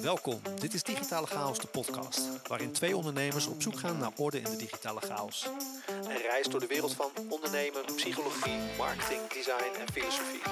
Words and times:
Welkom, 0.00 0.40
dit 0.60 0.74
is 0.74 0.82
Digitale 0.82 1.26
Chaos, 1.26 1.58
de 1.58 1.66
podcast, 1.66 2.20
waarin 2.48 2.72
twee 2.72 2.96
ondernemers 2.96 3.46
op 3.46 3.62
zoek 3.62 3.78
gaan 3.78 3.98
naar 3.98 4.10
orde 4.16 4.38
in 4.38 4.44
de 4.44 4.56
digitale 4.56 5.00
chaos. 5.00 5.48
Een 6.02 6.22
reis 6.30 6.46
door 6.46 6.60
de 6.60 6.66
wereld 6.66 6.94
van 6.94 7.10
ondernemen, 7.28 7.84
psychologie, 7.96 8.58
marketing, 8.78 9.20
design 9.28 9.80
en 9.80 9.92
filosofie. 9.92 10.42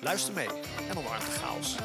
Luister 0.00 0.34
mee 0.34 0.48
en 0.90 0.98
omarm 0.98 1.18
de 1.18 1.38
chaos. 1.40 1.76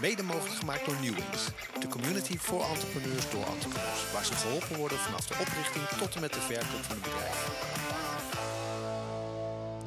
Mede 0.00 0.22
mogelijk 0.22 0.54
gemaakt 0.54 0.84
door 0.84 1.00
Newings, 1.00 1.48
de 1.80 1.88
community 1.88 2.38
voor 2.38 2.62
entrepreneurs 2.64 3.30
door 3.30 3.44
entrepreneurs, 3.44 4.12
waar 4.12 4.24
ze 4.24 4.32
geholpen 4.32 4.76
worden 4.76 4.98
vanaf 4.98 5.26
de 5.26 5.34
oprichting 5.40 5.84
tot 5.88 6.14
en 6.14 6.20
met 6.20 6.32
de 6.32 6.40
verkoop 6.40 6.82
van 6.82 6.96
een 6.96 7.02
bedrijf. 7.02 7.66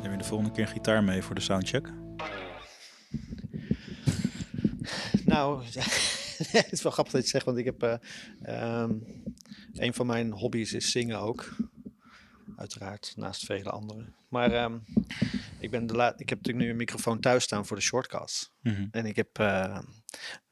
Neem 0.01 0.11
je 0.11 0.17
de 0.17 0.23
volgende 0.23 0.51
keer 0.51 0.67
gitaar 0.67 1.03
mee 1.03 1.23
voor 1.23 1.35
de 1.35 1.41
soundcheck? 1.41 1.87
Nou, 5.31 5.63
het 6.57 6.71
is 6.71 6.81
wel 6.81 6.91
grappig 6.91 7.13
dat 7.13 7.23
je 7.23 7.29
zegt, 7.29 7.45
want 7.45 7.57
ik 7.57 7.65
heb... 7.65 7.83
eh, 7.83 7.95
ehm, 8.41 8.93
een 9.73 9.93
van 9.93 10.05
mijn 10.05 10.31
hobby's 10.31 10.73
is 10.73 10.91
zingen 10.91 11.19
ook. 11.19 11.55
Uiteraard, 12.55 13.13
naast 13.15 13.45
vele 13.45 13.69
andere. 13.69 14.05
Maar 14.29 14.51
ehm, 14.51 14.77
ik, 15.59 15.71
ben 15.71 15.87
de 15.87 15.93
la 15.93 16.13
ik 16.17 16.29
heb 16.29 16.37
natuurlijk 16.37 16.65
nu 16.65 16.69
een 16.69 16.77
microfoon 16.77 17.19
thuis 17.19 17.43
staan 17.43 17.65
voor 17.65 17.77
de 17.77 17.83
shortcast. 17.83 18.51
Mhm. 18.61 18.87
En 18.91 19.05
ik 19.05 19.15
heb, 19.15 19.39
eh, 19.39 19.79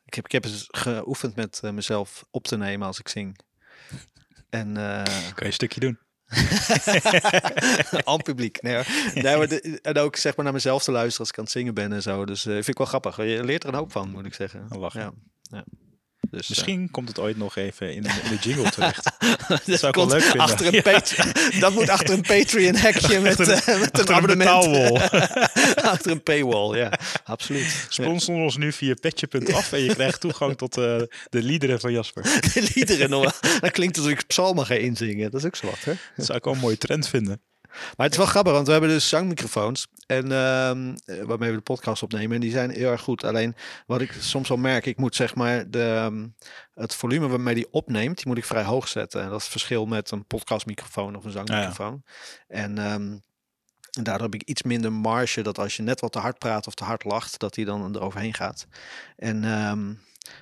ik 0.05 0.13
heb, 0.13 0.26
ik 0.26 0.31
heb 0.31 0.45
eens 0.45 0.68
geoefend 0.68 1.35
met 1.35 1.59
eh, 1.63 1.71
mezelf 1.71 2.26
op 2.32 2.48
te 2.48 2.57
nemen 2.57 2.88
als 2.88 2.99
ik 2.99 3.07
zing. 3.07 3.40
En 4.49 4.73
Kan 4.73 5.34
je 5.35 5.46
een 5.46 5.54
stukje 5.54 5.80
doen? 5.80 5.99
al 8.04 8.18
publiek. 8.22 8.62
Nee, 8.62 8.74
hoor. 8.76 8.86
nee, 9.14 9.38
maar 9.38 9.48
de- 9.48 9.80
en 9.82 9.98
ook 9.98 10.16
zeg 10.16 10.36
maar 10.36 10.46
naar 10.46 10.54
mezelf 10.54 10.84
te 10.84 10.92
luisteren 10.92 11.20
als 11.20 11.30
ik 11.30 11.38
aan 11.38 11.44
het 11.44 11.54
zingen 11.54 11.74
ben 11.74 11.94
en 11.94 12.02
zo. 12.02 12.26
Dus 12.26 12.46
eh, 12.46 12.54
vind 12.54 12.68
ik 12.68 12.78
wel 12.78 12.88
grappig. 12.88 13.18
Je 13.18 13.44
leert 13.44 13.64
er 13.64 13.70
een 13.70 13.76
hoop 13.76 13.92
van, 13.92 14.10
moet 14.10 14.26
ik 14.26 14.34
zeggen. 14.34 14.66
Lachen. 14.70 15.02
Ja, 15.02 15.12
ja. 15.42 15.64
Dus, 16.32 16.42
eh, 16.42 16.50
Misschien 16.50 16.92
komt 16.92 17.08
het 17.08 17.20
ooit 17.20 17.38
nog 17.38 17.56
even 17.56 17.94
in 17.96 18.02
de, 18.02 18.10
in 18.24 18.30
de 18.30 18.38
jingle 18.50 18.70
terecht. 18.80 19.04
dat 19.48 19.80
zou 19.80 19.88
ik 19.88 19.96
wel 19.96 20.08
leuk 20.08 20.22
vinden. 20.22 20.41
Achter 20.41 20.66
een 20.68 20.82
Ja. 20.84 21.60
Dat 21.60 21.74
moet 21.74 21.90
achter 21.90 22.13
een 22.13 22.21
Patreon-hekje 22.38 23.20
met, 23.20 23.40
een- 23.40 23.48
eh, 23.48 23.80
met 23.80 23.99
een 23.99 24.08
achter 24.08 24.10
een 24.10 24.16
abonnement. 24.16 25.12
achter 25.76 26.12
een 26.12 26.24
paywall, 26.24 26.77
ja. 26.77 26.91
Absoluut. 27.24 27.86
Sponsor 27.90 28.36
ons 28.36 28.58
nu 28.58 28.71
via 28.74 28.94
petje.af 29.02 29.71
en 29.71 29.80
je 29.84 29.94
krijgt 29.94 30.20
toegang 30.20 30.58
tot 30.58 30.77
eh, 30.77 30.84
de 31.30 31.44
liederen 31.44 31.80
van 31.80 31.91
Jasper. 31.91 32.24
De 32.24 32.70
liederen 32.76 33.10
nog. 33.10 33.40
Dat 33.60 33.71
klinkt 33.71 33.98
alsof 33.98 34.12
ik 34.12 34.27
psalmen 34.27 34.66
ga 34.66 34.74
inzingen. 34.74 35.32
Dat 35.32 35.40
is 35.40 35.46
ook 35.46 35.55
zo 35.55 35.66
wat, 35.68 35.84
hè? 35.84 35.93
Dat 36.16 36.26
zou 36.26 36.38
ik 36.38 36.43
wel 36.43 36.54
een 36.54 36.60
mooie 36.60 36.77
trend 36.77 37.08
vinden. 37.08 37.41
Maar 37.70 38.05
het 38.05 38.12
is 38.12 38.17
wel 38.17 38.25
grappig, 38.25 38.53
want 38.53 38.65
we 38.65 38.71
hebben 38.71 38.89
dus 38.89 39.09
zangmicrofoons. 39.09 39.87
En 40.05 40.31
ehm, 40.31 40.95
eh, 41.05 41.23
waarmee 41.23 41.49
we 41.49 41.55
de 41.55 41.62
podcast 41.62 42.03
opnemen. 42.03 42.35
En 42.35 42.41
die 42.41 42.51
zijn 42.51 42.70
heel 42.70 42.91
erg 42.91 43.01
goed. 43.01 43.23
Alleen 43.23 43.55
wat 43.85 44.01
ik 44.01 44.12
soms 44.20 44.48
wel 44.48 44.57
merk, 44.57 44.85
ik 44.85 44.98
moet 44.98 45.15
zeg 45.15 45.35
maar 45.35 45.70
de, 45.70 45.84
ehm, 45.84 46.27
het 46.73 46.95
volume 46.95 47.27
waarmee 47.27 47.55
die 47.55 47.67
opneemt, 47.71 48.17
die 48.17 48.27
moet 48.27 48.37
ik 48.37 48.45
vrij 48.45 48.63
hoog 48.63 48.87
zetten. 48.87 49.21
En 49.21 49.29
dat 49.29 49.37
is 49.37 49.43
het 49.43 49.51
verschil 49.51 49.85
met 49.85 50.12
een 50.12 50.25
podcastmicrofoon 50.25 51.15
of 51.15 51.25
een 51.25 51.31
zangmicrofoon. 51.31 52.03
En, 52.47 52.77
ehm, 52.77 53.17
en 53.91 54.03
daardoor 54.03 54.29
heb 54.29 54.41
ik 54.41 54.47
iets 54.47 54.63
minder 54.63 54.93
marge 54.93 55.41
dat 55.41 55.59
als 55.59 55.75
je 55.75 55.84
net 55.84 55.99
wat 55.99 56.12
te 56.12 56.20
hard 56.20 56.37
praat 56.37 56.67
of 56.67 56.73
te 56.73 56.84
hard 56.84 57.03
lacht, 57.03 57.40
dat 57.40 57.53
die 57.53 57.65
dan 57.65 57.95
eroverheen 57.95 58.34
gaat. 58.34 58.67
En, 59.15 59.43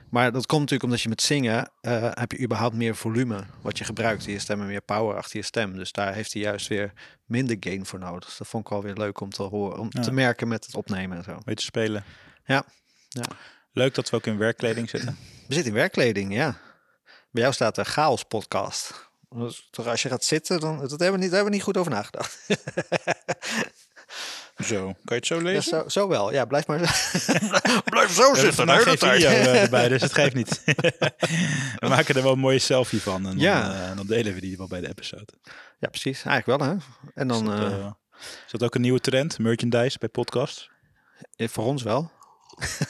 maar 0.09 0.31
dat 0.31 0.45
komt 0.45 0.61
natuurlijk 0.61 0.83
omdat 0.83 1.01
je 1.01 1.09
met 1.09 1.21
zingen 1.21 1.71
eh, 1.81 2.09
heb 2.13 2.31
je 2.31 2.39
überhaupt 2.39 2.75
meer 2.75 2.95
volume 2.95 3.43
wat 3.61 3.77
je 3.77 3.83
gebruikt 3.83 4.27
in 4.27 4.33
je 4.33 4.39
stem 4.39 4.61
en 4.61 4.67
meer 4.67 4.81
power 4.81 5.15
achter 5.17 5.37
je 5.37 5.45
stem. 5.45 5.75
Dus 5.77 5.91
daar 5.91 6.13
heeft 6.13 6.33
hij 6.33 6.41
juist 6.41 6.67
weer 6.67 6.93
minder 7.25 7.57
gain 7.59 7.85
voor 7.85 7.99
nodig. 7.99 8.25
Dus 8.25 8.37
dat 8.37 8.47
vond 8.47 8.63
ik 8.63 8.69
wel 8.69 8.81
weer 8.83 8.93
leuk 8.95 9.19
om 9.19 9.29
te 9.29 9.43
horen, 9.43 9.79
om 9.79 9.87
Ja. 9.89 10.01
te 10.01 10.11
merken 10.11 10.47
met 10.47 10.65
het 10.65 10.75
opnemen 10.75 11.17
en 11.17 11.23
zo. 11.23 11.37
Weet 11.45 11.59
je 11.59 11.65
spelen. 11.65 12.03
Ja. 12.45 12.63
Ja. 13.09 13.25
Leuk 13.71 13.95
dat 13.95 14.09
we 14.09 14.15
ook 14.15 14.25
in 14.25 14.37
werkkleding 14.37 14.89
zitten. 14.89 15.17
We 15.47 15.53
zitten 15.53 15.71
in 15.71 15.77
werkkleding, 15.77 16.33
ja. 16.33 16.57
Bij 17.31 17.41
jou 17.41 17.53
staat 17.53 17.77
er 17.77 17.85
chaos 17.85 18.23
podcast. 18.23 19.09
Dus 19.29 19.67
toch 19.71 19.87
als 19.87 20.01
je 20.01 20.09
gaat 20.09 20.23
zitten, 20.23 20.59
dan 20.59 20.77
dat 20.79 20.89
hebben 20.89 21.11
we 21.11 21.17
niet, 21.17 21.31
daar 21.31 21.41
hebben 21.43 21.49
we 21.49 21.55
niet 21.55 21.63
goed 21.63 21.77
over 21.77 21.91
nagedacht. 21.91 22.39
Zo, 24.65 24.85
kan 24.85 24.93
je 25.05 25.13
het 25.15 25.25
zo 25.25 25.35
Ja, 25.35 25.41
lezen? 25.41 25.63
zo, 25.63 25.83
zo 25.87 26.07
wel. 26.07 26.33
Ja, 26.33 26.45
blijf 26.45 26.67
maar. 26.67 26.77
blijf 27.89 28.11
zo 28.11 28.31
We 28.31 28.39
zitten. 28.39 28.69
hele 28.69 28.81
geen 28.83 28.97
tijd. 28.97 29.23
eh, 29.23 29.61
erbij, 29.63 29.87
dus 29.89 30.01
het 30.01 30.13
geeft 30.13 30.35
niet. 30.35 30.61
we 31.79 31.87
maken 31.87 32.15
er 32.15 32.23
wel 32.23 32.31
een 32.31 32.39
mooie 32.39 32.59
selfie 32.59 33.01
van 33.01 33.15
en 33.15 33.23
dan, 33.23 33.39
Ja. 33.39 33.73
eh, 33.89 33.95
dan 33.97 34.07
delen 34.07 34.33
we 34.33 34.39
die 34.41 34.57
wel 34.57 34.67
bij 34.67 34.81
de 34.81 34.87
episode. 34.89 35.33
Ja, 35.79 35.87
precies. 35.89 36.23
Eigenlijk 36.23 36.59
wel, 36.59 36.69
hè? 36.69 36.75
En 37.15 37.27
dan 37.27 37.53
is, 37.53 37.59
dat, 37.59 37.71
eh, 37.71 37.91
is 38.19 38.51
dat 38.51 38.63
ook 38.63 38.75
een 38.75 38.81
nieuwe 38.81 38.99
trend, 38.99 39.39
merchandise 39.39 39.97
bij 39.99 40.09
podcasts? 40.09 40.69
eh, 41.35 41.47
voor 41.47 41.63
ons 41.65 41.83
wel. 41.83 42.11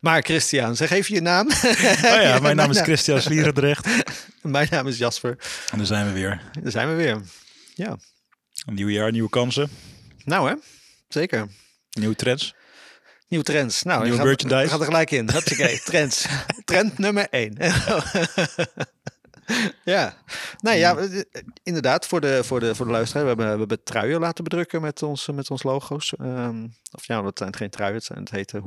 maar 0.00 0.22
Christian, 0.22 0.76
zeg 0.76 0.90
even 0.90 1.14
je 1.14 1.20
naam. 1.20 1.46
Oh 1.48 2.22
ja, 2.22 2.38
mijn 2.38 2.56
naam 2.56 2.70
is 2.70 2.80
Christian 2.80 3.20
Slierendrecht. 3.20 3.86
Mijn 4.42 4.68
naam 4.70 4.86
is 4.86 4.98
Jasper. 4.98 5.36
En 5.72 5.78
daar 5.78 5.86
zijn 5.86 6.06
we 6.06 6.12
weer. 6.12 6.40
Daar 6.62 6.70
zijn 6.72 6.88
we 6.88 6.94
weer. 6.94 7.20
Ja. 7.74 7.96
Een 8.66 8.74
nieuw 8.74 8.88
jaar, 8.88 9.10
nieuwe 9.12 9.28
kansen, 9.30 9.70
Nou 10.24 10.48
hè, 10.48 10.54
zeker. 11.08 11.46
nieuwe 11.90 12.14
trends. 12.14 12.54
Nieuwe 13.28 13.44
trends. 13.44 13.82
Nou, 13.82 14.02
Nieuwe 14.02 14.16
gaat- 14.16 14.26
merchandise. 14.26 14.68
Gaat 14.68 14.78
er 14.80 14.84
gelijk 14.86 15.10
in. 15.10 15.28
Oké, 15.36 15.78
trends. 15.90 16.26
Trend 16.64 16.98
nummer 16.98 17.28
één. 17.28 17.56
ja. 19.84 20.16
Nou 20.60 20.76
ja, 20.76 20.96
eh, 20.96 21.22
inderdaad, 21.62 22.06
voor 22.06 22.20
de, 22.20 22.44
voor 22.44 22.60
de, 22.60 22.74
voor 22.74 22.86
de 22.86 22.92
luisteraar. 22.92 23.22
We 23.22 23.28
hebben, 23.28 23.52
we 23.52 23.58
hebben 23.58 23.82
truien 23.84 24.20
laten 24.20 24.44
bedrukken 24.44 24.80
met, 24.80 25.02
ons, 25.02 25.26
met 25.26 25.50
ons 25.50 25.62
logo's. 25.62 26.14
Ehm, 26.16 26.66
of 26.90 27.06
ja, 27.06 27.22
dat 27.22 27.38
zijn 27.38 27.56
geen 27.56 27.70
truien, 27.70 27.94
het, 27.94 28.04
zijn, 28.04 28.18
het 28.18 28.30
heet 28.30 28.54
eh, 28.54 28.62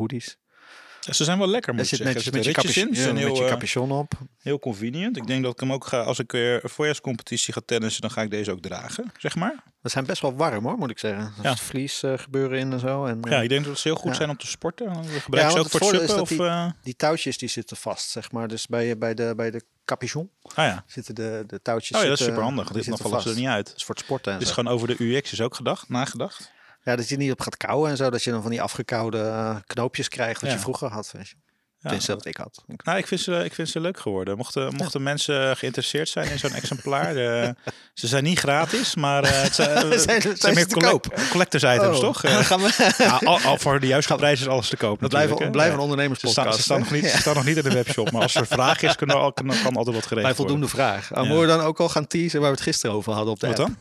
Ze 1.11 1.23
zijn 1.23 1.37
wel 1.37 1.47
lekker, 1.47 1.73
moet 1.73 1.81
Er 1.81 1.87
zit 1.87 1.97
zeggen. 1.97 2.15
netjes 2.15 2.33
Er 2.33 2.55
met 2.63 2.73
je, 2.73 2.81
in. 2.81 2.87
Ja, 3.07 3.13
met 3.13 3.23
heel, 3.23 3.35
je 3.35 3.43
eh, 3.43 3.49
capuchon 3.49 3.91
op. 3.91 4.13
heel 4.41 4.59
convenient. 4.59 5.17
Ik 5.17 5.27
denk 5.27 5.43
dat 5.43 5.53
ik 5.53 5.59
hem 5.59 5.73
ook 5.73 5.85
ga, 5.85 6.01
als 6.01 6.19
ik 6.19 6.31
weer 6.31 6.63
een 6.63 6.69
voorjaarscompetitie 6.69 7.53
ga 7.53 7.61
tennissen, 7.65 8.01
dan 8.01 8.11
ga 8.11 8.21
ik 8.21 8.29
deze 8.29 8.51
ook 8.51 8.61
dragen, 8.61 9.11
zeg 9.17 9.35
maar. 9.35 9.63
We 9.81 9.89
zijn 9.89 10.05
best 10.05 10.21
wel 10.21 10.35
warm 10.35 10.63
hoor, 10.65 10.77
moet 10.77 10.89
ik 10.89 10.99
zeggen. 10.99 11.21
Er 11.23 11.43
Ja. 11.43 11.49
zit 11.49 11.59
vlies 11.59 12.03
eh, 12.03 12.13
gebeuren 12.17 12.59
in 12.59 12.71
en 12.73 12.79
zo. 12.79 13.05
En, 13.05 13.19
Ja, 13.21 13.37
eh, 13.37 13.43
ik 13.43 13.49
denk 13.49 13.65
dat 13.65 13.77
ze 13.79 13.87
heel 13.87 13.97
goed 13.97 14.11
Ja. 14.11 14.15
zijn 14.17 14.29
om 14.29 14.37
te 14.37 14.47
sporten. 14.47 15.05
Gebruiken 15.05 15.53
ze 15.53 15.59
ook 15.59 15.69
voor 15.69 15.91
het 15.91 16.01
het 16.01 16.09
suppen 16.09 16.21
of... 16.21 16.27
die- 16.29 16.43
eh, 16.45 16.69
Die 16.83 16.95
touwtjes 16.95 17.37
die 17.37 17.49
zitten 17.49 17.77
vast, 17.77 18.09
zeg 18.09 18.31
maar. 18.31 18.47
Dus 18.47 18.67
bij, 18.67 18.97
bij, 18.97 19.13
de, 19.13 19.33
bij 19.35 19.51
de 19.51 19.61
capuchon 19.85 20.29
ah 20.43 20.65
ja. 20.65 20.83
zitten 20.87 21.15
de, 21.15 21.43
de 21.47 21.61
touwtjes. 21.61 21.97
Oh 21.97 22.03
ja, 22.03 22.09
dat 22.09 22.19
is 22.19 22.25
super 22.25 22.41
handig. 22.41 22.71
Dit 22.71 22.87
nog 22.87 22.99
vallen 23.01 23.21
ze 23.21 23.29
er 23.29 23.35
niet 23.35 23.47
uit. 23.47 23.73
Is 23.75 23.83
voor 23.83 23.95
het 23.95 24.03
sporten 24.03 24.33
en 24.33 24.39
is 24.39 24.47
zo. 24.47 24.53
gewoon 24.53 24.73
over 24.73 24.87
de 24.87 24.95
UX 25.03 25.31
is 25.31 25.41
ook 25.41 25.55
gedacht, 25.55 25.89
nagedacht. 25.89 26.51
Ja, 26.83 26.95
dat 26.95 27.09
je 27.09 27.17
niet 27.17 27.31
op 27.31 27.41
gaat 27.41 27.57
kauwen 27.57 27.89
en 27.89 27.97
zo. 27.97 28.09
Dat 28.09 28.23
je 28.23 28.31
dan 28.31 28.41
van 28.41 28.51
die 28.51 28.61
afgekoude 28.61 29.19
eh, 29.21 29.55
knoopjes 29.65 30.07
krijgt 30.07 30.41
wat 30.41 30.49
Ja. 30.49 30.55
je 30.55 30.61
vroeger 30.61 30.89
had. 30.91 31.11
Weet 31.11 31.27
je. 31.29 31.35
Ja. 31.77 31.89
Tenminste, 31.89 32.13
wat 32.15 32.25
ik 32.25 32.37
had. 32.37 32.63
Nou, 32.83 32.97
ik 32.97 33.07
vind, 33.07 33.21
ze, 33.21 33.43
ik 33.43 33.53
vind 33.53 33.69
ze 33.69 33.79
leuk 33.79 33.99
geworden. 33.99 34.37
Mochten, 34.37 34.73
mochten 34.75 35.03
mensen 35.03 35.57
geïnteresseerd 35.57 36.09
zijn 36.09 36.31
in 36.31 36.39
zo'n 36.39 36.53
exemplaar. 36.53 37.15
eh, 37.15 37.49
ze 37.93 38.07
zijn 38.07 38.23
niet 38.23 38.39
gratis, 38.39 38.95
maar 38.95 39.23
eh, 39.23 39.41
het 39.41 39.55
zijn, 39.59 39.69
het 39.89 40.01
Zijn- 40.01 40.21
zijn, 40.21 40.21
zijn 40.21 40.37
ze 40.37 40.51
meer 40.53 40.67
te 40.67 40.75
koop? 40.79 41.19
collectors 41.29 41.63
items, 41.63 41.97
Oh, 41.97 42.03
toch? 42.03 42.19
Gaan 42.45 42.61
we, 42.61 43.19
al, 43.25 43.39
al 43.39 43.57
voor 43.57 43.79
de 43.79 43.87
juiste 43.87 44.15
prijs 44.15 44.39
is 44.41 44.47
alles 44.47 44.69
te 44.69 44.77
koop 44.77 45.01
natuurlijk, 45.01 45.29
blijven, 45.35 45.51
blijven 45.51 45.61
Ja. 45.61 45.67
een 45.71 45.75
Ze 45.75 45.81
ondernemerspodcast. 45.91 46.47
staan, 46.47 46.53
ze, 46.53 46.61
staan 46.61 46.79
nog 46.79 46.91
niet, 46.91 47.05
ze 47.11 47.17
staan 47.17 47.35
nog 47.35 47.45
niet 47.45 47.57
in 47.57 47.63
de 47.63 47.73
webshop, 47.73 48.11
maar 48.11 48.21
als 48.21 48.35
er 48.35 48.47
vraag 48.47 48.81
is, 48.81 48.95
kan, 48.95 49.07
kan, 49.07 49.33
kan 49.33 49.75
altijd 49.75 49.95
wat 49.95 50.05
geregeld 50.05 50.21
Bij 50.21 50.35
voldoende 50.35 50.67
worden. 50.67 50.85
vraag. 50.85 51.11
Oh, 51.11 51.17
Ja. 51.23 51.23
Moeten 51.29 51.39
we 51.47 51.55
dan 51.57 51.65
ook 51.65 51.79
al 51.79 51.89
gaan 51.89 52.07
teasen 52.07 52.39
waar 52.39 52.49
we 52.49 52.55
het 52.55 52.65
gisteren 52.65 52.95
over 52.95 53.13
hadden 53.13 53.33
op 53.33 53.39
de 53.39 53.47
Wat 53.47 53.59
app? 53.59 53.67
dan? 53.67 53.77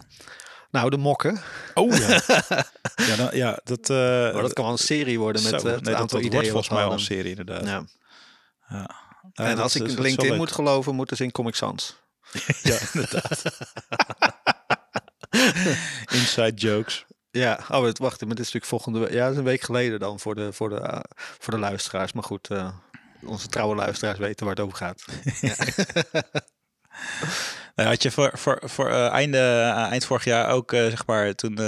Nou, 0.72 0.90
de 0.90 0.96
mokken. 0.96 1.40
Oh 1.74 1.96
ja. 1.96 2.08
ja, 3.16 3.30
ja 3.32 3.60
dat, 3.64 3.90
eh 3.90 3.96
Maar 4.32 4.42
dat 4.42 4.52
kan 4.52 4.64
wel 4.64 4.72
een 4.72 4.78
serie 4.78 5.18
worden 5.18 5.42
met 5.42 5.60
zo, 5.60 5.66
eh, 5.66 5.72
het 5.72 5.82
nee, 5.82 5.92
dat, 5.92 6.02
aantal 6.02 6.18
dat 6.18 6.26
ideeën 6.26 6.44
volgens 6.50 6.68
mij 6.68 6.84
al 6.84 6.92
een 6.92 7.00
serie 7.00 7.30
inderdaad. 7.30 7.64
Ja. 7.66 7.84
Ja. 8.68 8.90
En 9.34 9.56
Ja, 9.56 9.62
als 9.62 9.76
ik 9.76 9.82
is- 9.86 9.94
LinkedIn 9.98 10.36
moet 10.36 10.52
geloven, 10.52 10.94
moeten 10.94 11.16
ze 11.16 11.24
in 11.24 11.32
Comic 11.32 11.54
Sans. 11.54 11.96
Ja, 12.62 12.78
inderdaad. 12.92 13.42
Inside 16.18 16.52
jokes. 16.54 17.04
Ja, 17.30 17.60
oh, 17.70 17.84
het- 17.84 17.98
wacht, 17.98 18.20
maar 18.20 18.28
dit 18.28 18.38
is 18.38 18.52
natuurlijk 18.52 18.66
volgende 18.66 18.98
week. 18.98 19.10
Ja, 19.12 19.22
dat 19.22 19.32
is 19.32 19.38
een 19.38 19.44
week 19.44 19.62
geleden 19.62 20.00
dan 20.00 20.20
voor 20.20 20.34
de, 20.34 20.52
voor 20.52 20.68
de, 20.68 20.76
eh, 20.76 20.98
voor 21.38 21.52
de 21.52 21.58
luisteraars. 21.60 22.12
Maar 22.12 22.24
goed, 22.24 22.48
onze 23.24 23.48
trouwe 23.48 23.74
luisteraars 23.74 24.18
weten 24.18 24.46
waar 24.46 24.54
het 24.54 24.64
over 24.64 24.76
gaat. 24.76 25.04
Nou, 27.74 27.88
had 27.88 28.02
je 28.02 28.10
voor, 28.10 28.30
voor, 28.34 28.60
voor 28.64 28.88
eh, 28.88 29.08
einde, 29.08 29.38
eh, 29.38 29.90
eind 29.90 30.04
vorig 30.04 30.24
jaar 30.24 30.48
ook, 30.48 30.72
eh, 30.72 30.80
zeg 30.80 31.06
maar, 31.06 31.34
toen 31.34 31.58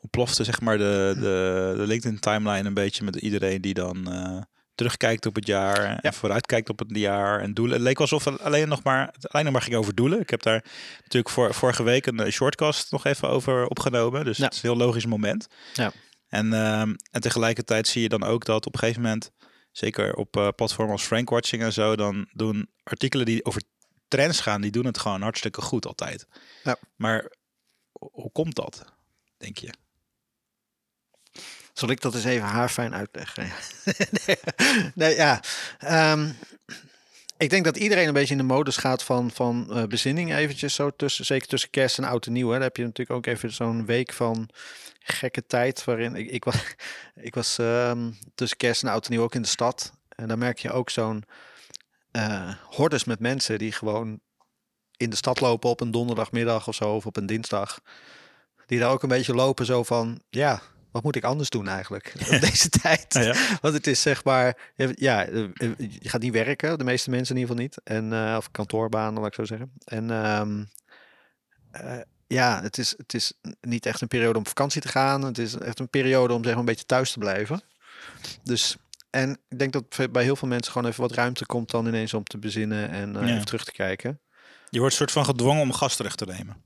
ontplofte 0.00 0.44
zeg 0.44 0.60
maar 0.60 0.78
de, 0.78 1.12
de, 1.14 1.74
de 1.76 1.86
LinkedIn 1.86 2.18
timeline 2.18 2.68
een 2.68 2.74
beetje 2.74 3.04
met 3.04 3.16
iedereen 3.16 3.60
die 3.60 3.74
dan 3.74 4.08
terugkijkt 4.74 5.26
op 5.26 5.34
het 5.34 5.46
jaar 5.46 5.98
en 5.98 6.14
vooruitkijkt 6.14 6.68
op 6.68 6.78
het 6.78 6.96
jaar 6.96 7.40
en 7.40 7.54
doelen. 7.54 7.74
Het 7.74 7.84
leek 7.84 8.00
alsof 8.00 8.24
het 8.24 8.40
alleen 8.40 8.68
nog 8.68 8.82
maar, 8.82 9.08
het 9.12 9.28
alleen 9.28 9.44
nog 9.44 9.52
maar 9.52 9.62
ging 9.62 9.76
over 9.76 9.94
doelen. 9.94 10.20
Ik 10.20 10.30
heb 10.30 10.42
daar 10.42 10.64
natuurlijk 10.96 11.34
voor, 11.34 11.54
vorige 11.54 11.82
week 11.82 12.06
een 12.06 12.32
shortcast 12.32 12.92
nog 12.92 13.04
even 13.04 13.28
over 13.28 13.66
opgenomen, 13.66 14.24
dus 14.24 14.36
Ja. 14.36 14.44
het 14.44 14.54
is 14.54 14.62
een 14.62 14.68
heel 14.68 14.78
logisch 14.78 15.06
moment. 15.06 15.46
Ja. 15.72 15.92
En, 16.28 16.52
ehm, 16.52 16.94
en 17.10 17.20
tegelijkertijd 17.20 17.88
zie 17.88 18.02
je 18.02 18.08
dan 18.08 18.22
ook 18.22 18.44
dat 18.44 18.66
op 18.66 18.72
een 18.72 18.78
gegeven 18.78 19.02
moment, 19.02 19.30
zeker 19.72 20.14
op 20.14 20.36
eh, 20.36 20.48
platformen 20.56 20.92
als 20.92 21.04
Frankwatching 21.04 21.62
en 21.62 21.72
zo, 21.72 21.96
dan 21.96 22.28
doen 22.32 22.68
artikelen 22.82 23.26
die 23.26 23.44
over 23.44 23.62
trends 24.14 24.40
gaan, 24.40 24.60
die 24.60 24.70
doen 24.70 24.86
het 24.86 24.98
gewoon 24.98 25.22
hartstikke 25.22 25.60
goed 25.60 25.86
altijd. 25.86 26.26
Ja. 26.62 26.76
Maar 26.96 27.32
ho- 27.92 28.10
hoe 28.12 28.32
komt 28.32 28.54
dat, 28.54 28.84
denk 29.36 29.58
je? 29.58 29.72
Zal 31.72 31.88
ik 31.88 32.00
dat 32.00 32.14
eens 32.14 32.24
even 32.24 32.46
haarfijn 32.46 32.94
uitleggen? 32.94 33.52
nee, 34.26 34.36
nee, 34.94 35.14
ja. 35.14 35.42
Ehm, 35.78 36.30
ik 37.36 37.50
denk 37.50 37.64
dat 37.64 37.76
iedereen 37.76 38.06
een 38.06 38.12
beetje 38.12 38.34
in 38.34 38.46
de 38.46 38.54
modus 38.54 38.76
gaat 38.76 39.02
van, 39.02 39.30
van 39.30 39.66
uh, 39.70 39.82
bezinning 39.84 40.34
eventjes 40.34 40.74
zo 40.74 40.90
tussen, 40.90 41.24
zeker 41.24 41.48
tussen 41.48 41.70
kerst 41.70 41.98
en 41.98 42.04
oud 42.04 42.26
en 42.26 42.32
nieuw. 42.32 42.46
Hè. 42.48 42.52
Dan 42.52 42.62
heb 42.62 42.76
je 42.76 42.82
natuurlijk 42.82 43.18
ook 43.18 43.26
even 43.26 43.52
zo'n 43.52 43.86
week 43.86 44.12
van 44.12 44.48
gekke 44.98 45.46
tijd 45.46 45.84
waarin 45.84 46.14
ik, 46.14 46.30
ik 46.30 46.44
was, 46.44 46.56
ik 47.28 47.34
was 47.34 47.58
ehm, 47.58 48.10
tussen 48.34 48.58
kerst 48.58 48.82
en 48.82 48.88
oud 48.88 49.04
en 49.04 49.10
nieuw 49.12 49.22
ook 49.22 49.34
in 49.34 49.42
de 49.42 49.48
stad. 49.48 49.92
En 50.08 50.28
dan 50.28 50.38
merk 50.38 50.58
je 50.58 50.72
ook 50.72 50.90
zo'n 50.90 51.24
uh, 52.16 52.54
hordes 52.64 53.04
met 53.04 53.20
mensen 53.20 53.58
die 53.58 53.72
gewoon 53.72 54.20
in 54.96 55.10
de 55.10 55.16
stad 55.16 55.40
lopen 55.40 55.70
op 55.70 55.80
een 55.80 55.90
donderdagmiddag 55.90 56.68
of 56.68 56.74
zo, 56.74 56.94
of 56.94 57.06
op 57.06 57.16
een 57.16 57.26
dinsdag. 57.26 57.80
Die 58.66 58.78
daar 58.78 58.90
ook 58.90 59.02
een 59.02 59.08
beetje 59.08 59.34
lopen 59.34 59.66
zo 59.66 59.82
van, 59.82 60.20
ja, 60.30 60.62
wat 60.90 61.02
moet 61.02 61.16
ik 61.16 61.24
anders 61.24 61.48
doen 61.48 61.68
eigenlijk 61.68 62.14
op 62.32 62.40
deze 62.40 62.68
tijd? 62.68 63.14
Ja, 63.14 63.58
Want 63.60 63.74
het 63.74 63.86
is 63.86 64.02
zeg 64.02 64.24
maar, 64.24 64.72
ja, 64.94 65.26
eh, 65.26 65.48
je 65.78 66.08
gaat 66.08 66.20
niet 66.20 66.32
werken, 66.32 66.78
de 66.78 66.84
meeste 66.84 67.10
mensen 67.10 67.34
in 67.34 67.40
ieder 67.40 67.56
geval 67.56 67.68
niet. 67.68 67.80
En, 67.84 68.12
uh, 68.12 68.34
of 68.36 68.50
kantoorbanen, 68.50 69.20
laat 69.20 69.28
ik 69.28 69.34
zo 69.34 69.44
zeggen. 69.44 69.72
En 69.84 70.10
um, 70.10 70.68
uh, 71.72 72.00
ja, 72.26 72.62
het 72.62 72.78
is, 72.78 72.94
het 72.96 73.14
is 73.14 73.32
niet 73.60 73.86
echt 73.86 74.00
een 74.00 74.08
periode 74.08 74.38
om 74.38 74.46
vakantie 74.46 74.80
te 74.80 74.88
gaan. 74.88 75.22
Het 75.22 75.38
is 75.38 75.54
echt 75.54 75.78
een 75.78 75.88
periode 75.88 76.34
om 76.34 76.42
zeg 76.42 76.50
maar 76.50 76.60
een 76.60 76.66
beetje 76.66 76.86
thuis 76.86 77.12
te 77.12 77.18
blijven. 77.18 77.62
Dus, 78.42 78.76
en 79.14 79.40
ik 79.48 79.58
denk 79.58 79.72
dat 79.72 80.12
bij 80.12 80.22
heel 80.22 80.36
veel 80.36 80.48
mensen 80.48 80.72
gewoon 80.72 80.88
even 80.88 81.02
wat 81.02 81.12
ruimte 81.12 81.46
komt 81.46 81.70
dan 81.70 81.86
ineens 81.86 82.14
om 82.14 82.24
te 82.24 82.38
bezinnen 82.38 82.90
en 82.90 83.16
uh, 83.16 83.30
even 83.30 83.44
terug 83.44 83.64
te 83.64 83.72
kijken. 83.72 84.20
Je 84.70 84.78
wordt 84.78 84.94
soort 84.94 85.10
van 85.10 85.24
gedwongen 85.24 85.62
om 85.62 85.72
gastrecht 85.72 86.18
te 86.18 86.24
nemen. 86.24 86.56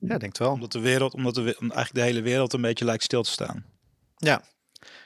Ja, 0.00 0.18
denk 0.18 0.38
wel. 0.38 0.50
Omdat 0.50 0.72
de 0.72 0.80
wereld, 0.80 1.14
omdat 1.14 1.34
de, 1.34 1.42
eigenlijk 1.42 1.94
de 1.94 2.00
hele 2.00 2.22
wereld 2.22 2.52
een 2.52 2.60
beetje 2.60 2.84
lijkt 2.84 3.02
stil 3.02 3.22
te 3.22 3.30
staan. 3.30 3.64
Ja. 4.16 4.42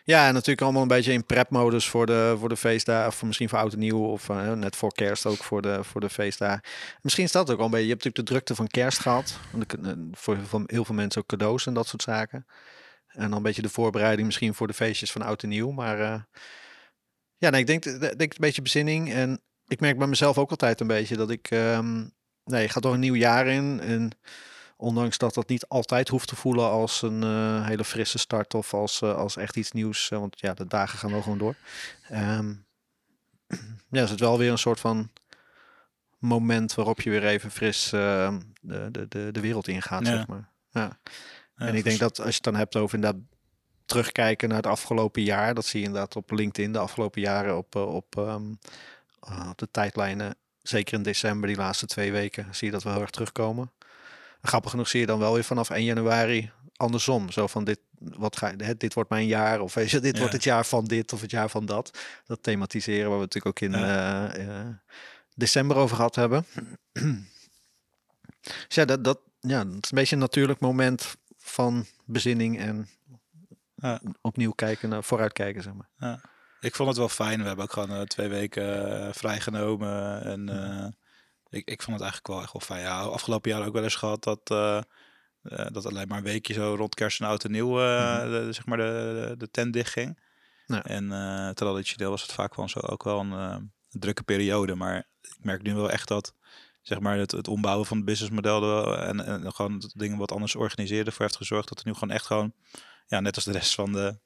Ja, 0.05 0.27
en 0.27 0.33
natuurlijk 0.33 0.61
allemaal 0.61 0.83
een 0.83 0.89
beetje 0.89 1.13
in 1.13 1.25
prep-modus 1.25 1.89
voor 1.89 2.07
de, 2.07 2.37
voor 2.39 2.49
de 2.49 2.57
feestdagen. 2.57 3.09
Of 3.09 3.23
misschien 3.23 3.49
voor 3.49 3.59
oud 3.59 3.73
en 3.73 3.79
nieuw. 3.79 4.05
Of 4.05 4.29
uh, 4.29 4.53
net 4.53 4.77
voor 4.77 4.93
kerst 4.93 5.27
ook 5.27 5.45
voor 5.45 5.63
de, 5.63 5.85
voor 5.85 6.01
de 6.01 6.11
feestdagen. 6.11 6.63
Misschien 7.01 7.25
is 7.25 7.33
dat 7.33 7.51
ook 7.51 7.59
al 7.59 7.65
een 7.65 7.71
beetje. 7.71 7.87
Je 7.87 7.93
hebt 7.93 8.05
natuurlijk 8.05 8.29
de 8.29 8.35
drukte 8.35 8.55
van 8.55 8.67
kerst 8.67 8.99
gehad. 8.99 9.39
Voor 10.13 10.39
heel 10.67 10.85
veel 10.85 10.95
mensen 10.95 11.21
ook 11.21 11.29
cadeaus 11.29 11.67
en 11.67 11.75
dat 11.75 11.87
soort 11.87 12.03
zaken. 12.03 12.47
En 13.13 13.29
dan 13.29 13.33
een 13.33 13.43
beetje 13.43 13.63
de 13.63 13.69
voorbereiding 13.69 14.27
misschien 14.27 14.55
voor 14.55 14.67
de 14.67 14.75
feestjes 14.75 15.13
van 15.13 15.23
oud 15.23 15.43
en 15.43 15.49
nieuw. 15.49 15.71
Maar 15.71 15.99
uh, 15.99 16.21
ja, 17.37 17.51
nee, 17.51 17.61
ik 17.61 17.67
denk, 17.67 17.83
denk 18.19 18.33
een 18.33 18.37
beetje 18.39 18.63
bezinning. 18.63 19.13
En 19.13 19.41
ik 19.67 19.81
merk 19.81 19.99
bij 19.99 20.07
mezelf 20.07 20.39
ook 20.39 20.51
altijd 20.51 20.81
een 20.81 20.87
beetje 20.87 21.17
dat 21.17 21.31
ik... 21.31 21.51
Um, 21.51 22.13
nee, 22.45 22.69
gaat 22.69 22.83
door 22.83 22.95
een 22.95 23.01
nieuw 23.01 23.15
jaar 23.15 23.47
in. 23.47 23.81
En 23.81 24.13
Ondanks 24.83 25.19
dat 25.19 25.35
dat 25.35 25.49
niet 25.49 25.69
altijd 25.69 26.09
hoeft 26.09 26.29
te 26.29 26.37
voelen 26.37 26.71
als 26.71 27.03
een 27.03 27.23
uh, 27.23 27.67
hele 27.67 27.85
frisse 27.85 28.19
start 28.19 28.55
of 28.55 28.75
als, 28.75 29.01
uh, 29.01 29.15
als 29.15 29.37
echt 29.37 29.57
iets 29.57 29.73
nieuws. 29.73 30.09
Want 30.09 30.41
ja, 30.41 30.55
de 30.55 30.67
dagen 30.67 30.99
gaan 30.99 31.11
wel 31.11 31.23
gewoon 31.23 31.39
door. 31.39 31.55
Um, 32.13 32.67
ja, 33.91 34.03
is 34.03 34.11
het 34.11 34.21
wel 34.21 34.39
weer 34.39 34.51
een 34.51 34.59
soort 34.59 34.81
van 34.81 35.11
moment 36.19 36.75
waarop 36.75 37.01
je 37.01 37.11
weer 37.11 37.27
even 37.27 37.51
fris 37.51 37.93
ehm, 37.93 38.41
de, 38.61 38.89
de, 38.91 39.09
de, 39.09 39.29
de 39.33 39.41
wereld 39.41 39.69
ingaat, 39.69 40.07
ja. 40.07 40.13
zeg 40.13 40.27
maar. 40.27 40.49
Ja. 40.71 40.99
En 41.57 41.75
ik 41.75 41.85
denk 41.85 41.99
dat 41.99 42.19
als 42.19 42.29
je 42.29 42.35
het 42.35 42.43
dan 42.43 42.55
hebt 42.55 42.77
over 42.77 42.95
inderdaad 42.95 43.21
terugkijken 43.85 44.49
naar 44.49 44.57
het 44.57 44.67
afgelopen 44.67 45.23
jaar, 45.23 45.55
dat 45.55 45.65
zie 45.65 45.81
je 45.81 45.87
inderdaad 45.87 46.17
op 46.17 46.31
LinkedIn 46.31 46.73
de 46.73 46.79
afgelopen 46.79 47.21
jaren 47.21 47.57
op, 47.57 47.75
op, 47.75 48.17
um, 48.17 48.59
op 49.51 49.59
de 49.59 49.69
tijdlijnen. 49.71 50.37
Zeker 50.63 50.95
in 50.95 51.03
december, 51.03 51.49
die 51.49 51.57
laatste 51.57 51.87
twee 51.87 52.13
weken, 52.13 52.55
zie 52.55 52.67
je 52.67 52.73
dat 52.73 52.83
wel 52.83 52.93
heel 52.93 53.03
erg 53.03 53.11
terugkomen 53.11 53.71
grappig 54.43 54.71
genoeg 54.71 54.89
zie 54.89 55.01
je 55.01 55.07
dan 55.07 55.19
wel 55.19 55.35
weer 55.35 55.45
vanaf 55.45 55.71
1 55.71 55.85
januari 55.85 56.51
andersom. 56.77 57.31
Zo 57.31 57.47
van 57.47 57.65
dit, 57.65 57.79
wat 57.99 58.37
ga, 58.37 58.53
dit, 58.53 58.81
dit 58.81 58.95
wordt 58.95 59.11
mijn 59.11 59.27
jaar. 59.27 59.61
Of 59.61 59.75
weet 59.75 59.91
je, 59.91 60.01
dit 60.01 60.19
wordt 60.19 60.33
het 60.33 60.45
jaar 60.45 60.67
van 60.67 60.85
dit 60.85 61.13
of 61.13 61.21
het 61.21 61.31
jaar 61.31 61.49
van 61.49 61.67
dat. 61.67 61.99
Dat 62.27 62.43
thematiseren 62.43 63.09
waar 63.09 63.19
we 63.19 63.25
natuurlijk 63.25 63.63
ook 63.63 63.69
in 63.69 63.79
ja. 63.79 64.39
uh, 64.39 64.67
december 65.35 65.77
over 65.77 65.97
gehad 65.97 66.15
hebben. 66.15 66.47
dus 68.67 68.75
ja, 68.75 68.85
dat, 68.85 69.05
dat, 69.05 69.19
ja, 69.41 69.65
dat 69.65 69.85
is 69.85 69.91
een 69.91 69.99
beetje 69.99 70.15
een 70.15 70.23
natuurlijk 70.23 70.61
moment 70.61 71.17
van 71.43 71.87
bezinning 72.05 72.59
en 72.59 72.89
ja. 73.75 74.01
opnieuw 74.21 74.53
kijken, 74.53 74.89
naar 74.89 75.05
vooruitkijken, 75.05 75.63
zeg 75.63 75.73
maar. 75.75 75.89
Ja. 75.99 76.21
Ik 76.61 76.75
vond 76.75 76.89
het 76.89 76.99
wel 76.99 77.09
fijn. 77.09 77.41
We 77.41 77.47
hebben 77.47 77.65
ook 77.65 77.73
gewoon 77.73 77.93
uh, 77.93 78.01
twee 78.01 78.29
weken 78.29 78.89
uh, 78.89 79.13
vrijgenomen 79.13 80.23
en 80.25 80.49
ik, 81.49 81.69
ik 81.69 81.83
vond 81.83 82.01
het 82.01 82.03
eigenlijk 82.03 82.27
wel 82.27 82.43
echt 82.43 82.53
wel 82.53 82.61
fijn. 82.61 82.81
Ja, 82.81 83.01
afgelopen 83.01 83.51
jaar 83.51 83.67
ook 83.67 83.73
wel 83.73 83.83
eens 83.83 83.95
gehad 83.95 84.25
dat, 84.25 84.47
dat 85.73 85.87
alleen 85.87 86.09
maar 86.09 86.19
een 86.19 86.25
weekje 86.25 86.53
zo 86.53 86.75
rond 86.75 86.95
kerst 86.95 87.21
en 87.21 87.27
oud 87.27 87.45
en 87.45 87.51
nieuw, 87.51 87.79
-hmm. 87.79 88.31
de, 88.31 88.49
zeg 88.51 88.67
maar 88.67 88.79
de, 88.79 89.35
de 89.39 89.51
tent 89.51 89.73
dicht 89.73 89.93
ging. 89.93 90.21
Ja. 90.67 90.85
En 90.85 91.09
traditioneel 91.55 92.11
was 92.11 92.23
het 92.23 92.33
vaak 92.33 92.55
wel 92.55 92.69
zo 92.69 92.79
ook 92.79 93.05
wel 93.05 93.21
een, 93.21 93.73
drukke 93.93 94.23
periode. 94.23 94.75
Maar 94.75 94.97
ik 95.21 95.37
merk 95.41 95.63
nu 95.63 95.75
wel 95.75 95.91
echt 95.91 96.09
dat 96.09 96.35
zeg 96.83 97.01
maar 97.01 97.19
het, 97.19 97.31
het 97.31 97.49
ombouwen 97.49 97.87
van 97.87 97.97
het 97.97 98.07
businessmodel 98.07 98.97
en, 98.99 99.25
en 99.25 99.53
gewoon 99.55 99.91
dingen 99.95 100.19
wat 100.19 100.33
anders 100.33 100.55
organiseren 100.55 101.07
ervoor 101.07 101.25
heeft 101.25 101.37
gezorgd 101.37 101.69
dat 101.69 101.79
er 101.79 101.87
nu 101.87 101.95
gewoon 101.95 102.15
echt 102.15 102.27
gewoon, 102.27 102.53
ja, 103.07 103.21
net 103.21 103.35
als 103.35 103.45
de 103.45 103.53
rest 103.53 103.75
van 103.75 103.93
de 103.93 104.19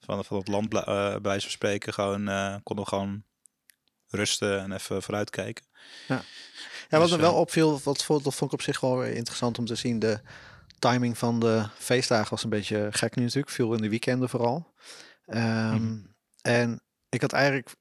van, 0.00 0.24
van 0.24 0.38
het 0.38 0.48
land 0.48 0.68
bij 0.68 1.20
wijze 1.20 1.42
van 1.42 1.50
spreken, 1.50 1.92
gewoon 1.92 2.24
konden 2.62 2.84
we 2.84 2.90
gewoon 2.90 3.24
rusten 4.08 4.60
en 4.60 4.72
even 4.72 5.02
vooruitkijken. 5.02 5.66
Ja. 6.08 6.22
Ja, 6.88 6.98
wat 6.98 7.08
dus, 7.08 7.16
me 7.16 7.22
wel 7.22 7.34
opviel, 7.34 7.80
wat 7.84 8.04
vond, 8.04 8.24
dat 8.24 8.34
vond 8.34 8.52
ik 8.52 8.58
op 8.58 8.64
zich 8.64 8.80
wel 8.80 9.04
interessant 9.04 9.58
om 9.58 9.64
te 9.64 9.74
zien. 9.74 9.98
De 9.98 10.20
timing 10.78 11.18
van 11.18 11.40
de 11.40 11.68
feestdagen 11.78 12.30
was 12.30 12.44
een 12.44 12.50
beetje 12.50 12.88
gek 12.90 13.16
nu 13.16 13.22
natuurlijk. 13.22 13.52
Veel 13.52 13.74
in 13.74 13.82
de 13.82 13.88
weekenden 13.88 14.28
vooral. 14.28 14.74
Um, 15.26 15.72
mm. 15.72 16.14
En 16.42 16.80
ik 17.08 17.20
had 17.20 17.32
eigenlijk 17.32 17.74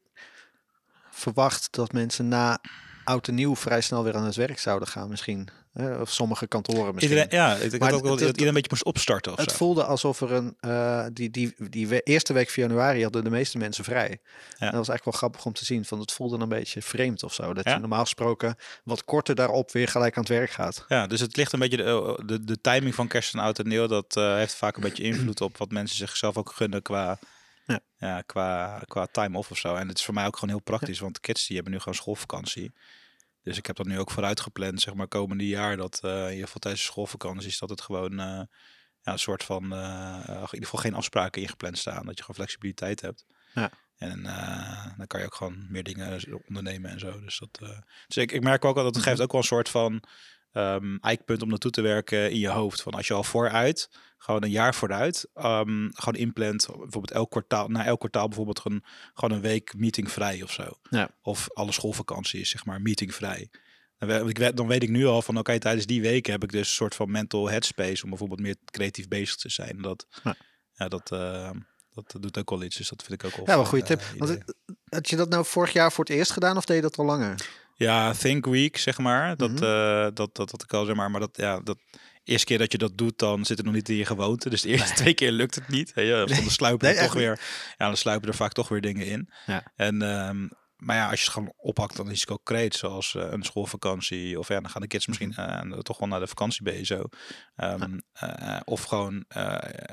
verwacht 1.12 1.68
dat 1.72 1.92
mensen 1.92 2.28
na 2.28 2.62
oud 3.06 3.28
en 3.28 3.36
nieuw 3.36 3.56
vrij 3.56 3.82
snel 3.82 4.04
weer 4.04 4.16
aan 4.16 4.26
het 4.26 4.36
werk 4.36 4.60
zouden 4.60 4.88
gaan 4.88 5.10
misschien. 5.10 5.50
Of 6.00 6.12
sommige 6.12 6.48
kantoren 6.48 6.96
misschien. 6.96 7.18
Iedereen, 7.18 7.40
ja, 7.40 7.56
ik 7.56 7.70
denk 7.70 7.82
maar 7.82 7.94
ook 7.94 8.04
wel 8.04 8.12
dat 8.12 8.22
iedereen 8.22 8.48
een 8.48 8.54
beetje 8.54 8.70
moest 8.70 8.86
opstarten. 8.86 9.34
het 9.36 9.52
voelde 9.52 9.84
alsof 9.84 10.22
er 10.22 10.32
een... 10.32 10.58
Uh, 10.62 11.06
die, 11.14 11.30
die, 11.30 11.56
die 11.70 12.02
eerste 12.04 12.34
week 12.34 12.50
van 12.50 12.64
januari 12.64 13.04
hadden 13.04 13.24
de 13.24 13.30
meeste 13.30 13.58
mensen 13.58 13.84
vrij. 13.84 14.08
Ja. 14.10 14.18
En 14.58 14.58
dat 14.58 14.60
was 14.60 14.90
eigenlijk 14.90 15.04
wel 15.04 15.14
grappig 15.14 15.46
om 15.46 15.54
te 15.54 15.66
zien. 15.66 15.86
Van 15.86 16.00
het 16.00 16.12
voelde 16.12 16.38
een 16.38 16.50
beetje 16.50 16.82
vreemd 16.82 17.24
of 17.24 17.34
zo. 17.34 17.54
Dat 17.54 17.64
ja. 17.64 17.74
je 17.74 17.80
normaal 17.80 18.02
gesproken 18.02 18.56
wat 18.84 19.04
korter 19.04 19.36
daarop 19.36 19.72
weer 19.72 19.88
gelijk 19.88 20.16
aan 20.16 20.24
het 20.24 20.32
werk 20.32 20.50
gaat. 20.50 20.86
Ja, 20.88 21.08
dus 21.08 21.20
het 21.20 21.36
ligt 21.36 21.54
een 21.54 21.60
beetje... 21.60 21.78
De, 21.78 22.22
de, 22.26 22.44
de 22.44 22.62
timing 22.62 22.96
van 22.96 23.08
kerst 23.08 23.34
en 23.34 23.40
oud 23.40 23.60
en 23.60 23.68
nieuw... 23.68 23.88
dat 23.88 24.16
uh, 24.18 24.36
heeft 24.36 24.56
vaak 24.56 24.76
een 24.76 24.82
beetje 24.82 25.04
invloed 25.04 25.42
op 25.42 25.58
wat 25.58 25.72
mensen 25.72 25.98
zichzelf 25.98 26.38
ook 26.38 26.52
gunnen 26.56 26.82
qua... 26.82 27.20
Ja. 27.66 27.80
ja, 27.98 28.22
qua, 28.22 28.82
qua 28.88 29.06
time 29.06 29.38
off 29.38 29.52
of 29.52 29.58
zo. 29.58 29.76
En 29.76 29.88
het 29.88 29.98
is 29.98 30.06
voor 30.06 30.14
mij 30.14 30.26
ook 30.26 30.38
gewoon 30.38 30.56
heel 30.56 30.64
praktisch. 30.64 31.00
Want 31.00 31.14
de 31.14 31.22
kids 31.22 31.48
die 31.48 31.56
hebben 31.56 31.74
nu 31.74 31.80
gewoon 31.80 31.96
schoolvakantie. 31.96 32.74
Dus 33.44 33.58
ik 33.58 33.66
heb 33.66 33.76
dat 33.76 33.86
nu 33.86 34.00
ook 34.00 34.12
vooruit 34.12 34.40
gepland, 34.40 34.82
zeg 34.82 34.94
maar, 34.94 35.08
komende 35.08 35.48
jaar. 35.48 35.78
Dat 35.78 36.02
uh, 36.06 36.12
in 36.12 36.30
ieder 36.32 36.46
geval 36.46 36.60
tijdens 36.60 36.86
de 36.86 36.92
schoolvakanties, 36.92 37.60
dat 37.60 37.70
het 37.70 37.82
gewoon 37.82 38.12
uh, 38.12 38.42
ja, 39.02 39.12
een 39.12 39.20
soort 39.20 39.44
van, 39.44 39.74
uh, 39.74 40.28
in 40.28 40.40
ieder 40.42 40.50
geval 40.50 40.80
geen 40.80 40.94
afspraken 40.94 41.42
ingepland 41.42 41.78
staan. 41.78 42.06
Dat 42.06 42.18
je 42.18 42.24
gewoon 42.24 42.36
flexibiliteit 42.36 43.02
hebt. 43.02 43.26
Ja. 43.54 43.72
En 43.98 44.24
dan 44.98 45.08
kan 45.08 45.20
je 45.20 45.26
ook 45.26 45.36
gewoon 45.36 45.66
meer 45.70 45.84
dingen 45.84 46.22
ondernemen 46.48 46.92
en 46.92 47.00
zo. 47.00 47.20
Dus, 47.20 47.40
dat, 47.40 47.60
dus 48.08 48.18
ik, 48.18 48.32
ik 48.32 48.44
merk 48.44 48.66
ook 48.66 48.78
al 48.78 48.84
dat 48.84 48.96
het 48.96 49.04
geeft 49.04 49.22
ook 49.22 49.32
wel 49.32 49.42
een 49.42 49.48
soort 49.48 49.70
van 49.70 50.04
um, 50.58 50.98
eikpunt 51.02 51.42
om 51.42 51.50
naartoe 51.50 51.72
te 51.72 51.82
werken 51.82 52.32
in 52.32 52.40
je 52.40 52.50
hoofd. 52.50 52.82
Van 52.82 52.94
als 52.94 53.08
je 53.08 53.14
al 53.14 53.24
vooruit, 53.24 53.90
gewoon 54.18 54.44
een 54.44 54.50
jaar 54.50 54.76
vooruit, 54.76 55.28
um, 55.36 55.90
gewoon 55.94 56.16
inplant, 56.16 56.66
bijvoorbeeld 56.68 57.12
elk 57.12 57.32
kwartaal, 57.32 57.68
na 57.68 57.86
elk 57.86 58.00
kwartaal 58.00 58.28
bijvoorbeeld 58.28 58.60
gewoon, 58.60 58.84
gewoon 59.14 59.36
een 59.36 59.44
week 59.44 59.74
meetingvrij 59.78 60.42
of 60.42 60.52
zo. 60.52 60.80
Ja. 60.90 61.10
Of 61.22 61.48
alle 61.54 61.72
schoolvakantie 61.72 62.40
is 62.40 62.50
zeg 62.50 62.66
maar 62.66 62.82
meetingvrij. 62.82 63.50
Dan 64.54 64.68
weet 64.68 64.84
ik 64.84 64.90
nu 64.90 65.06
al 65.06 65.22
van 65.22 65.38
oké, 65.38 65.40
okay, 65.40 65.60
tijdens 65.60 65.86
die 65.86 66.02
weken 66.02 66.32
heb 66.32 66.44
ik 66.44 66.52
dus 66.52 66.68
een 66.68 66.74
soort 66.74 66.96
van 66.96 67.12
mental 67.12 67.50
headspace 67.50 68.04
om 68.04 68.10
bijvoorbeeld 68.10 68.40
meer 68.40 68.56
creatief 68.66 69.08
bezig 69.08 69.36
te 69.36 69.50
zijn. 69.50 69.82
Dat, 69.82 70.08
ja. 70.24 70.36
ja 70.74 70.88
dat, 70.88 71.12
uh, 71.12 71.50
dat 71.94 72.16
doet 72.20 72.38
ook 72.38 72.50
wel 72.50 72.64
iets, 72.64 72.78
dus 72.78 72.90
dat 72.90 73.04
vind 73.04 73.24
ik 73.24 73.28
ook 73.28 73.36
wel. 73.36 73.46
Ja, 73.48 73.56
wel 73.56 73.66
goede 73.66 73.86
tip. 73.86 74.02
Uh, 74.02 74.20
Want, 74.20 74.38
had 74.86 75.10
je 75.10 75.16
dat 75.16 75.30
nou 75.30 75.46
vorig 75.46 75.74
jaar 75.74 75.92
voor 75.92 76.04
het 76.04 76.14
eerst 76.14 76.32
gedaan 76.32 76.58
of 76.58 76.66
deed 76.66 76.76
je 76.76 76.82
dat 76.82 76.98
al 76.98 77.06
langer? 77.06 77.65
Ja, 77.76 78.14
Think 78.14 78.46
Week, 78.46 78.78
zeg 78.78 78.98
maar. 78.98 79.36
Dat, 79.36 79.50
mm 79.50 79.58
-hmm. 79.58 79.66
uh, 79.66 80.08
dat, 80.14 80.36
dat, 80.36 80.50
dat 80.50 80.64
ik 80.64 80.74
al 80.74 80.86
zeg 80.86 80.96
maar. 80.96 81.12
Maar 81.12 81.20
dat, 81.20 81.38
ja, 81.38 81.60
dat 81.60 81.78
eerste 82.24 82.46
keer 82.46 82.58
dat 82.58 82.72
je 82.72 82.78
dat 82.78 82.98
doet, 82.98 83.20
dan 83.20 83.46
zit 83.46 83.58
het 83.58 83.66
nog 83.66 83.76
niet 83.76 83.90
in 83.90 83.96
je 83.96 84.06
gewoonte. 84.06 84.50
Dus 84.50 84.62
de 84.62 84.70
eerste 84.70 84.88
nee. 84.88 84.98
twee 85.02 85.14
keer 85.14 85.32
lukt 85.32 85.56
het 85.56 85.68
niet. 85.68 85.92
Hey, 85.94 86.06
ja, 86.06 86.26
dan 86.26 86.38
sluipen 86.38 86.88
nee, 86.88 86.98
er 86.98 87.04
toch 87.04 87.14
weer. 87.14 87.40
Ja, 87.78 87.86
dan 87.86 87.98
sluipen 87.98 88.30
er 88.30 88.36
vaak 88.36 88.54
toch 88.54 88.68
weer 88.68 88.82
dingen 88.82 89.06
in. 89.06 89.30
Ja. 89.46 89.64
En 89.76 90.02
um, 90.02 90.50
maar 90.76 90.96
ja, 90.96 91.10
als 91.10 91.20
je 91.20 91.26
het 91.26 91.34
gewoon 91.34 91.54
oppakt, 91.58 91.96
dan 91.96 92.12
is 92.12 92.22
het 92.22 92.30
ook 92.30 92.44
concreet, 92.44 92.76
zoals 92.76 93.14
uh, 93.14 93.32
een 93.32 93.44
schoolvakantie. 93.44 94.40
Of 94.40 94.48
ja, 94.48 94.60
dan 94.60 94.70
gaan 94.70 94.82
de 94.82 94.88
kids 94.88 95.08
misschien 95.08 95.36
uh, 95.40 95.80
toch 95.80 95.98
wel 95.98 96.08
naar 96.08 96.20
de 96.20 96.28
vakantie 96.28 96.64
bij 96.64 96.86
zo. 96.86 97.04
Um, 97.56 98.02
uh, 98.24 98.60
of 98.64 98.84
gewoon 98.84 99.26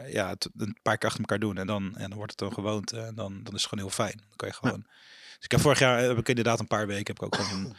ja, 0.06 0.28
het 0.28 0.48
een 0.56 0.78
paar 0.82 0.98
keer 0.98 1.08
achter 1.08 1.20
elkaar 1.20 1.38
doen 1.38 1.58
en 1.58 1.66
dan, 1.66 1.96
en 1.96 2.08
dan 2.08 2.18
wordt 2.18 2.32
het 2.32 2.40
een 2.40 2.52
gewoonte. 2.52 3.00
En 3.00 3.14
dan, 3.14 3.42
dan 3.42 3.54
is 3.54 3.60
het 3.62 3.68
gewoon 3.68 3.84
heel 3.84 3.94
fijn. 3.94 4.16
Dan 4.16 4.36
kan 4.36 4.48
je 4.48 4.54
gewoon. 4.54 4.84
Ja. 4.86 4.94
Dus 5.42 5.50
ik 5.50 5.50
heb 5.50 5.60
vorig 5.60 5.78
jaar 5.78 5.98
heb 5.98 6.18
ik 6.18 6.28
inderdaad 6.28 6.60
een 6.60 6.66
paar 6.66 6.86
weken 6.86 7.14
heb 7.14 7.16
ik 7.16 7.22
ook 7.22 7.34
gewoon 7.34 7.76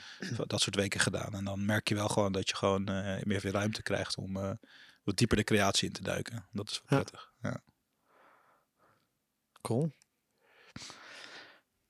dat 0.48 0.62
soort 0.62 0.76
weken 0.76 1.00
gedaan. 1.00 1.34
En 1.34 1.46
dan 1.46 1.66
merk 1.66 1.88
je 1.88 1.96
wel 1.96 2.08
gewoon 2.08 2.32
dat 2.32 2.50
je 2.50 2.56
gewoon 2.56 2.84
meer 3.24 3.40
veel 3.40 3.52
ruimte 3.52 3.84
krijgt 3.84 4.18
om 4.18 4.58
wat 5.04 5.18
dieper 5.18 5.38
de 5.38 5.44
creatie 5.44 5.88
in 5.88 5.94
te 5.94 6.02
duiken. 6.02 6.48
Dat 6.52 6.70
is 6.70 6.82
wel 6.86 7.00
prettig. 7.00 7.32
Ja. 7.42 7.62
Cool. 9.62 9.92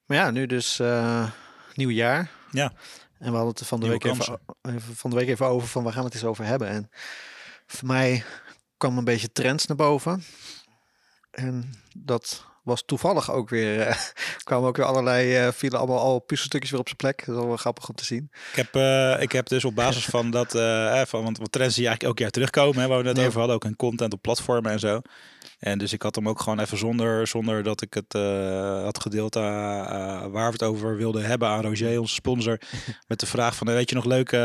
Maar 0.06 0.18
ja, 0.18 0.32
nu 0.32 0.46
dus 0.46 0.80
uh, 0.80 1.32
nieuw 1.74 1.90
jaar. 1.90 2.32
Ja. 2.52 2.74
En 3.20 3.30
we 3.30 3.36
hadden 3.38 3.56
het 3.56 3.68
van 3.68 3.80
de, 3.80 3.88
week 3.88 4.04
even, 4.04 4.40
even, 4.62 4.96
van 4.96 5.10
de 5.10 5.16
week 5.16 5.28
even 5.28 5.46
over 5.46 5.68
van 5.68 5.84
waar 5.84 5.94
gaan 5.94 6.02
we 6.02 6.08
het 6.08 6.18
eens 6.18 6.26
over 6.26 6.46
hebben. 6.46 6.68
En 6.68 6.90
voor 7.66 7.88
mij 7.88 8.24
kwam 8.78 8.98
een 8.98 9.04
beetje 9.04 9.32
trends 9.32 9.66
naar 9.66 9.78
boven. 9.78 10.24
En 11.32 11.74
dat 11.98 12.46
was 12.64 12.84
toevallig 12.86 13.32
ook 13.32 13.50
weer, 13.50 13.88
uh, 13.88 13.96
kwamen 14.44 14.68
ook 14.68 14.78
weer 14.78 14.86
allerlei, 14.86 15.46
uh, 15.46 15.52
vielen 15.52 15.80
allemaal 15.80 16.00
al 16.00 16.20
puzzelstukjes 16.20 16.72
weer 16.72 16.80
op 16.80 16.88
zijn 16.88 16.98
plek. 16.98 17.26
Dat 17.26 17.38
is 17.38 17.46
wel 17.46 17.58
grappig 17.58 17.90
om 17.90 17.96
te 17.96 18.06
zien. 18.06 18.30
Ik 18.52 18.56
heb, 18.56 18.76
uh, 18.76 19.22
ik 19.22 19.32
heb 19.32 19.48
dus 19.48 19.66
op 19.66 19.76
basis 19.76 20.06
van 20.06 20.32
dat, 20.32 20.52
van, 21.10 21.24
want 21.24 21.52
trends 21.52 21.76
die 21.76 21.88
eigenlijk 21.88 22.04
elk 22.04 22.20
jaar 22.20 22.30
terugkomen, 22.30 22.82
hè, 22.82 22.88
waar 22.88 23.02
we 23.02 23.08
het 23.08 23.18
net 23.18 23.28
over 23.28 23.40
hadden, 23.40 23.56
ook 23.56 23.66
in 23.66 23.76
content 23.76 24.14
op 24.14 24.22
platformen 24.22 24.72
en 24.72 24.80
zo. 24.80 25.02
En 25.60 25.78
dus 25.78 25.94
ik 25.94 26.02
had 26.02 26.16
hem 26.16 26.30
ook 26.30 26.40
gewoon 26.40 26.60
even 26.60 26.78
zonder, 26.78 27.28
zonder 27.28 27.64
dat 27.64 27.82
ik 27.82 27.94
het 27.94 28.14
uh, 28.16 28.84
had 28.84 29.02
gedeeld 29.02 29.36
uh, 29.36 29.42
waar 30.26 30.46
we 30.46 30.52
het 30.52 30.64
over 30.64 30.98
wilden 30.98 31.26
hebben 31.26 31.48
aan 31.48 31.62
Roger, 31.62 32.00
onze 32.00 32.14
sponsor. 32.14 32.62
Met 33.08 33.20
de 33.20 33.26
vraag 33.26 33.56
van, 33.56 33.68
weet 33.68 33.90
je 33.90 33.96
nog 33.96 34.06
leuke, 34.06 34.38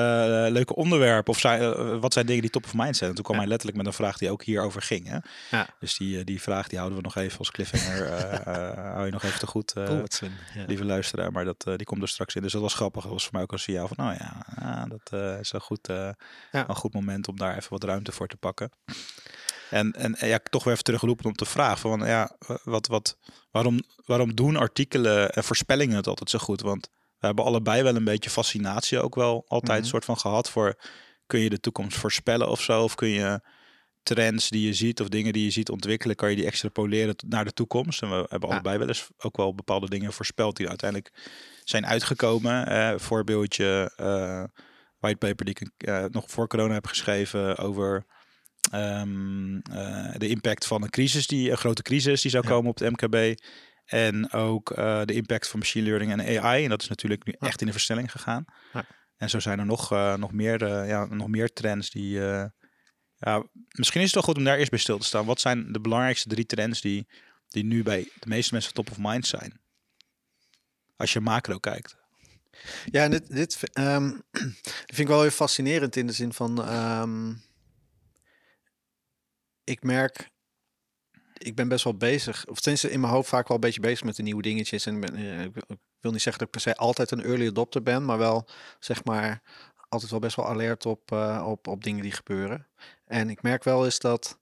leuke 0.50 0.74
onderwerpen 0.74 1.32
of 1.32 1.38
zijn, 1.38 2.00
wat 2.00 2.12
zijn 2.12 2.26
dingen 2.26 2.42
die 2.42 2.50
top 2.50 2.64
of 2.64 2.74
mind 2.74 2.96
zijn? 2.96 3.10
En 3.10 3.14
toen 3.14 3.24
kwam 3.24 3.36
ja. 3.36 3.42
hij 3.42 3.50
letterlijk 3.50 3.78
met 3.78 3.86
een 3.86 3.98
vraag 3.98 4.18
die 4.18 4.30
ook 4.30 4.44
hierover 4.44 4.82
ging. 4.82 5.08
Hè? 5.08 5.18
Ja. 5.50 5.66
Dus 5.80 5.96
die, 5.96 6.24
die 6.24 6.42
vraag 6.42 6.68
die 6.68 6.78
houden 6.78 6.98
we 6.98 7.04
nog 7.04 7.16
even 7.16 7.38
als 7.38 7.50
cliffhanger. 7.50 8.06
hou 8.92 9.04
je 9.04 9.12
nog 9.12 9.22
even 9.22 9.38
te 9.38 9.46
goed, 9.46 9.72
ja. 9.74 10.02
lieve 10.66 10.84
luisteraar. 10.84 11.32
Maar 11.32 11.44
dat, 11.44 11.64
die 11.76 11.84
komt 11.84 12.02
er 12.02 12.08
straks 12.08 12.34
in. 12.34 12.42
Dus 12.42 12.52
dat 12.52 12.62
was 12.62 12.74
grappig. 12.74 13.02
Dat 13.02 13.12
was 13.12 13.22
voor 13.22 13.32
mij 13.32 13.42
ook 13.42 13.52
een 13.52 13.58
signaal 13.58 13.88
van, 13.88 13.96
nou 13.96 14.16
ja, 14.18 14.86
dat 14.86 15.38
is 15.40 15.52
een 15.52 15.60
goed, 15.60 15.88
een 15.88 16.76
goed 16.76 16.94
moment 16.94 17.28
om 17.28 17.36
daar 17.36 17.56
even 17.56 17.70
wat 17.70 17.84
ruimte 17.84 18.12
voor 18.12 18.28
te 18.28 18.36
pakken. 18.36 18.70
En, 19.70 19.92
en 19.92 20.16
ja, 20.28 20.38
toch 20.50 20.64
weer 20.64 20.72
even 20.72 20.84
teruggeroepen 20.84 21.24
om 21.26 21.32
te 21.34 21.44
vragen 21.44 21.78
van 21.78 22.06
ja, 22.06 22.36
wat, 22.64 22.86
wat, 22.86 23.18
waarom, 23.50 23.80
waarom 24.04 24.34
doen 24.34 24.56
artikelen 24.56 25.30
en 25.30 25.44
voorspellingen 25.44 25.96
het 25.96 26.06
altijd 26.06 26.30
zo 26.30 26.38
goed? 26.38 26.60
Want 26.60 26.90
we 27.18 27.26
hebben 27.26 27.44
allebei 27.44 27.82
wel 27.82 27.96
een 27.96 28.04
beetje 28.04 28.30
fascinatie 28.30 29.00
ook 29.00 29.14
wel 29.14 29.44
altijd 29.48 29.72
Mhm. 29.72 29.80
een 29.82 29.88
soort 29.88 30.04
van 30.04 30.18
gehad 30.18 30.50
voor 30.50 30.78
kun 31.26 31.40
je 31.40 31.50
de 31.50 31.60
toekomst 31.60 31.96
voorspellen 31.98 32.48
of 32.48 32.60
zo? 32.60 32.82
Of 32.82 32.94
kun 32.94 33.08
je 33.08 33.40
trends 34.02 34.48
die 34.50 34.66
je 34.66 34.72
ziet 34.74 35.00
of 35.00 35.08
dingen 35.08 35.32
die 35.32 35.44
je 35.44 35.50
ziet 35.50 35.70
ontwikkelen, 35.70 36.16
kan 36.16 36.30
je 36.30 36.36
die 36.36 36.46
extrapoleren 36.46 37.14
naar 37.26 37.44
de 37.44 37.52
toekomst? 37.52 38.02
En 38.02 38.08
we 38.10 38.26
hebben 38.28 38.48
Ja. 38.48 38.54
allebei 38.54 38.78
wel 38.78 38.88
eens 38.88 39.08
ook 39.18 39.36
wel 39.36 39.54
bepaalde 39.54 39.88
dingen 39.88 40.12
voorspeld 40.12 40.56
die 40.56 40.68
uiteindelijk 40.68 41.12
zijn 41.64 41.86
uitgekomen. 41.86 42.66
Eh, 42.66 42.98
voorbeeldje, 42.98 43.92
eh 43.96 44.44
whitepaper 44.98 45.44
die 45.44 45.56
ik 45.60 45.88
eh, 45.88 46.04
nog 46.10 46.24
voor 46.30 46.46
corona 46.48 46.74
heb 46.74 46.86
geschreven 46.86 47.56
over 47.56 48.04
ehm, 48.70 49.56
eh, 49.58 50.14
de 50.16 50.28
impact 50.28 50.66
van 50.66 50.82
een 50.82 50.90
crisis, 50.90 51.26
die 51.26 51.50
een 51.50 51.56
grote 51.56 51.82
crisis 51.82 52.22
die 52.22 52.30
zou 52.30 52.44
Ja. 52.44 52.50
komen 52.50 52.70
op 52.70 52.76
de 52.76 52.90
MKB. 52.90 53.40
En 53.84 54.32
ook 54.32 54.70
eh, 54.70 55.02
de 55.04 55.12
impact 55.14 55.48
van 55.48 55.58
machine 55.58 55.84
learning 55.86 56.12
en 56.12 56.20
AI. 56.42 56.64
En 56.64 56.70
dat 56.70 56.82
is 56.82 56.88
natuurlijk 56.88 57.24
nu 57.26 57.34
echt 57.38 57.60
in 57.60 57.66
de 57.66 57.72
versnelling 57.72 58.10
gegaan. 58.12 58.44
Ja. 58.72 58.84
En 59.16 59.30
zo 59.30 59.40
zijn 59.40 59.58
er 59.58 59.66
nog, 59.66 59.92
eh, 59.92 60.14
nog, 60.14 60.32
meer, 60.32 60.86
ja, 60.86 61.04
nog 61.04 61.28
meer 61.28 61.52
trends 61.52 61.90
die. 61.90 62.10
ja, 63.20 63.44
misschien 63.70 64.00
is 64.00 64.06
het 64.06 64.14
wel 64.14 64.22
goed 64.22 64.36
om 64.36 64.44
daar 64.44 64.58
eerst 64.58 64.70
bij 64.70 64.78
stil 64.78 64.98
te 64.98 65.06
staan. 65.06 65.26
Wat 65.26 65.40
zijn 65.40 65.72
de 65.72 65.80
belangrijkste 65.80 66.28
drie 66.28 66.46
trends 66.46 66.80
die, 66.80 67.08
die 67.48 67.64
nu 67.64 67.82
bij 67.82 68.02
de 68.18 68.28
meeste 68.28 68.52
mensen 68.54 68.72
top 68.74 68.90
of 68.90 68.96
mind 68.98 69.26
zijn? 69.26 69.60
Als 70.96 71.12
je 71.12 71.20
macro 71.20 71.58
kijkt. 71.58 71.96
Ja, 72.84 73.02
en 73.04 73.10
dit, 73.10 73.34
dit 73.34 73.60
ehm, 73.72 74.10
vind 74.86 74.98
ik 74.98 75.06
wel 75.06 75.20
heel 75.20 75.30
fascinerend 75.30 75.96
in 75.96 76.06
de 76.06 76.12
zin 76.12 76.32
van. 76.32 76.64
ehm, 76.64 77.34
ik 79.68 79.82
merk. 79.82 80.30
Ik 81.32 81.54
ben 81.54 81.68
best 81.68 81.84
wel 81.84 81.96
bezig, 81.96 82.46
of 82.46 82.60
tenminste 82.60 82.90
in 82.90 83.00
mijn 83.00 83.12
hoofd 83.12 83.28
vaak 83.28 83.48
wel 83.48 83.56
een 83.56 83.62
beetje 83.62 83.80
bezig 83.80 84.04
met 84.04 84.16
de 84.16 84.22
nieuwe 84.22 84.42
dingetjes. 84.42 84.86
En 84.86 85.14
eh, 85.14 85.42
ik 85.44 85.52
wil- 86.00 86.12
niet 86.12 86.22
zeggen 86.22 86.32
dat 86.32 86.42
ik 86.42 86.50
per 86.50 86.60
se 86.60 86.74
altijd 86.74 87.10
een 87.10 87.22
early 87.22 87.46
adopter 87.48 87.82
ben, 87.82 88.04
maar 88.04 88.18
wel 88.18 88.48
zeg 88.78 89.04
maar 89.04 89.42
altijd 89.88 90.10
wel 90.10 90.20
best 90.20 90.36
wel 90.36 90.46
alert 90.48 90.86
op, 90.86 91.12
eh, 91.12 91.44
op, 91.46 91.66
op 91.66 91.84
dingen 91.84 92.02
die 92.02 92.12
gebeuren. 92.12 92.66
En 93.04 93.30
ik 93.30 93.42
merk 93.42 93.64
wel 93.64 93.84
eens 93.84 93.98
dat 93.98 94.38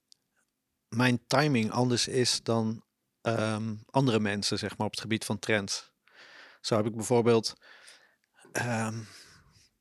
mijn 0.87 1.27
timing 1.27 1.71
anders 1.71 2.07
is 2.07 2.43
dan 2.43 2.83
ehm, 3.21 3.75
andere 3.89 4.19
mensen, 4.19 4.57
zeg 4.57 4.77
maar, 4.77 4.87
op 4.87 4.91
het 4.91 5.01
gebied 5.01 5.25
van 5.25 5.39
trends. 5.39 5.91
Zo 6.61 6.75
heb 6.75 6.85
ik 6.85 6.95
bijvoorbeeld 6.95 7.53
ehm, 8.51 8.99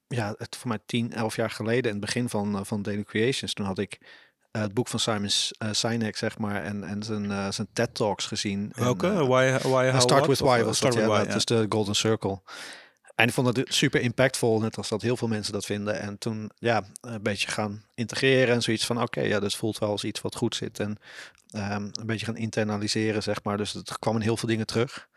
ja, 0.08 0.34
het 0.38 0.56
voor 0.56 0.68
mij 0.68 0.80
10, 0.86 1.12
11 1.12 1.36
jaar 1.36 1.50
geleden, 1.50 1.84
in 1.84 1.96
het 1.96 2.00
begin 2.00 2.28
van, 2.28 2.56
eh, 2.56 2.64
van 2.64 2.82
Daily 2.82 3.04
Creations, 3.04 3.52
toen 3.52 3.66
had 3.66 3.78
ik 3.78 3.98
het 4.60 4.74
boek 4.74 4.88
van 4.88 5.00
Simon 5.00 5.30
eh, 5.58 5.68
Sinek, 5.72 6.16
zeg 6.16 6.38
maar, 6.38 6.64
en, 6.64 6.84
en 6.84 7.02
zijn, 7.02 7.30
eh, 7.30 7.50
zijn 7.50 7.68
TED 7.72 7.94
Talks 7.94 8.26
gezien. 8.26 8.72
En, 8.74 8.82
Welke? 8.82 9.06
eh, 9.06 9.18
why, 9.18 9.58
why, 9.62 9.90
how, 9.90 10.00
Start 10.00 10.08
what? 10.08 10.26
with 10.26 10.38
Why 10.38 10.58
eh, 10.58 10.64
was 10.64 10.76
Start 10.76 10.92
dat, 10.92 11.02
with 11.02 11.12
ja, 11.12 11.18
Why, 11.18 11.26
dat 11.26 11.36
is 11.36 11.44
de 11.44 11.66
Golden 11.68 11.94
Circle. 11.94 12.40
En 13.14 13.26
ik 13.28 13.34
vond 13.34 13.56
het 13.56 13.74
super 13.74 14.00
impactvol, 14.00 14.60
net 14.60 14.76
als 14.76 14.88
dat 14.88 15.02
heel 15.02 15.16
veel 15.16 15.28
mensen 15.28 15.52
dat 15.52 15.64
vinden. 15.64 16.00
En 16.00 16.18
toen 16.18 16.50
ja, 16.58 16.84
een 17.00 17.22
beetje 17.22 17.48
gaan 17.48 17.82
integreren 17.94 18.54
en 18.54 18.62
zoiets 18.62 18.86
van, 18.86 19.02
oké, 19.02 19.20
ja, 19.20 19.40
dus 19.40 19.56
voelt 19.56 19.78
wel 19.78 19.90
als 19.90 20.04
iets 20.04 20.20
wat 20.20 20.36
goed 20.36 20.54
zit. 20.54 20.80
En 20.80 20.98
ehm, 21.50 21.82
een 21.92 22.06
beetje 22.06 22.26
gaan 22.26 22.36
internaliseren, 22.36 23.22
zeg 23.22 23.42
maar. 23.42 23.56
Dus 23.56 23.72
het 23.72 23.98
kwam 23.98 24.14
in 24.14 24.20
heel 24.20 24.36
veel 24.36 24.48
dingen 24.48 24.66
terug. 24.66 25.08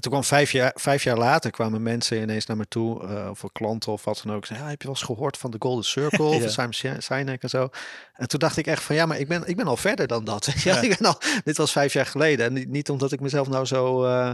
En 0.00 0.06
toen 0.10 0.14
kwam 0.20 0.28
vijf 0.38 0.52
jaar, 0.52 0.72
vijf 0.74 1.02
jaar 1.02 1.18
later 1.18 1.50
kwamen 1.50 1.82
mensen 1.82 2.20
ineens 2.22 2.46
naar 2.46 2.56
me 2.56 2.68
toe, 2.68 3.06
eh, 3.06 3.30
of 3.30 3.44
klanten 3.52 3.92
of 3.92 4.04
wat 4.04 4.20
dan 4.24 4.34
ook. 4.34 4.46
Zeiden, 4.46 4.66
ja, 4.66 4.72
heb 4.72 4.82
je 4.82 4.88
wel 4.88 4.96
eens 4.96 5.06
gehoord 5.06 5.36
van 5.36 5.50
de 5.50 5.56
Golden 5.58 5.84
Circle 5.84 6.24
of 6.36 6.42
Ja. 6.42 6.48
Simon 6.48 6.72
Si- 6.72 6.94
Sinek 6.98 7.42
en 7.42 7.48
zo? 7.48 7.68
En 8.14 8.28
toen 8.28 8.38
dacht 8.38 8.56
ik 8.56 8.66
echt 8.66 8.82
van, 8.82 8.94
ja, 8.96 9.06
maar 9.06 9.18
ik 9.18 9.28
ben, 9.28 9.42
ik 9.46 9.56
ben 9.56 9.66
al 9.66 9.76
verder 9.76 10.06
dan 10.06 10.24
dat. 10.24 10.44
ja, 10.64 10.80
ik 10.80 10.98
ben 10.98 11.08
al, 11.08 11.18
dit 11.44 11.56
was 11.56 11.72
vijf 11.72 11.92
jaar 11.92 12.06
geleden. 12.06 12.46
En 12.46 12.52
niet, 12.52 12.68
niet 12.68 12.90
omdat 12.90 13.12
ik 13.12 13.20
mezelf 13.20 13.48
nou 13.48 13.64
zo, 13.64 14.04
eh, 14.04 14.30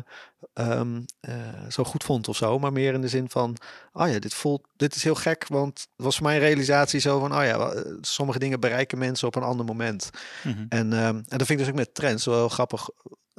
ehm, 0.55 1.01
eh, 1.21 1.35
zo 1.69 1.85
goed 1.85 2.05
vond 2.05 2.29
of 2.29 2.37
zo, 2.37 2.59
maar 2.59 2.73
meer 2.73 2.95
in 2.95 3.01
de 3.01 3.09
zin 3.09 3.31
van, 3.31 3.57
oh 3.93 4.09
ja, 4.11 4.19
dit 4.19 4.35
voelt, 4.35 4.63
dit 4.77 4.95
is 4.95 5.03
heel 5.05 5.15
gek, 5.15 5.47
want 5.49 5.79
het 5.97 6.05
was 6.07 6.17
voor 6.17 6.27
mij 6.27 6.35
een 6.35 6.41
realisatie 6.41 7.01
zo 7.01 7.19
van, 7.19 7.37
oh 7.37 7.45
ja, 7.45 7.85
sommige 8.01 8.39
dingen 8.39 8.61
bereiken 8.61 8.99
mensen 8.99 9.27
op 9.27 9.37
een 9.37 9.43
ander 9.43 9.67
moment. 9.67 10.11
Mhm. 10.43 10.65
En, 10.69 10.93
ehm, 10.93 11.07
en 11.07 11.39
dat 11.39 11.47
vind 11.47 11.51
ik 11.51 11.59
dus 11.59 11.69
ook 11.69 11.75
met 11.75 11.95
trends 11.95 12.25
wel 12.25 12.35
heel 12.37 12.49
grappig. 12.49 12.89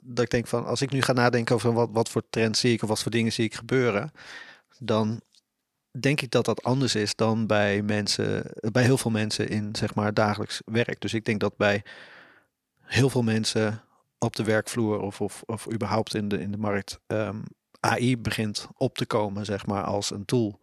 Dat 0.10 0.24
ik 0.24 0.32
denk 0.32 0.48
van, 0.48 0.66
als 0.66 0.82
ik 0.82 0.92
nu 0.92 1.02
ga 1.02 1.14
nadenken 1.14 1.56
over 1.56 1.74
wat, 1.74 1.90
wat 1.92 2.10
voor 2.10 2.24
trends 2.30 2.60
zie 2.60 2.74
ik 2.74 2.82
of 2.84 2.90
wat 2.90 3.02
voor 3.02 3.12
dingen 3.12 3.32
zie 3.32 3.46
ik 3.46 3.56
gebeuren, 3.56 4.12
dan 4.80 5.22
denk 6.00 6.22
ik 6.22 6.32
dat 6.32 6.46
dat 6.46 6.64
anders 6.64 6.96
is 6.96 7.16
dan 7.16 7.48
bij 7.48 7.82
mensen, 7.82 8.52
bij 8.72 8.84
heel 8.84 8.98
veel 8.98 9.12
mensen 9.12 9.50
in 9.50 9.76
zeg 9.76 9.96
maar 9.96 10.14
dagelijks 10.14 10.62
werk. 10.66 11.02
Dus 11.02 11.14
ik 11.14 11.26
denk 11.26 11.40
dat 11.40 11.58
bij 11.58 11.84
heel 12.82 13.10
veel 13.10 13.24
mensen 13.24 13.84
op 14.18 14.36
de 14.36 14.44
werkvloer 14.44 15.00
of, 15.00 15.22
of, 15.22 15.44
of 15.46 15.72
überhaupt 15.72 16.16
in 16.16 16.28
de, 16.28 16.40
in 16.40 16.52
de 16.52 16.58
markt 16.58 17.00
ehm, 17.08 17.40
AI 17.80 18.18
begint 18.18 18.68
op 18.78 18.98
te 18.98 19.06
komen, 19.06 19.46
zeg 19.46 19.66
maar, 19.66 19.84
als 19.84 20.12
een 20.12 20.26
tool. 20.26 20.60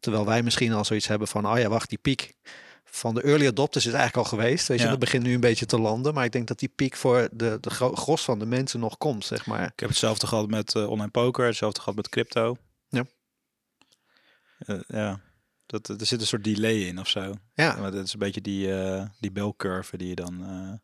Terwijl 0.00 0.26
wij 0.26 0.42
misschien 0.42 0.72
al 0.72 0.84
zoiets 0.84 1.06
hebben 1.06 1.28
van, 1.28 1.46
oh 1.46 1.58
ja, 1.58 1.68
wacht, 1.68 1.88
die 1.88 1.98
piek 1.98 2.34
van 2.90 3.14
de 3.14 3.22
early 3.22 3.46
adopters 3.46 3.86
is 3.86 3.92
eigenlijk 3.92 4.26
al 4.26 4.38
geweest. 4.38 4.68
Weet 4.68 4.78
je, 4.78 4.84
Ja. 4.84 4.90
dat 4.90 4.98
begint 4.98 5.22
nu 5.22 5.34
een 5.34 5.40
beetje 5.40 5.66
te 5.66 5.78
landen. 5.78 6.14
Maar 6.14 6.24
ik 6.24 6.32
denk 6.32 6.48
dat 6.48 6.58
die 6.58 6.68
piek 6.68 6.96
voor 6.96 7.28
de, 7.32 7.58
de 7.60 7.70
gro- 7.70 7.94
gros 7.94 8.22
van 8.24 8.38
de 8.38 8.46
mensen 8.46 8.80
nog 8.80 8.98
komt, 8.98 9.24
zeg 9.24 9.46
maar. 9.46 9.62
Ik 9.72 9.80
heb 9.80 9.88
hetzelfde 9.88 10.26
gehad 10.26 10.48
met 10.48 10.74
eh, 10.74 10.90
online 10.90 11.10
poker, 11.10 11.46
hetzelfde 11.46 11.80
gehad 11.80 11.94
met 11.96 12.08
crypto. 12.08 12.56
Ja. 12.88 13.04
Eh, 14.58 14.78
ja, 14.86 15.20
dat, 15.66 15.88
er 15.88 16.06
zit 16.06 16.20
een 16.20 16.26
soort 16.26 16.44
delay 16.44 16.74
in 16.76 16.98
of 17.00 17.08
zo. 17.08 17.34
Ja, 17.54 17.76
Maar 17.80 17.90
dat 17.90 18.04
is 18.06 18.12
een 18.12 18.18
beetje 18.18 18.40
die, 18.40 18.74
eh 18.82 19.04
die 19.20 19.32
belcurve 19.32 19.96
die 19.96 20.08
je 20.08 20.14
dan 20.14 20.42
eh, 20.44 20.78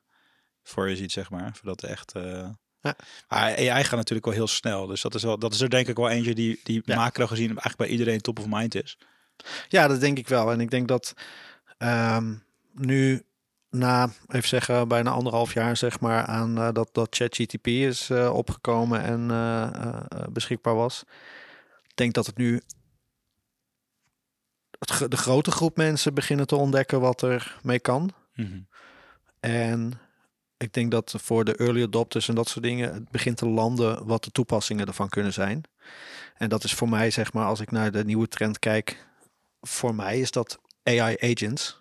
voor 0.63 0.89
je 0.89 0.97
ziet, 0.97 1.13
zeg 1.13 1.31
maar. 1.31 1.55
Voordat 1.57 1.83
echt... 1.83 2.13
eh 2.13 2.49
Ja. 2.81 2.97
Maar 3.29 3.41
AI 3.57 3.85
gaat 3.85 3.91
natuurlijk 3.97 4.27
wel 4.27 4.35
heel 4.35 4.47
snel. 4.47 4.87
Dus 4.87 5.03
dat 5.03 5.15
is, 5.15 5.23
wel, 5.23 5.39
dat 5.39 5.55
is 5.55 5.61
er 5.61 5.71
denk 5.71 5.89
ik 5.89 5.97
wel 5.97 6.09
eentje 6.09 6.35
die, 6.35 6.61
die 6.63 6.83
Ja. 6.85 6.97
macro 6.97 7.27
gezien 7.27 7.47
eigenlijk 7.47 7.77
bij 7.77 7.89
iedereen 7.89 8.21
top 8.21 8.39
of 8.39 8.47
mind 8.49 8.75
is. 8.75 8.99
ja, 9.69 9.89
dat 9.89 10.01
denk 10.01 10.19
ik 10.19 10.29
wel. 10.29 10.53
En 10.53 10.61
ik 10.61 10.71
denk 10.71 10.89
dat 10.89 11.15
ehm, 11.79 12.35
nu 12.73 13.27
na, 13.71 14.11
even 14.29 14.49
zeggen, 14.49 14.89
bijna 14.89 15.11
anderhalf 15.11 15.55
jaar, 15.55 15.77
zeg 15.77 16.01
maar, 16.01 16.25
aan 16.25 16.59
eh, 16.59 16.73
dat, 16.73 16.89
dat 16.93 17.17
ChatGTP 17.17 17.67
is 17.67 18.11
eh, 18.11 18.35
opgekomen 18.35 19.03
en 19.03 19.31
eh, 19.31 20.23
beschikbaar 20.31 20.75
was. 20.75 21.05
Ik 21.83 21.97
denk 21.97 22.15
dat 22.15 22.27
het 22.27 22.37
nu 22.37 22.61
het, 24.79 25.11
de 25.11 25.17
grote 25.17 25.51
groep 25.51 25.77
mensen 25.77 26.15
beginnen 26.15 26.47
te 26.47 26.57
ontdekken 26.57 27.01
wat 27.01 27.23
er 27.23 27.59
mee 27.63 27.81
kan. 27.81 28.13
Mhm. 28.35 28.61
En 29.41 30.01
ik 30.57 30.73
denk 30.73 30.91
dat 30.91 31.15
voor 31.17 31.45
de 31.45 31.57
early 31.57 31.83
adopters 31.83 32.29
en 32.29 32.35
dat 32.35 32.49
soort 32.49 32.65
dingen 32.65 32.95
het 32.95 33.11
begint 33.11 33.37
te 33.37 33.49
landen 33.49 34.07
wat 34.07 34.25
de 34.25 34.31
toepassingen 34.31 34.87
ervan 34.87 35.09
kunnen 35.09 35.33
zijn. 35.33 35.63
En 36.35 36.49
dat 36.49 36.65
is 36.65 36.75
voor 36.75 36.89
mij, 36.89 37.11
zeg 37.11 37.33
maar, 37.33 37.47
als 37.47 37.61
ik 37.61 37.71
naar 37.71 37.91
de 37.91 38.05
nieuwe 38.05 38.29
trend 38.29 38.59
kijk, 38.59 39.07
voor 39.61 39.95
mij 39.95 40.21
is 40.21 40.31
dat 40.31 40.61
AI 40.87 41.17
agents. 41.23 41.75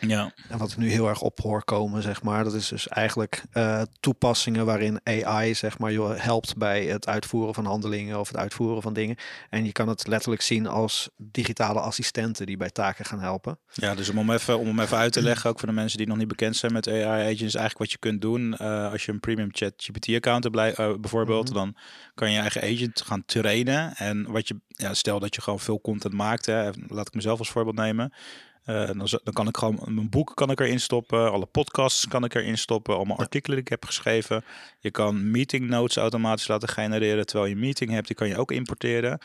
Ja. 0.00 0.32
En 0.48 0.58
wat 0.58 0.70
ik 0.70 0.76
nu 0.76 0.90
heel 0.90 1.08
erg 1.08 1.20
op 1.20 1.40
hoor 1.40 1.64
komen, 1.64 2.02
zeg 2.02 2.22
maar, 2.22 2.44
dat 2.44 2.54
is 2.54 2.68
dus 2.68 2.88
eigenlijk 2.88 3.42
uh, 3.52 3.82
toepassingen 4.00 4.66
waarin 4.66 5.00
AI, 5.04 5.54
zeg 5.54 5.78
maar, 5.78 5.92
je 5.92 6.02
helpt 6.02 6.56
bij 6.56 6.84
het 6.84 7.06
uitvoeren 7.06 7.54
van 7.54 7.64
handelingen 7.64 8.20
of 8.20 8.28
het 8.28 8.36
uitvoeren 8.36 8.82
van 8.82 8.92
dingen. 8.92 9.16
En 9.50 9.64
je 9.64 9.72
kan 9.72 9.88
het 9.88 10.06
letterlijk 10.06 10.42
zien 10.42 10.66
als 10.66 11.08
digitale 11.16 11.80
assistenten 11.80 12.46
die 12.46 12.56
bij 12.56 12.70
taken 12.70 13.04
gaan 13.04 13.20
helpen. 13.20 13.58
Ja, 13.72 13.94
dus 13.94 14.08
om 14.08 14.16
hem 14.16 14.30
even, 14.30 14.58
om 14.58 14.66
hem 14.66 14.80
even 14.80 14.96
uit 14.96 15.12
te 15.12 15.22
leggen, 15.22 15.50
ook 15.50 15.58
voor 15.58 15.68
de 15.68 15.74
mensen 15.74 15.98
die 15.98 16.06
nog 16.06 16.16
niet 16.16 16.28
bekend 16.28 16.56
zijn 16.56 16.72
met 16.72 16.88
AI 16.88 17.34
agents, 17.34 17.40
eigenlijk 17.40 17.78
wat 17.78 17.90
je 17.90 17.98
kunt 17.98 18.20
doen 18.20 18.56
uh, 18.60 18.92
als 18.92 19.04
je 19.04 19.12
een 19.12 19.20
premium 19.20 19.48
chat 19.52 19.72
GPT 19.76 20.08
account 20.14 20.44
hebt, 20.44 20.56
uh, 20.56 20.94
bijvoorbeeld, 21.00 21.50
mm 21.50 21.56
-hmm. 21.56 21.64
dan 21.64 21.76
kan 22.14 22.28
je, 22.28 22.34
je 22.34 22.40
eigen 22.40 22.62
agent 22.62 23.02
gaan 23.02 23.24
trainen. 23.24 23.94
En 23.96 24.30
wat 24.30 24.48
je, 24.48 24.56
ja, 24.66 24.94
stel 24.94 25.18
dat 25.18 25.34
je 25.34 25.40
gewoon 25.40 25.60
veel 25.60 25.80
content 25.80 26.14
maakt, 26.14 26.46
hè, 26.46 26.70
laat 26.88 27.06
ik 27.06 27.14
mezelf 27.14 27.38
als 27.38 27.50
voorbeeld 27.50 27.76
nemen. 27.76 28.12
Uh, 28.68 28.86
dan, 28.86 29.08
dan, 29.24 29.32
kan 29.32 29.48
ik 29.48 29.56
gewoon 29.56 29.80
mijn 29.86 30.08
boek 30.08 30.32
kan 30.34 30.50
ik 30.50 30.60
erin 30.60 30.80
stoppen, 30.80 31.32
alle 31.32 31.46
podcasts 31.46 32.08
kan 32.08 32.24
ik 32.24 32.34
erin 32.34 32.58
stoppen, 32.58 32.94
allemaal 32.94 33.18
artikelen 33.18 33.56
die 33.56 33.64
ik 33.64 33.70
heb 33.70 33.84
geschreven. 33.84 34.44
Je 34.80 34.90
kan 34.90 35.30
meeting 35.30 35.68
notes 35.68 35.96
automatisch 35.96 36.48
laten 36.48 36.68
genereren 36.68 37.26
terwijl 37.26 37.48
je 37.48 37.54
een 37.54 37.60
meeting 37.60 37.90
hebt, 37.90 38.06
die 38.06 38.16
kan 38.16 38.28
je 38.28 38.36
ook 38.36 38.52
importeren. 38.52 39.18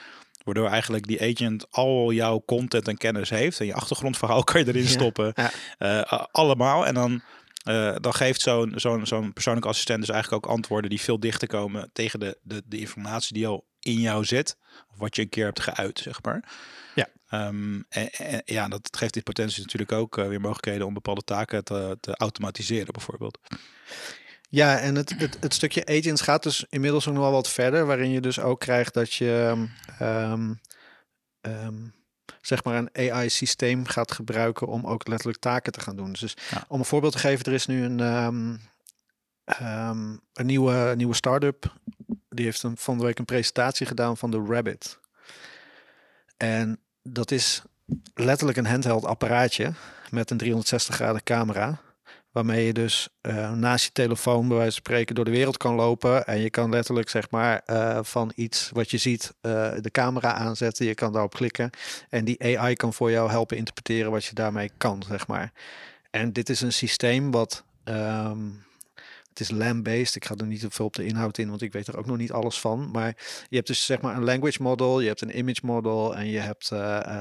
Waardoor 0.43 0.67
eigenlijk 0.67 1.07
die 1.07 1.21
agent 1.21 1.71
al 1.71 2.11
jouw 2.11 2.43
content 2.45 2.87
en 2.87 2.97
kennis 2.97 3.29
heeft. 3.29 3.59
En 3.59 3.65
je 3.65 3.73
achtergrondverhaal 3.73 4.43
kan 4.49 4.61
je 4.61 4.67
erin 4.67 4.87
stoppen. 4.87 5.31
Ja, 5.35 5.51
ja. 5.79 6.07
Uh, 6.09 6.23
allemaal. 6.31 6.85
En 6.85 6.93
dan, 6.93 7.21
uh, 7.69 7.95
dan 7.99 8.13
geeft 8.13 8.41
zo'n 8.41 8.73
zo'n 8.75 9.05
zo'n 9.05 9.33
persoonlijke 9.33 9.69
assistent 9.69 9.99
dus 9.99 10.09
eigenlijk 10.09 10.45
ook 10.45 10.51
antwoorden 10.51 10.89
die 10.89 11.01
veel 11.01 11.19
dichter 11.19 11.47
komen 11.47 11.89
tegen 11.93 12.19
de, 12.19 12.37
de, 12.41 12.61
de 12.65 12.77
informatie 12.77 13.33
die 13.33 13.47
al 13.47 13.65
in 13.83 13.99
jou 13.99 14.25
zit. 14.25 14.57
Of 14.91 14.97
wat 14.97 15.15
je 15.15 15.21
een 15.21 15.29
keer 15.29 15.45
hebt 15.45 15.59
geuit, 15.59 15.99
zeg 15.99 16.23
maar. 16.23 16.51
Ja. 16.95 17.07
Um, 17.47 17.85
en, 17.89 18.11
en, 18.11 18.41
ja, 18.45 18.67
dat 18.67 18.89
geeft 18.97 19.13
die 19.13 19.23
potentie 19.23 19.61
natuurlijk 19.61 19.91
ook 19.91 20.17
uh, 20.17 20.27
weer 20.27 20.41
mogelijkheden 20.41 20.87
om 20.87 20.93
bepaalde 20.93 21.23
taken 21.23 21.63
te, 21.63 21.97
te 21.99 22.15
automatiseren, 22.15 22.93
bijvoorbeeld. 22.93 23.39
Ja, 24.49 24.79
en 24.79 24.95
het, 24.95 25.13
het, 25.17 25.37
het, 25.39 25.53
stukje 25.53 25.85
agents 25.85 26.21
gaat 26.21 26.43
dus 26.43 26.65
inmiddels 26.69 27.07
ook 27.07 27.13
nog 27.13 27.23
wel 27.23 27.31
wat 27.31 27.49
verder, 27.49 27.85
waarin 27.85 28.09
je 28.09 28.21
dus 28.21 28.39
ook 28.39 28.59
krijgt 28.59 28.93
dat 28.93 29.13
je 29.13 29.65
um, 30.01 30.59
um, 31.41 31.93
zeg 32.41 32.63
maar 32.63 32.75
een 32.75 33.11
AI-systeem 33.11 33.85
gaat 33.85 34.11
gebruiken 34.11 34.67
om 34.67 34.85
ook 34.85 35.07
letterlijk 35.07 35.39
taken 35.39 35.71
te 35.71 35.79
gaan 35.79 35.95
doen. 35.95 36.13
Dus 36.13 36.35
ja. 36.51 36.65
om 36.67 36.79
een 36.79 36.85
voorbeeld 36.85 37.13
te 37.13 37.19
geven, 37.19 37.45
er 37.45 37.53
is 37.53 37.65
nu 37.65 37.83
een, 37.83 37.99
um, 37.99 38.61
een 40.33 40.45
nieuwe, 40.45 40.93
nieuwe 40.95 41.15
start-up. 41.15 41.73
Die 42.33 42.45
heeft 42.45 42.63
een, 42.63 42.77
van 42.77 42.97
de 42.97 43.03
week 43.03 43.19
een 43.19 43.25
presentatie 43.25 43.85
gedaan 43.85 44.17
van 44.17 44.31
de 44.31 44.43
Rabbit. 44.47 44.99
En 46.37 46.79
dat 47.03 47.31
is 47.31 47.61
letterlijk 48.13 48.57
een 48.57 48.65
handheld 48.65 49.05
apparaatje 49.05 49.73
met 50.09 50.31
een 50.31 50.37
360 50.37 50.95
graden 50.95 51.23
camera. 51.23 51.81
Waarmee 52.31 52.65
je 52.65 52.73
dus 52.73 53.09
uh, 53.21 53.51
naast 53.51 53.85
je 53.85 53.91
telefoon 53.91 54.47
bij 54.47 54.57
wijze 54.57 54.71
van 54.71 54.81
spreken 54.81 55.15
door 55.15 55.25
de 55.25 55.31
wereld 55.31 55.57
kan 55.57 55.75
lopen. 55.75 56.25
En 56.25 56.39
je 56.39 56.49
kan 56.49 56.69
letterlijk 56.69 57.09
zeg 57.09 57.29
maar 57.29 57.61
uh, 57.65 57.99
van 58.01 58.31
iets 58.35 58.69
wat 58.73 58.91
je 58.91 58.97
ziet 58.97 59.33
uh, 59.41 59.71
de 59.81 59.91
camera 59.91 60.33
aanzetten. 60.33 60.85
Je 60.85 60.93
kan 60.95 61.13
daarop 61.13 61.33
klikken. 61.33 61.69
En 62.09 62.25
die 62.25 62.57
AI 62.57 62.75
kan 62.75 62.93
voor 62.93 63.11
jou 63.11 63.29
helpen 63.29 63.57
interpreteren 63.57 64.11
wat 64.11 64.25
je 64.25 64.33
daarmee 64.33 64.71
kan, 64.77 65.03
zeg 65.07 65.27
maar. 65.27 65.51
En 66.11 66.33
dit 66.33 66.49
is 66.49 66.61
een 66.61 66.73
systeem 66.73 67.31
wat... 67.31 67.63
Um, 67.83 68.63
het 69.39 69.49
is 69.49 69.57
LAM-based. 69.57 70.15
Ik 70.15 70.25
ga 70.25 70.35
er 70.35 70.45
niet 70.45 70.65
veel 70.69 70.85
op 70.85 70.95
de 70.95 71.05
inhoud 71.05 71.37
in, 71.37 71.49
want 71.49 71.61
ik 71.61 71.73
weet 71.73 71.87
er 71.87 71.97
ook 71.97 72.05
nog 72.05 72.17
niet 72.17 72.31
alles 72.31 72.59
van. 72.59 72.91
Maar 72.91 73.15
je 73.49 73.55
hebt 73.55 73.67
dus 73.67 73.85
zeg 73.85 74.01
maar 74.01 74.15
een 74.15 74.23
language 74.23 74.61
model, 74.61 74.99
je 74.99 75.07
hebt 75.07 75.21
een 75.21 75.37
image 75.37 75.61
model 75.63 76.15
en 76.15 76.27
je 76.27 76.39
hebt 76.39 76.69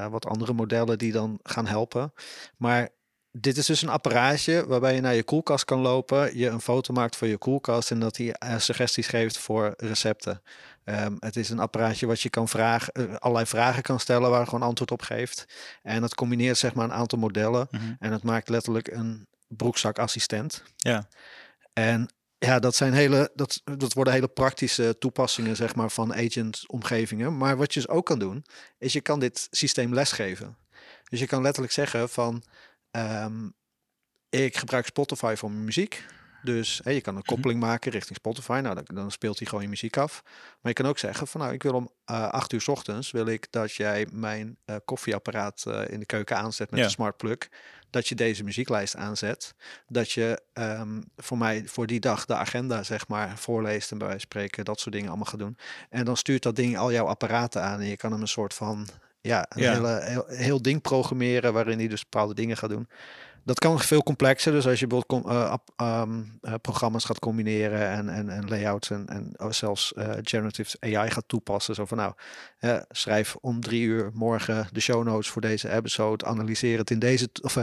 wat 0.09 0.25
andere 0.25 0.53
modellen 0.53 0.97
die 0.97 1.11
dan 1.11 1.39
gaan 1.43 1.67
helpen. 1.67 2.13
Maar 2.57 2.89
dit 3.37 3.57
is 3.57 3.65
dus 3.65 3.81
een 3.81 3.89
apparaatje 3.89 4.67
waarbij 4.67 4.95
je 4.95 5.01
naar 5.01 5.13
je 5.13 5.23
koelkast 5.23 5.65
kan 5.65 5.79
lopen, 5.79 6.37
je 6.37 6.47
een 6.47 6.61
foto 6.61 6.93
maakt 6.93 7.15
van 7.15 7.27
je 7.27 7.37
koelkast 7.37 7.91
en 7.91 7.99
dat 7.99 8.17
hij 8.17 8.35
uh, 8.45 8.57
suggesties 8.57 9.07
geeft 9.07 9.37
voor 9.37 9.73
recepten. 9.77 10.41
Um, 10.85 11.17
het 11.19 11.35
is 11.35 11.49
een 11.49 11.59
apparaatje 11.59 12.05
wat 12.05 12.21
je 12.21 12.29
kan 12.29 12.47
vragen, 12.47 12.93
uh, 12.99 13.15
allerlei 13.15 13.45
vragen 13.47 13.81
kan 13.81 13.99
stellen 13.99 14.29
waar 14.29 14.45
gewoon 14.45 14.67
antwoord 14.67 14.91
op 14.91 15.01
geeft. 15.01 15.45
En 15.81 16.01
dat 16.01 16.15
combineert 16.15 16.57
zeg 16.57 16.73
maar 16.73 16.85
een 16.85 16.93
aantal 16.93 17.19
modellen 17.19 17.67
mm 17.71 17.79
-hmm. 17.79 17.95
en 17.99 18.11
het 18.11 18.23
maakt 18.23 18.49
letterlijk 18.49 18.87
een 18.87 19.27
broekzakassistent. 19.47 20.63
Ja. 20.75 21.07
En 21.73 22.09
ja, 22.37 22.59
dat 22.59 22.75
zijn 22.75 22.93
hele, 22.93 23.31
dat, 23.35 23.61
dat 23.63 23.93
worden 23.93 24.13
hele 24.13 24.27
praktische 24.27 24.95
toepassingen 24.99 25.55
zeg 25.55 25.75
maar 25.75 25.91
van 25.91 26.13
agent 26.13 26.63
omgevingen. 26.67 27.37
Maar 27.37 27.57
wat 27.57 27.73
je 27.73 27.79
dus 27.79 27.89
ook 27.89 28.05
kan 28.05 28.19
doen, 28.19 28.45
is 28.77 28.93
je 28.93 29.01
kan 29.01 29.19
dit 29.19 29.47
systeem 29.51 29.93
lesgeven. 29.93 30.57
Dus 31.09 31.19
je 31.19 31.27
kan 31.27 31.41
letterlijk 31.41 31.73
zeggen 31.73 32.09
van 32.09 32.43
Um, 32.97 33.53
ik 34.29 34.57
gebruik 34.57 34.85
Spotify 34.85 35.33
voor 35.37 35.51
mijn 35.51 35.63
muziek. 35.63 36.05
Dus 36.43 36.81
je 36.83 37.01
kan 37.01 37.15
een 37.15 37.23
koppeling 37.23 37.59
maken 37.59 37.91
richting 37.91 38.17
Spotify. 38.17 38.59
Nou, 38.63 38.75
dan, 38.75 38.85
dan, 38.95 39.11
speelt 39.11 39.37
hij 39.37 39.47
gewoon 39.47 39.63
je 39.63 39.69
muziek 39.69 39.97
af. 39.97 40.21
Maar 40.23 40.71
je 40.71 40.73
kan 40.73 40.85
ook 40.85 40.97
zeggen 40.97 41.27
van 41.27 41.41
nou, 41.41 41.53
ik 41.53 41.63
wil 41.63 41.73
om 41.73 41.89
uh, 42.11 42.29
acht 42.29 42.53
uur 42.53 42.61
s 42.61 42.67
ochtends 42.67 43.11
wil 43.11 43.25
ik 43.25 43.47
dat 43.49 43.73
jij 43.73 44.07
mijn 44.11 44.57
uh, 44.65 44.75
koffieapparaat 44.85 45.63
uh, 45.67 45.81
in 45.87 45.99
de 45.99 46.05
keuken 46.05 46.37
aanzet 46.37 46.69
met 46.69 46.79
ja. 46.79 46.85
een 46.85 46.91
smart 46.91 47.17
plug. 47.17 47.37
Dat 47.89 48.07
je 48.07 48.15
deze 48.15 48.43
muzieklijst 48.43 48.95
aanzet. 48.95 49.53
Dat 49.87 50.11
je 50.11 50.41
um, 50.53 51.03
voor 51.15 51.37
mij 51.37 51.63
voor 51.65 51.87
die 51.87 51.99
dag 51.99 52.25
de 52.25 52.35
agenda 52.35 52.83
zeg 52.83 53.07
maar 53.07 53.37
voorleest 53.37 53.91
en 53.91 53.97
bij 53.97 54.07
wijze 54.07 54.25
van 54.27 54.31
spreken 54.31 54.65
dat 54.65 54.79
soort 54.79 54.93
dingen 54.93 55.09
allemaal 55.09 55.25
gaat 55.25 55.39
doen. 55.39 55.57
En 55.89 56.05
dan 56.05 56.17
stuurt 56.17 56.43
dat 56.43 56.55
ding 56.55 56.77
al 56.77 56.91
jouw 56.91 57.05
apparaten 57.05 57.61
aan 57.63 57.79
en 57.79 57.87
je 57.87 57.97
kan 57.97 58.11
hem 58.11 58.21
een 58.21 58.27
soort 58.27 58.53
van 58.53 58.87
ja, 59.21 59.45
een 59.49 59.61
Ja. 59.61 59.73
Hele, 59.73 60.01
heel, 60.03 60.25
heel 60.27 60.61
ding 60.61 60.81
programmeren 60.81 61.53
waarin 61.53 61.77
hij 61.77 61.87
dus 61.87 62.03
bepaalde 62.03 62.33
dingen 62.33 62.57
gaat 62.57 62.69
doen. 62.69 62.87
Dat 63.45 63.59
kan 63.59 63.79
veel 63.79 64.03
complexer. 64.03 64.51
Dus 64.51 64.67
als 64.67 64.79
je 64.79 64.87
bijvoorbeeld 64.87 65.25
eh, 65.75 66.53
programma's 66.61 67.05
gaat 67.05 67.19
combineren 67.19 67.89
en, 67.89 68.09
en, 68.09 68.29
en 68.29 68.47
layouts 68.49 68.89
en, 68.89 69.07
en 69.07 69.53
zelfs 69.53 69.93
eh, 69.93 70.09
generative 70.21 70.77
AI 70.79 71.09
gaat 71.11 71.23
toepassen. 71.27 71.75
Zo 71.75 71.85
van 71.85 71.97
nou, 71.97 72.13
schrijf 72.89 73.35
om 73.41 73.61
drie 73.61 73.81
uur 73.81 74.09
morgen 74.13 74.67
de 74.71 74.79
show 74.79 75.03
notes 75.03 75.29
voor 75.29 75.41
deze 75.41 75.69
episode. 75.71 76.25
Analyseer 76.25 76.77
het 76.77 76.89
in 76.89 76.99
deze, 76.99 77.29
of 77.41 77.57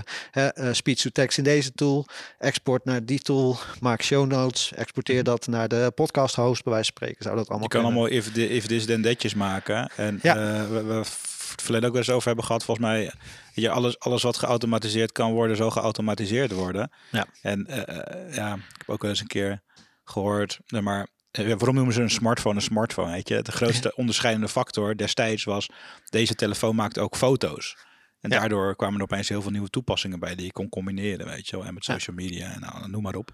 speech 0.73 0.99
to 0.99 1.11
text 1.13 1.39
in 1.39 1.45
deze 1.45 1.73
tool. 1.73 2.07
Export 2.39 2.85
naar 2.85 3.05
die 3.05 3.21
tool. 3.21 3.59
Maak 3.81 4.03
show 4.03 4.27
notes. 4.27 4.73
Exporteer 4.73 5.25
dat 5.25 5.47
naar 5.47 5.69
de 5.69 5.93
podcast 5.95 6.35
host 6.35 6.65
bij 6.65 6.73
wijze 6.73 6.93
van 6.95 6.97
spreken. 7.03 7.25
Zou 7.25 7.37
dat 7.37 7.49
allemaal 7.49 7.69
Je 7.69 7.75
kan 7.75 7.83
kunnen. 7.83 7.99
allemaal 8.01 8.19
if, 8.19 8.33
the, 8.33 8.49
if 8.49 8.67
this 8.67 8.87
then 8.87 9.03
thatjes 9.03 9.35
maken. 9.35 9.91
En 9.97 10.19
Ja. 10.23 10.35
we, 10.69 10.85
we 10.85 11.03
het 11.51 11.63
verleden 11.63 11.87
ook 11.89 11.95
wel 11.95 12.03
eens 12.05 12.13
over 12.13 12.27
hebben 12.27 12.45
gehad. 12.45 12.65
Volgens 12.65 12.87
mij, 12.87 13.13
je, 13.53 13.71
alles, 13.71 13.99
alles 13.99 14.23
wat 14.23 14.37
geautomatiseerd 14.39 15.13
kan 15.13 15.33
worden, 15.33 15.57
zo 15.57 15.71
geautomatiseerd 15.71 16.53
worden. 16.53 16.91
Ja. 17.11 17.27
En 17.43 17.67
eh, 17.67 18.35
ja, 18.37 18.55
ik 18.55 18.75
heb 18.79 18.89
ook 18.89 19.03
wel 19.03 19.11
eens 19.11 19.21
een 19.21 19.27
keer 19.27 19.63
gehoord, 20.05 20.61
maar 20.69 21.09
eh, 21.31 21.47
waarom 21.47 21.75
noemen 21.75 21.95
ze 21.95 22.03
een 22.03 22.11
smartphone 22.11 22.55
een 22.55 22.63
smartphone? 22.63 23.13
Weet 23.13 23.29
je, 23.29 23.43
de 23.43 23.53
grootste 23.53 23.95
onderscheidende 23.97 24.49
factor 24.49 24.97
destijds 24.97 25.45
was 25.45 25.69
deze 26.09 26.35
telefoon 26.35 26.75
maakt 26.75 26.99
ook 26.99 27.17
foto's. 27.17 27.77
En 28.21 28.31
Ja. 28.31 28.39
daardoor 28.39 28.77
kwamen 28.77 28.97
er 28.97 29.03
opeens 29.03 29.29
heel 29.29 29.43
veel 29.43 29.51
nieuwe 29.51 29.71
toepassingen 29.71 30.21
bij 30.21 30.35
die 30.35 30.45
je 30.45 30.53
kon 30.53 30.69
combineren, 30.69 31.27
weet 31.27 31.49
je 31.49 31.57
wel. 31.57 31.67
En 31.67 31.75
met 31.75 31.85
social 31.85 32.17
media 32.17 32.53
en 32.53 32.61
nou, 32.61 32.89
noem 32.89 33.03
maar 33.03 33.15
op. 33.15 33.31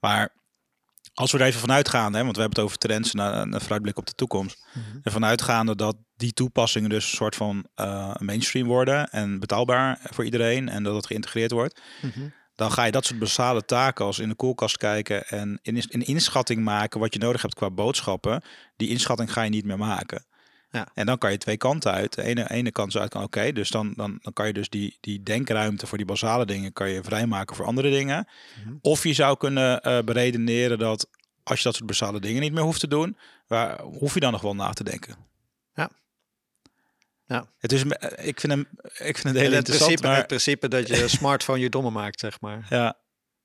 Maar 0.00 0.32
als 1.14 1.32
we 1.32 1.38
er 1.38 1.46
even 1.46 1.60
vanuit 1.60 1.88
gaan, 1.88 2.14
hè, 2.14 2.22
want 2.22 2.36
we 2.36 2.40
hebben 2.40 2.58
het 2.58 2.68
over 2.68 2.78
trends 2.78 3.12
en 3.12 3.18
een 3.18 3.52
een 3.52 3.60
vooruitblik 3.60 3.98
op 3.98 4.06
de 4.06 4.12
toekomst. 4.14 4.66
Mhm. 4.72 4.98
En 5.02 5.12
vanuitgaande 5.12 5.76
dat 5.76 5.96
die 6.16 6.32
toepassingen 6.32 6.90
dus 6.90 7.04
een 7.10 7.16
soort 7.16 7.36
van 7.36 7.66
eh, 7.74 8.14
mainstream 8.18 8.66
worden 8.66 9.08
en 9.10 9.40
betaalbaar 9.40 9.98
voor 10.02 10.24
iedereen 10.24 10.68
en 10.68 10.82
dat 10.82 10.94
het 10.94 11.06
geïntegreerd 11.06 11.50
wordt, 11.50 11.80
Mhm. 12.02 12.28
dan 12.54 12.72
ga 12.72 12.84
je 12.84 12.92
dat 12.92 13.04
soort 13.04 13.18
basale 13.18 13.64
taken 13.64 14.04
als 14.04 14.18
in 14.18 14.28
de 14.28 14.34
koelkast 14.34 14.76
kijken 14.76 15.26
en 15.26 15.58
in, 15.62 15.76
een 15.76 16.06
inschatting 16.06 16.64
maken 16.64 17.00
wat 17.00 17.12
je 17.14 17.18
nodig 17.20 17.42
hebt 17.42 17.54
qua 17.54 17.70
boodschappen. 17.70 18.42
Die 18.76 18.88
inschatting 18.88 19.32
ga 19.32 19.42
je 19.42 19.50
niet 19.50 19.64
meer 19.64 19.78
maken. 19.78 20.24
Ja. 20.74 20.88
En 20.94 21.06
dan 21.06 21.18
kan 21.18 21.30
je 21.30 21.38
twee 21.38 21.56
kanten 21.56 21.92
uit. 21.92 22.14
De 22.14 22.22
ene, 22.22 22.50
ene 22.50 22.70
kant 22.70 22.88
is 22.94 23.00
uit 23.00 23.10
kan, 23.10 23.22
oké, 23.22 23.52
dus 23.52 23.70
dan, 23.70 23.92
dan, 23.96 24.18
dan 24.22 24.32
kan 24.32 24.46
je 24.46 24.52
dus 24.52 24.68
die, 24.68 24.96
die 25.00 25.22
denkruimte 25.22 25.86
voor 25.86 25.98
die 25.98 26.06
basale 26.06 26.46
dingen 26.46 26.72
kan 26.72 26.90
je 26.90 27.02
vrijmaken 27.02 27.56
voor 27.56 27.64
andere 27.64 27.90
dingen. 27.90 28.28
Mhm. 28.64 28.74
Of 28.80 29.02
je 29.04 29.12
zou 29.12 29.36
kunnen 29.36 29.80
eh, 29.80 29.98
beredeneren 30.04 30.78
dat 30.78 31.08
als 31.42 31.58
je 31.58 31.64
dat 31.64 31.74
soort 31.74 31.86
basale 31.88 32.20
dingen 32.20 32.40
niet 32.40 32.52
meer 32.52 32.62
hoeft 32.62 32.80
te 32.80 32.88
doen, 32.88 33.16
waar, 33.46 33.80
hoef 33.82 34.14
je 34.14 34.20
dan 34.20 34.32
nog 34.32 34.40
wel 34.42 34.54
na 34.54 34.70
te 34.72 34.84
denken. 34.84 35.16
Ja. 35.74 35.90
Ja. 37.26 37.46
Het 37.58 37.72
is, 37.72 37.84
eh, 37.84 38.26
ik 38.26 38.40
vind 38.40 38.52
hem, 38.52 38.66
ik 38.82 39.18
vind 39.18 39.22
het 39.22 39.36
heel 39.36 39.44
het, 39.44 39.54
interessant. 39.54 39.78
principe, 39.78 40.06
maar- 40.06 40.16
het 40.16 40.26
principe 40.26 40.68
dat 40.68 40.88
je 40.88 41.08
smartphone 41.18 41.58
je 41.58 41.70
dommer 41.70 41.92
maakt, 41.92 42.20
zeg 42.20 42.40
maar. 42.40 42.66
ja, 42.68 42.96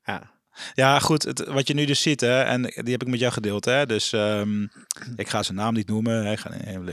Ja. 0.03 0.37
Ja, 0.73 0.99
goed. 0.99 1.23
Het, 1.23 1.45
wat 1.47 1.67
je 1.67 1.73
nu 1.73 1.85
dus 1.85 2.01
ziet, 2.01 2.21
hè, 2.21 2.41
en 2.41 2.61
die 2.61 2.91
heb 2.91 3.01
ik 3.01 3.07
met 3.07 3.19
jou 3.19 3.33
gedeeld. 3.33 3.65
Hè, 3.65 3.85
dus 3.85 4.13
ehm, 4.13 4.63
ik 5.15 5.29
ga 5.29 5.43
zijn 5.43 5.57
naam 5.57 5.73
niet 5.73 5.87
noemen. 5.87 6.25
Hè, 6.25 6.35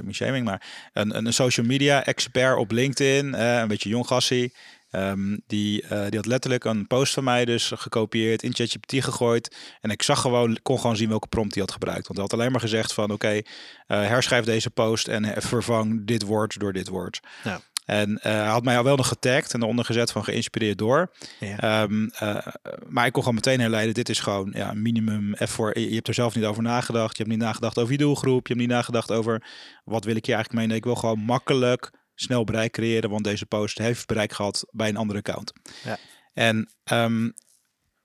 niet 0.02 0.14
shaming, 0.14 0.44
maar 0.44 0.90
een, 0.92 1.16
een 1.16 1.33
social 1.33 1.66
media 1.66 2.05
expert 2.05 2.57
op 2.59 2.70
LinkedIn, 2.70 3.40
een 3.40 3.68
beetje 3.68 3.88
jong 3.88 4.07
gassie. 4.07 4.52
ehm, 4.90 5.37
die, 5.46 5.83
eh, 5.83 6.05
die 6.09 6.16
had 6.16 6.26
letterlijk 6.26 6.64
een 6.64 6.87
post 6.87 7.12
van 7.14 7.24
mij 7.24 7.44
dus 7.44 7.72
gekopieerd, 7.74 8.42
in 8.42 8.55
ChatGPT 8.55 9.05
gegooid. 9.05 9.57
En 9.81 9.90
ik 9.90 10.02
zag 10.02 10.20
gewoon, 10.20 10.59
kon 10.62 10.81
gewoon 10.81 10.96
zien 10.96 11.09
welke 11.09 11.26
prompt 11.29 11.55
hij 11.55 11.62
had 11.62 11.72
gebruikt. 11.72 12.07
Want 12.07 12.18
hij 12.18 12.26
had 12.31 12.38
alleen 12.38 12.52
maar 12.52 12.61
gezegd 12.61 12.92
van, 12.92 13.11
oké, 13.11 13.29
eh, 13.29 13.42
herschrijf 13.87 14.44
deze 14.44 14.70
post 14.70 15.09
en 15.09 15.42
vervang 15.42 16.07
dit 16.07 16.22
woord 16.22 16.59
door 16.61 16.72
dit 16.72 16.88
woord. 16.88 17.20
Ja. 17.44 17.61
En 17.87 18.18
eh, 18.18 18.33
hij 18.33 18.46
had 18.46 18.64
mij 18.64 18.77
al 18.77 18.85
wel 18.85 18.96
nog 18.96 19.09
getagd 19.09 19.55
en 19.55 19.62
eronder 19.62 19.85
gezet 19.85 20.11
van 20.11 20.25
geïnspireerd 20.25 20.79
door. 20.79 21.11
Ja. 21.40 21.59
Ehm, 21.59 22.07
eh, 22.07 22.46
maar 22.88 23.07
ik 23.07 23.12
kon 23.12 23.22
gewoon 23.22 23.35
meteen 23.35 23.61
herleiden, 23.61 23.94
dit 23.94 24.09
is 24.09 24.20
gewoon 24.20 24.53
ja, 24.55 24.72
minimum 24.72 25.35
effort. 25.35 25.77
Je 25.79 25.88
je 25.88 25.94
hebt 25.94 26.09
er 26.09 26.14
zelf 26.14 26.35
niet 26.35 26.44
over 26.44 26.62
nagedacht. 26.62 27.16
Je 27.16 27.22
hebt 27.22 27.35
niet 27.35 27.44
nagedacht 27.44 27.79
over 27.79 27.92
je 27.92 27.99
doelgroep. 27.99 28.46
Je 28.46 28.53
hebt 28.53 28.66
niet 28.66 28.77
nagedacht 28.77 29.12
over 29.12 29.46
wat 29.85 30.05
wil 30.05 30.16
ik 30.16 30.27
hier 30.27 30.35
eigenlijk 30.35 30.66
mee. 30.66 30.77
Ik 30.77 30.85
wil 30.85 30.94
gewoon 30.94 31.18
makkelijk 31.18 31.90
snel 32.14 32.44
bereik 32.44 32.72
creëren, 32.72 33.11
want 33.11 33.25
deze 33.25 33.46
post 33.46 33.79
heeft 33.79 34.07
bereik 34.07 34.33
gehad 34.33 34.66
bij 34.70 34.88
een 34.88 34.96
andere 34.96 35.18
account. 35.18 35.53
Ja. 35.85 35.99
En, 36.33 36.70
ehm, 36.85 37.31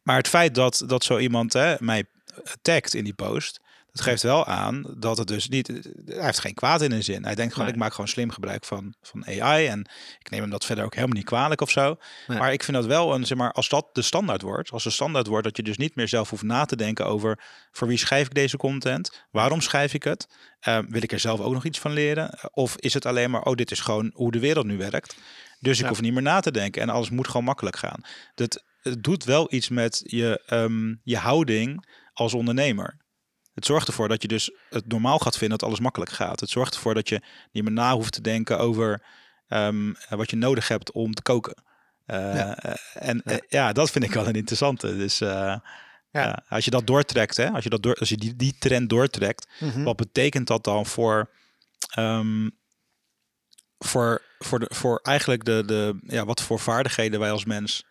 maar 0.03 0.17
het 0.17 0.27
feit 0.27 0.55
dat, 0.55 0.83
dat 0.85 1.03
zo 1.03 1.17
iemand 1.17 1.53
hè, 1.53 1.75
mij 1.79 2.05
tagt 2.61 2.93
in 2.93 3.03
die 3.03 3.13
post, 3.13 3.59
dat 3.91 4.01
geeft 4.01 4.23
wel 4.23 4.45
aan 4.45 4.95
dat 4.97 5.17
het 5.17 5.27
dus 5.27 5.47
niet. 5.49 5.67
Hij 6.05 6.25
heeft 6.25 6.39
geen 6.39 6.53
kwaad 6.53 6.81
in 6.81 6.91
een 6.91 7.03
zin. 7.03 7.23
Hij 7.23 7.35
denkt 7.35 7.51
gewoon, 7.53 7.65
Nee. 7.67 7.75
ik 7.75 7.81
maak 7.81 7.91
gewoon 7.93 8.07
slim 8.07 8.31
gebruik 8.31 8.65
van, 8.65 8.93
van 9.01 9.25
AI. 9.27 9.65
En 9.67 9.79
ik 10.19 10.29
neem 10.29 10.41
hem 10.41 10.49
dat 10.49 10.65
verder 10.65 10.85
ook 10.85 10.95
helemaal 10.95 11.15
niet 11.15 11.25
kwalijk 11.25 11.61
of 11.61 11.69
zo. 11.69 11.95
Nee. 12.27 12.37
Maar 12.37 12.53
ik 12.53 12.63
vind 12.63 12.77
dat 12.77 12.85
wel 12.85 13.13
een, 13.13 13.25
zeg 13.25 13.37
maar, 13.37 13.51
als 13.51 13.69
dat 13.69 13.87
de 13.93 14.01
standaard 14.01 14.41
wordt, 14.41 14.71
als 14.71 14.83
de 14.83 14.89
standaard 14.89 15.27
wordt 15.27 15.43
dat 15.43 15.57
je 15.57 15.63
dus 15.63 15.77
niet 15.77 15.95
meer 15.95 16.07
zelf 16.07 16.29
hoeft 16.29 16.43
na 16.43 16.65
te 16.65 16.75
denken 16.75 17.05
over 17.05 17.39
voor 17.71 17.87
wie 17.87 17.97
schrijf 17.97 18.25
ik 18.25 18.33
deze 18.33 18.57
content, 18.57 19.25
waarom 19.31 19.61
schrijf 19.61 19.93
ik 19.93 20.03
het, 20.03 20.27
Eh, 20.61 20.79
wil 20.87 21.03
ik 21.03 21.11
er 21.11 21.19
zelf 21.19 21.39
ook 21.39 21.53
nog 21.53 21.65
iets 21.65 21.79
van 21.79 21.91
leren, 21.91 22.49
of 22.53 22.75
is 22.77 22.93
het 22.93 23.05
alleen 23.05 23.31
maar, 23.31 23.41
oh, 23.43 23.55
dit 23.55 23.71
is 23.71 23.79
gewoon 23.79 24.11
hoe 24.13 24.31
de 24.31 24.39
wereld 24.39 24.65
nu 24.65 24.77
werkt. 24.77 25.15
Dus 25.59 25.77
ik 25.77 25.83
Ja. 25.83 25.89
hoef 25.89 26.01
niet 26.01 26.13
meer 26.13 26.21
na 26.21 26.39
te 26.39 26.51
denken 26.51 26.81
en 26.81 26.89
alles 26.89 27.09
moet 27.09 27.27
gewoon 27.27 27.43
makkelijk 27.43 27.75
gaan. 27.75 28.01
Dat 28.35 28.63
het 28.81 29.03
doet 29.03 29.23
wel 29.23 29.53
iets 29.53 29.69
met 29.69 30.01
je, 30.05 30.41
ehm, 30.45 30.93
je 31.03 31.17
houding 31.17 31.85
als 32.13 32.33
ondernemer. 32.33 32.97
Het 33.53 33.65
zorgt 33.65 33.87
ervoor 33.87 34.07
dat 34.07 34.21
je 34.21 34.27
dus 34.27 34.51
het 34.69 34.87
normaal 34.87 35.19
gaat 35.19 35.37
vinden 35.37 35.57
dat 35.57 35.67
alles 35.67 35.79
makkelijk 35.79 36.11
gaat. 36.11 36.39
Het 36.39 36.49
zorgt 36.49 36.73
ervoor 36.75 36.93
dat 36.93 37.09
je 37.09 37.21
niet 37.51 37.63
meer 37.63 37.73
na 37.73 37.93
hoeft 37.93 38.13
te 38.13 38.21
denken 38.21 38.59
over 38.59 39.03
ehm, 39.47 39.93
wat 40.09 40.29
je 40.29 40.35
nodig 40.35 40.67
hebt 40.67 40.91
om 40.91 41.13
te 41.13 41.21
koken. 41.21 41.63
Eh, 42.05 42.35
Ja. 42.35 42.57
eh, 42.57 42.73
en 43.09 43.21
Ja. 43.25 43.31
ja. 43.33 43.39
ja, 43.49 43.73
dat 43.73 43.91
vind 43.91 44.03
ik 44.03 44.13
wel 44.13 44.27
een 44.27 44.33
interessante. 44.35 44.97
Dus 44.97 45.21
eh, 45.21 45.55
ja. 46.11 46.43
als 46.49 46.65
je 46.65 46.71
dat 46.71 46.87
doortrekt, 46.87 47.37
hè, 47.37 47.49
als 47.49 47.63
je, 47.63 47.69
dat 47.69 47.83
door, 47.83 47.95
als 47.95 48.09
je 48.09 48.17
die, 48.17 48.35
die 48.35 48.55
trend 48.59 48.89
doortrekt, 48.89 49.47
Mhm. 49.59 49.83
wat 49.83 49.95
betekent 49.95 50.47
dat 50.47 50.63
dan 50.63 50.85
voor, 50.85 51.29
ehm, 51.89 52.49
voor, 53.79 54.21
voor, 54.39 54.59
de, 54.59 54.67
voor 54.73 54.99
eigenlijk 55.03 55.45
de, 55.45 55.63
de, 55.65 55.99
ja, 56.07 56.25
wat 56.25 56.41
voor 56.41 56.59
vaardigheden 56.59 57.19
wij 57.19 57.31
als 57.31 57.45
mens 57.45 57.85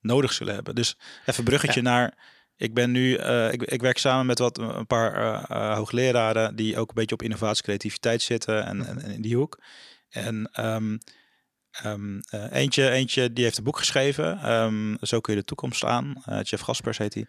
nodig 0.00 0.32
zullen 0.32 0.54
hebben? 0.54 0.74
Dus 0.74 0.96
even 1.26 1.44
bruggetje 1.44 1.82
naar. 1.82 2.34
Ik 2.56 2.74
ben 2.74 2.90
nu, 2.90 3.14
eh, 3.14 3.52
ik, 3.52 3.62
ik 3.62 3.80
werk 3.80 3.98
samen 3.98 4.26
met 4.26 4.38
wat 4.38 4.58
een 4.58 4.86
paar 4.86 5.14
eh, 5.14 5.44
eh, 5.48 5.76
hoogleraren 5.76 6.56
die 6.56 6.78
ook 6.78 6.88
een 6.88 6.94
beetje 6.94 7.14
op 7.14 7.22
innovatie, 7.22 7.62
creativiteit 7.62 8.22
zitten 8.22 8.66
en, 8.66 8.86
en, 8.86 9.02
en 9.02 9.10
in 9.10 9.22
die 9.22 9.36
hoek. 9.36 9.60
En 10.08 10.48
ehm, 10.52 10.96
ehm, 11.70 12.18
eh, 12.18 12.52
eentje, 12.52 12.90
eentje 12.90 13.32
die 13.32 13.44
heeft 13.44 13.58
een 13.58 13.64
boek 13.64 13.78
geschreven. 13.78 14.38
ehm, 14.38 14.94
Zo 15.00 15.20
kun 15.20 15.34
je 15.34 15.40
de 15.40 15.46
toekomst 15.46 15.84
aan. 15.84 16.22
Jeff 16.42 16.62
Gaspers 16.62 16.98
heet 16.98 17.14
hij. 17.14 17.26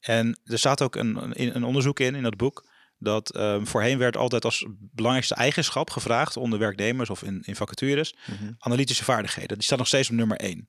En 0.00 0.40
er 0.44 0.58
staat 0.58 0.82
ook 0.82 0.96
een, 0.96 1.40
een, 1.40 1.56
een 1.56 1.64
onderzoek 1.64 2.00
in, 2.00 2.14
in 2.14 2.22
dat 2.22 2.36
boek. 2.36 2.68
Dat 2.98 3.38
voorheen 3.62 3.98
werd 3.98 4.16
altijd 4.16 4.44
als 4.44 4.66
belangrijkste 4.70 5.34
eigenschap 5.34 5.90
gevraagd 5.90 6.36
onder 6.36 6.58
werknemers 6.58 7.10
of 7.10 7.22
in, 7.22 7.42
in 7.44 7.56
vacatures. 7.56 8.14
Mhm. 8.26 8.52
Analytische 8.58 9.04
vaardigheden. 9.04 9.56
Die 9.56 9.66
staat 9.66 9.78
nog 9.78 9.86
steeds 9.86 10.10
op 10.10 10.16
nummer 10.16 10.36
één. 10.36 10.68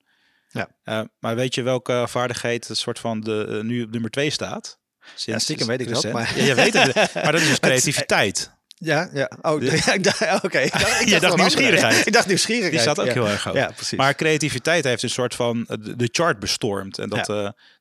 Ja. 0.51 0.69
Eh, 0.83 1.01
maar 1.19 1.35
weet 1.35 1.55
je 1.55 1.62
welke 1.62 2.05
vaardigheid 2.07 2.67
het 2.67 2.77
soort 2.77 2.99
van 2.99 3.21
de, 3.21 3.45
eh, 3.49 3.63
nu 3.63 3.83
op 3.83 3.91
nummer 3.91 4.09
twee 4.09 4.29
staat? 4.29 4.79
Sinds, 4.99 5.25
Ja, 5.25 5.39
stiekem 5.39 5.67
weet 5.67 5.81
ik 5.81 5.89
dat, 5.93 6.12
maar- 6.12 6.38
Ja, 6.38 6.43
je 6.43 6.55
weet 6.55 6.73
het. 6.73 7.13
Maar 7.13 7.31
dat 7.31 7.41
is 7.41 7.47
dus 7.47 7.59
creativiteit. 7.69 8.57
Ja, 8.75 9.09
ja. 9.13 9.31
Oh, 9.41 9.62
ja, 10.19 10.39
oké. 10.43 10.59
Ik 10.59 10.71
dacht, 10.71 11.03
Je 11.09 11.19
dacht 11.19 11.33
een 11.33 11.39
nieuwsgierigheid. 11.39 12.07
Ik 12.07 12.13
dacht 12.13 12.27
nieuwsgierigheid. 12.27 12.71
Die 12.71 12.81
staat 12.81 12.99
ook 12.99 13.05
ja. 13.05 13.13
heel 13.13 13.27
erg 13.27 13.43
hoog. 13.43 13.55
Ja, 13.55 13.71
precies. 13.71 13.97
Maar 13.97 14.15
creativiteit 14.15 14.83
heeft 14.83 15.03
een 15.03 15.09
soort 15.09 15.35
van 15.35 15.65
eh, 15.67 15.77
de, 15.97 16.09
chart 16.12 16.39
bestormd. 16.39 16.97
En 16.99 17.09
dat, 17.09 17.25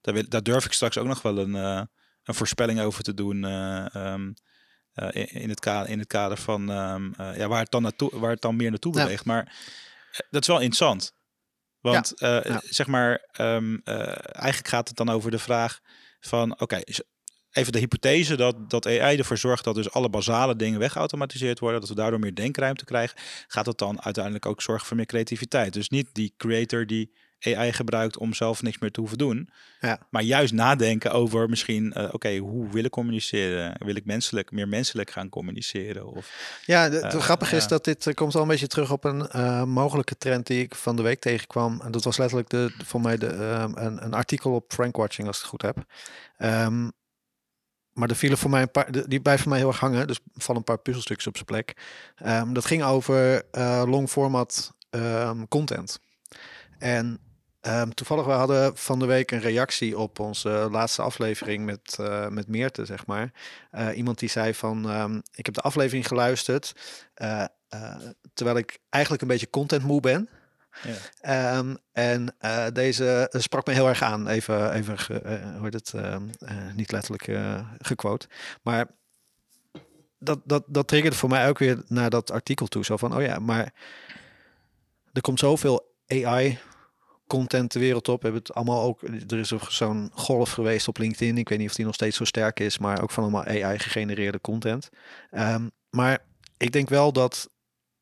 daar, 0.01 0.29
daar 0.29 0.43
durf 0.43 0.65
ik 0.65 0.73
straks 0.73 0.99
ook 0.99 1.07
nog 1.07 1.23
wel 1.23 1.39
een, 1.39 1.55
een 1.55 2.35
voorspelling 2.35 2.81
over 2.81 3.03
te 3.03 3.15
doen. 3.15 3.45
eh, 3.45 3.95
ehm, 3.95 4.31
eh, 4.99 5.09
in, 5.13 5.29
in 5.29 5.49
het 5.49 5.61
kader, 5.61 5.91
in 5.91 5.99
het 5.99 6.09
kader 6.09 6.37
van 6.37 6.71
ehm, 6.71 7.11
eh, 7.17 7.37
ja, 7.37 7.49
waar, 7.49 7.61
het 7.61 7.71
dan 7.71 7.83
naartoe, 7.83 8.19
waar 8.19 8.31
het 8.31 8.41
dan 8.41 8.57
meer 8.57 8.71
naartoe 8.71 8.93
beweegt. 8.93 9.25
Maar 9.25 9.57
dat 10.31 10.43
is 10.43 10.49
wel 10.49 10.57
interessant. 10.57 11.13
Want 11.93 12.21
eh, 12.21 12.41
Ja. 12.45 12.61
zeg 12.65 12.87
maar, 12.87 13.29
ehm, 13.33 13.77
eh, 13.85 13.97
eigenlijk 14.35 14.69
gaat 14.69 14.89
het 14.89 14.97
dan 14.97 15.09
over 15.09 15.31
de 15.31 15.39
vraag 15.39 15.81
van 16.21 16.61
oké, 16.61 16.81
even 17.51 17.73
de 17.73 17.79
hypothese 17.79 18.37
dat, 18.37 18.71
dat 18.71 18.87
AI 18.87 19.17
ervoor 19.19 19.37
zorgt 19.39 19.65
dat 19.65 19.75
dus 19.75 19.91
alle 19.91 20.09
basale 20.09 20.57
dingen 20.57 20.79
weggeautomatiseerd 20.79 21.59
worden, 21.59 21.81
dat 21.81 21.89
we 21.89 21.95
daardoor 21.95 22.19
meer 22.19 22.35
denkruimte 22.35 22.85
krijgen, 22.85 23.19
gaat 23.47 23.65
dat 23.65 23.79
dan 23.79 24.03
uiteindelijk 24.03 24.47
ook 24.47 24.63
zorgen 24.63 24.87
voor 24.87 24.97
meer 24.97 25.07
creativiteit. 25.07 25.73
Dus 25.73 25.89
niet 25.89 26.09
die 26.13 26.35
creator 26.37 26.87
die 26.87 27.13
AI 27.41 27.73
gebruikt 27.73 28.19
om 28.19 28.35
zelf 28.35 28.63
niks 28.63 28.79
meer 28.79 28.91
te 28.91 29.01
hoeven 29.01 29.19
doen, 29.19 29.49
Ja. 29.81 29.99
maar 30.11 30.23
juist 30.23 30.53
nadenken 30.53 31.13
over 31.13 31.49
misschien, 31.49 31.93
eh, 31.93 32.09
oké, 32.13 32.37
hoe 32.37 32.69
wil 32.71 32.85
ik 32.85 32.91
communiceren? 32.91 33.75
Wil 33.79 33.95
ik 33.95 34.05
menselijk, 34.05 34.51
meer 34.51 34.69
menselijk 34.69 35.11
gaan 35.11 35.29
communiceren? 35.29 36.07
Of, 36.07 36.61
Ja, 36.67 36.83
het 36.91 37.03
Eh, 37.03 37.21
grappige 37.21 37.57
is 37.57 37.67
dat 37.67 37.85
dit 37.85 38.07
eh, 38.07 38.15
komt 38.15 38.35
al 38.35 38.43
een 38.43 38.49
beetje 38.49 38.67
terug 38.67 38.93
op 38.93 39.05
een 39.05 39.69
mogelijke 39.69 40.17
trend 40.19 40.47
die 40.47 40.63
ik 40.63 40.75
van 40.75 40.97
de 40.97 41.03
week 41.03 41.21
tegenkwam. 41.21 41.81
En 41.81 41.91
dat 41.91 42.05
was 42.05 42.17
letterlijk 42.17 42.49
de, 42.51 42.75
voor 42.85 43.01
mij 43.01 43.17
de, 43.17 43.27
ehm, 43.27 43.73
een, 43.77 44.05
een 44.05 44.15
artikel 44.15 44.55
op 44.55 44.73
Frankwatching, 44.73 45.27
als 45.27 45.37
ik 45.37 45.43
het 45.43 45.51
goed 45.51 45.63
heb. 45.63 45.85
Ehm, 46.37 46.89
maar 47.93 48.09
er 48.09 48.17
vielen 48.17 48.39
voor 48.39 48.51
mij 48.51 48.63
een 48.63 48.71
paar, 48.71 49.09
die 49.09 49.21
blijven 49.21 49.43
voor 49.43 49.51
mij 49.53 49.61
heel 49.61 49.69
erg 49.69 49.81
hangen. 49.81 50.07
Dus 50.07 50.19
van 50.35 50.57
een 50.57 50.65
paar 50.65 50.79
puzzelstukjes 50.79 51.27
op 51.27 51.35
zijn 51.35 51.47
plek. 51.47 51.77
Ehm, 52.17 52.53
dat 52.53 52.65
ging 52.65 52.83
over 52.83 53.43
eh, 53.51 53.83
long 53.87 54.09
format 54.09 54.73
content. 55.49 56.01
En 56.79 57.21
ehm, 57.61 57.89
toevallig, 57.89 58.25
we 58.25 58.31
hadden 58.31 58.77
van 58.77 58.99
de 58.99 59.07
week 59.07 59.31
een 59.31 59.41
reactie 59.41 59.99
op 59.99 60.19
onze 60.19 60.69
laatste 60.71 61.03
aflevering 61.03 61.65
met, 61.65 61.97
eh 62.01 62.29
met 62.29 62.49
Meerte, 62.49 62.85
zeg 62.85 63.07
maar. 63.07 63.33
Eh, 63.71 63.97
iemand 63.97 64.19
die 64.19 64.29
zei 64.29 64.55
van, 64.55 64.91
ehm, 64.91 65.21
ik 65.35 65.47
heb 65.47 65.55
de 65.55 65.61
aflevering 65.61 66.07
geluisterd, 66.07 66.73
eh, 67.15 67.45
terwijl 68.35 68.59
ik 68.59 68.79
eigenlijk 68.89 69.23
een 69.23 69.29
beetje 69.29 69.51
content 69.51 69.83
moe 69.83 70.01
ben. 70.01 70.29
ja. 70.83 70.95
Ehm, 71.21 71.75
en 71.93 72.37
deze 72.73 73.29
sprak 73.31 73.67
me 73.67 73.73
heel 73.73 73.89
erg 73.89 74.03
aan. 74.03 74.29
Even, 74.29 74.73
even 74.73 74.97
hoe 75.57 75.69
heet 75.71 75.73
het? 75.73 75.93
niet 76.75 76.93
letterlijk 76.93 77.29
gequote. 77.79 78.29
Maar 78.63 78.87
dat, 80.19 80.41
dat, 80.45 80.65
dat 80.67 80.89
triggerde 80.89 81.17
voor 81.17 81.29
mij 81.29 81.49
ook 81.49 81.59
weer 81.59 81.83
naar 81.87 82.11
dat 82.11 82.31
artikel 82.31 82.67
toe. 82.67 82.85
Zo 82.85 82.97
van, 82.97 83.17
oh 83.17 83.23
ja, 83.23 83.39
maar 83.39 83.73
er 85.13 85.21
komt 85.21 85.39
zoveel 85.39 85.95
AI 86.07 86.59
content 87.29 87.73
de 87.73 87.79
wereld 87.79 88.09
op. 88.09 88.17
We 88.23 88.29
hebben 88.29 88.43
het 88.47 88.55
allemaal 88.55 88.83
ook. 88.83 89.03
Er 89.03 89.39
is 89.39 89.53
ook 89.53 89.71
zo'n 89.71 90.11
golf 90.15 90.51
geweest 90.51 90.89
op 90.89 90.99
LinkedIn. 90.99 91.39
Ik 91.39 91.49
weet 91.49 91.59
niet 91.59 91.69
of 91.69 91.75
die 91.75 91.85
nog 91.85 91.95
steeds 91.95 92.17
zo 92.17 92.25
sterk 92.25 92.61
is, 92.61 92.79
maar 92.79 93.03
ook 93.03 93.11
van 93.11 93.23
allemaal 93.23 93.45
AI 93.45 93.79
gegenereerde 93.79 94.41
content. 94.41 94.89
Ehm, 95.31 95.69
maar 95.91 96.19
ik 96.57 96.73
denk 96.73 96.89
wel 96.89 97.13
dat 97.13 97.49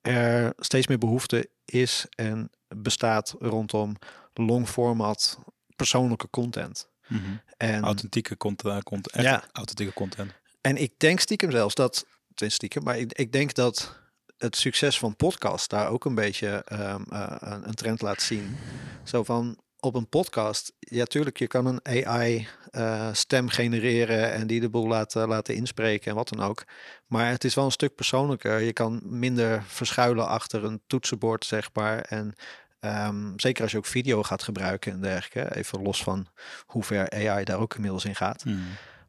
er 0.00 0.52
steeds 0.56 0.86
meer 0.86 0.98
behoefte 0.98 1.50
is 1.64 2.06
en 2.16 2.50
bestaat 2.68 3.34
rondom 3.38 3.96
long 4.34 4.68
format 4.68 5.38
persoonlijke 5.76 6.30
content. 6.30 6.88
Mhm. 7.06 7.20
En, 7.56 7.82
authentieke 7.84 8.36
content, 8.36 8.82
content 8.82 9.14
echt 9.14 9.24
Ja. 9.24 9.44
authentieke 9.52 9.92
content. 9.92 10.32
en 10.60 10.76
ik 10.76 10.92
denk 10.98 11.20
stiekem 11.20 11.50
zelfs 11.50 11.74
dat, 11.74 12.06
ten 12.34 12.50
stiekem, 12.52 12.82
maar 12.82 12.98
ik, 12.98 13.12
ik 13.12 13.32
denk 13.32 13.54
dat 13.54 13.98
het 14.38 14.56
succes 14.56 14.98
van 14.98 15.16
podcast 15.16 15.70
daar 15.70 15.88
ook 15.88 16.04
een 16.04 16.14
beetje 16.14 16.62
ehm, 16.64 17.02
eh, 17.10 17.36
een, 17.38 17.68
een 17.68 17.74
trend 17.74 18.02
laat 18.02 18.22
zien. 18.22 18.56
Zo 19.04 19.24
van 19.24 19.58
op 19.80 19.94
een 19.94 20.08
podcast, 20.08 20.72
ja 20.78 21.04
tuurlijk, 21.04 21.38
je 21.38 21.46
kan 21.46 21.66
een 21.66 22.06
AI 22.06 22.48
eh, 22.70 23.08
stem 23.12 23.48
genereren 23.48 24.32
en 24.32 24.46
die 24.46 24.60
de 24.60 24.68
boel 24.68 24.86
laten, 24.86 25.28
laten 25.28 25.54
inspreken 25.54 26.10
en 26.10 26.16
wat 26.16 26.28
dan 26.28 26.42
ook. 26.42 26.64
Maar 27.06 27.30
het 27.30 27.44
is 27.44 27.54
wel 27.54 27.64
een 27.64 27.70
stuk 27.70 27.94
persoonlijker. 27.94 28.60
Je 28.60 28.72
kan 28.72 29.00
minder 29.04 29.62
verschuilen 29.66 30.28
achter 30.28 30.64
een 30.64 30.82
toetsenbord, 30.86 31.44
zeg 31.44 31.70
maar. 31.72 32.00
En 32.00 32.34
ehm, 32.80 33.32
zeker 33.36 33.62
als 33.62 33.72
je 33.72 33.78
ook 33.78 33.86
video 33.86 34.22
gaat 34.22 34.42
gebruiken 34.42 34.92
en 34.92 35.00
dergelijke. 35.00 35.56
Even 35.56 35.82
los 35.82 36.02
van 36.02 36.26
hoe 36.66 36.82
ver 36.82 37.10
AI 37.10 37.44
daar 37.44 37.58
ook 37.58 37.74
inmiddels 37.74 38.04
in 38.04 38.16
gaat. 38.16 38.44
Mhm. 38.44 38.58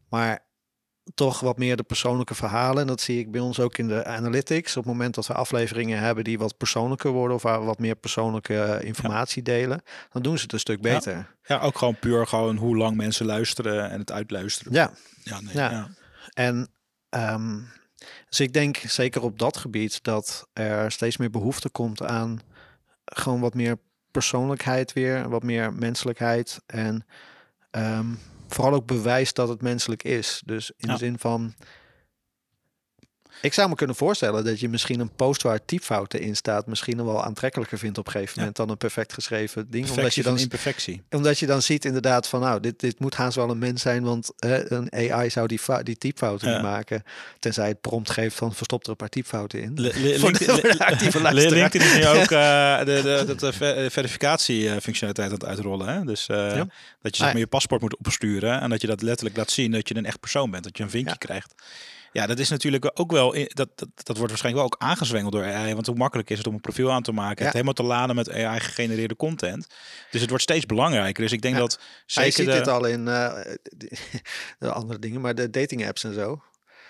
Maar 0.09 0.46
toch 1.13 1.39
wat 1.39 1.57
meer 1.57 1.77
de 1.77 1.83
persoonlijke 1.83 2.35
verhalen. 2.35 2.81
En 2.81 2.87
dat 2.87 3.01
zie 3.01 3.19
ik 3.19 3.31
bij 3.31 3.41
ons 3.41 3.59
ook 3.59 3.77
in 3.77 3.87
de 3.87 4.05
analytics. 4.05 4.77
Op 4.77 4.83
het 4.83 4.91
moment 4.91 5.15
dat 5.15 5.27
we 5.27 5.33
afleveringen 5.33 5.99
hebben 5.99 6.23
die 6.23 6.37
wat 6.37 6.57
persoonlijker 6.57 7.11
worden 7.11 7.35
of 7.35 7.43
waar 7.43 7.59
we 7.59 7.65
wat 7.65 7.79
meer 7.79 7.95
persoonlijke 7.95 8.59
eh, 8.59 8.85
informatie 8.87 9.43
delen, 9.43 9.81
dan 10.11 10.21
doen 10.21 10.37
ze 10.37 10.43
het 10.43 10.53
een 10.53 10.59
stuk 10.59 10.81
beter. 10.81 11.35
Ja, 11.43 11.59
ook 11.59 11.77
gewoon 11.77 11.99
puur 11.99 12.27
gewoon 12.27 12.57
hoe 12.57 12.77
lang 12.77 12.95
mensen 12.95 13.25
luisteren 13.25 13.89
en 13.89 13.99
het 13.99 14.11
uitluisteren. 14.11 14.73
Ja, 14.73 14.91
ja, 15.23 15.41
nee, 15.41 15.55
Ja. 15.55 15.71
ja. 15.71 15.89
en 16.33 16.67
ehm, 17.09 17.59
dus 18.29 18.39
ik 18.39 18.53
denk 18.53 18.77
zeker 18.77 19.21
op 19.21 19.39
dat 19.39 19.57
gebied 19.57 20.03
dat 20.03 20.47
er 20.53 20.91
steeds 20.91 21.17
meer 21.17 21.29
behoefte 21.29 21.69
komt 21.69 22.03
aan 22.03 22.39
gewoon 23.05 23.39
wat 23.39 23.53
meer 23.53 23.77
persoonlijkheid 24.11 24.93
weer, 24.93 25.29
wat 25.29 25.43
meer 25.43 25.73
menselijkheid 25.73 26.61
en 26.65 27.05
ehm, 27.71 28.05
vooral 28.47 28.73
ook 28.73 28.85
bewijs 28.85 29.33
dat 29.33 29.49
het 29.49 29.61
menselijk 29.61 30.03
is. 30.03 30.41
Dus 30.45 30.71
in 30.77 30.87
Ja. 30.87 30.93
de 30.93 30.99
zin 30.99 31.19
van 31.19 31.53
Ik 33.41 33.53
zou 33.53 33.69
me 33.69 33.75
kunnen 33.75 33.95
voorstellen 33.95 34.43
dat 34.45 34.59
je 34.59 34.69
misschien 34.69 34.99
een 34.99 35.11
post 35.15 35.41
waar 35.41 35.65
typfouten 35.65 36.19
in 36.21 36.35
staat, 36.35 36.67
misschien 36.67 37.05
wel 37.05 37.23
aantrekkelijker 37.23 37.77
vindt 37.77 37.97
op 37.97 38.05
een 38.05 38.11
gegeven 38.11 38.33
Ja. 38.33 38.39
moment 38.39 38.57
dan 38.57 38.69
een 38.69 38.77
perfect 38.77 39.13
geschreven 39.13 39.67
ding. 39.69 39.89
Omdat 39.89 40.15
je, 40.15 40.23
dan, 40.23 40.37
imperfectie. 40.37 41.01
omdat 41.09 41.39
je 41.39 41.45
dan 41.45 41.61
ziet 41.61 41.85
inderdaad 41.85 42.27
van 42.27 42.39
nou, 42.39 42.59
dit, 42.59 42.79
dit 42.79 42.99
moet 42.99 43.15
haast 43.15 43.35
wel 43.35 43.49
een 43.49 43.57
mens 43.57 43.81
zijn, 43.81 44.03
want 44.03 44.31
hè, 44.35 44.71
een 44.71 44.91
AI 45.11 45.29
zou 45.29 45.47
die, 45.47 45.59
die 45.83 45.97
typfouten 45.97 46.47
Ja. 46.49 46.53
niet 46.53 46.63
maken. 46.63 47.03
Tenzij 47.39 47.67
het 47.67 47.81
prompt 47.81 48.09
geeft 48.09 48.35
van 48.35 48.53
verstop 48.53 48.83
er 48.83 48.89
een 48.89 48.95
paar 48.95 49.09
typfouten 49.09 49.61
in. 49.61 49.71
LinkedIn, 49.81 51.81
is 51.81 51.95
nu 51.95 52.05
ook 52.15 52.31
eh, 52.31 52.77
de, 52.79 52.85
de, 52.85 53.23
de, 53.27 53.35
de 53.35 53.53
ver- 53.53 53.91
verificatiefunctionaliteit 53.91 55.27
aan 55.27 55.33
het 55.33 55.45
uitrollen. 55.45 55.87
Hè? 55.87 56.03
Dus 56.03 56.27
eh, 56.27 56.35
Ja. 56.37 56.55
dat 57.01 57.17
je 57.17 57.23
zeg 57.23 57.31
maar, 57.31 57.37
je 57.37 57.47
paspoort 57.47 57.81
moet 57.81 57.97
opsturen 57.97 58.61
en 58.61 58.69
dat 58.69 58.81
je 58.81 58.87
dat 58.87 59.01
letterlijk 59.01 59.37
laat 59.37 59.51
zien 59.51 59.71
dat 59.71 59.87
je 59.87 59.95
een 59.95 60.05
echt 60.05 60.19
persoon 60.19 60.51
bent. 60.51 60.63
Dat 60.63 60.77
je 60.77 60.83
een 60.83 60.89
vinkje 60.89 61.17
krijgt. 61.17 61.53
Ja, 62.11 62.25
dat 62.27 62.39
is 62.39 62.49
natuurlijk 62.49 62.91
ook 62.93 63.11
wel, 63.11 63.31
dat, 63.31 63.47
dat, 63.75 63.89
dat 63.95 64.17
wordt 64.17 64.29
waarschijnlijk 64.31 64.55
wel 64.55 64.63
ook 64.63 64.75
aangezwengeld 64.89 65.33
door 65.33 65.43
AI. 65.43 65.73
Want 65.73 65.85
hoe 65.87 65.95
makkelijk 65.95 66.29
is 66.29 66.37
het 66.37 66.47
om 66.47 66.53
een 66.53 66.61
profiel 66.61 66.91
aan 66.91 67.03
te 67.03 67.11
maken, 67.11 67.37
Ja. 67.37 67.43
het 67.43 67.53
helemaal 67.53 67.73
te 67.73 67.83
laden 67.83 68.15
met 68.15 68.31
AI 68.31 68.59
gegenereerde 68.59 69.15
content. 69.15 69.67
Dus 70.11 70.19
het 70.21 70.29
wordt 70.29 70.43
steeds 70.43 70.65
belangrijker. 70.65 71.23
Dus 71.23 71.31
ik 71.31 71.41
denk 71.41 71.53
Ja. 71.55 71.59
dat 71.59 71.79
Hij 72.05 72.23
zeker 72.31 72.31
ziet 72.33 72.45
de, 72.45 72.51
dit 72.57 72.67
al 72.67 72.85
in 72.85 73.07
eh, 73.07 73.33
de, 73.63 73.97
de 74.59 74.71
andere 74.71 74.99
dingen, 74.99 75.21
maar 75.21 75.35
de 75.35 75.49
dating 75.49 75.87
apps 75.87 76.03
en 76.03 76.13
zo. 76.13 76.41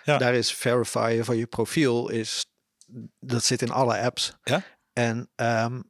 Ja. 0.04 0.18
Daar 0.18 0.34
is 0.34 0.54
verifieren 0.54 1.26
van 1.26 1.38
je 1.38 1.46
profiel 1.46 2.10
is 2.10 2.46
dat 3.20 3.44
zit 3.44 3.62
in 3.62 3.72
alle 3.72 4.00
apps. 4.00 4.34
Ja? 4.44 4.64
En 4.94 5.30
ehm, 5.36 5.82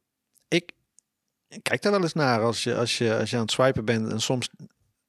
ik, 0.48 0.72
ik 1.48 1.62
kijk 1.62 1.82
daar 1.82 1.92
wel 1.92 2.02
eens 2.02 2.12
naar 2.12 2.40
als 2.42 2.62
je 2.64 2.76
als 2.76 2.98
je 2.98 3.16
als 3.18 3.30
je 3.30 3.36
aan 3.36 3.42
het 3.42 3.50
swipen 3.50 3.84
bent 3.84 4.12
en 4.12 4.20
soms 4.20 4.48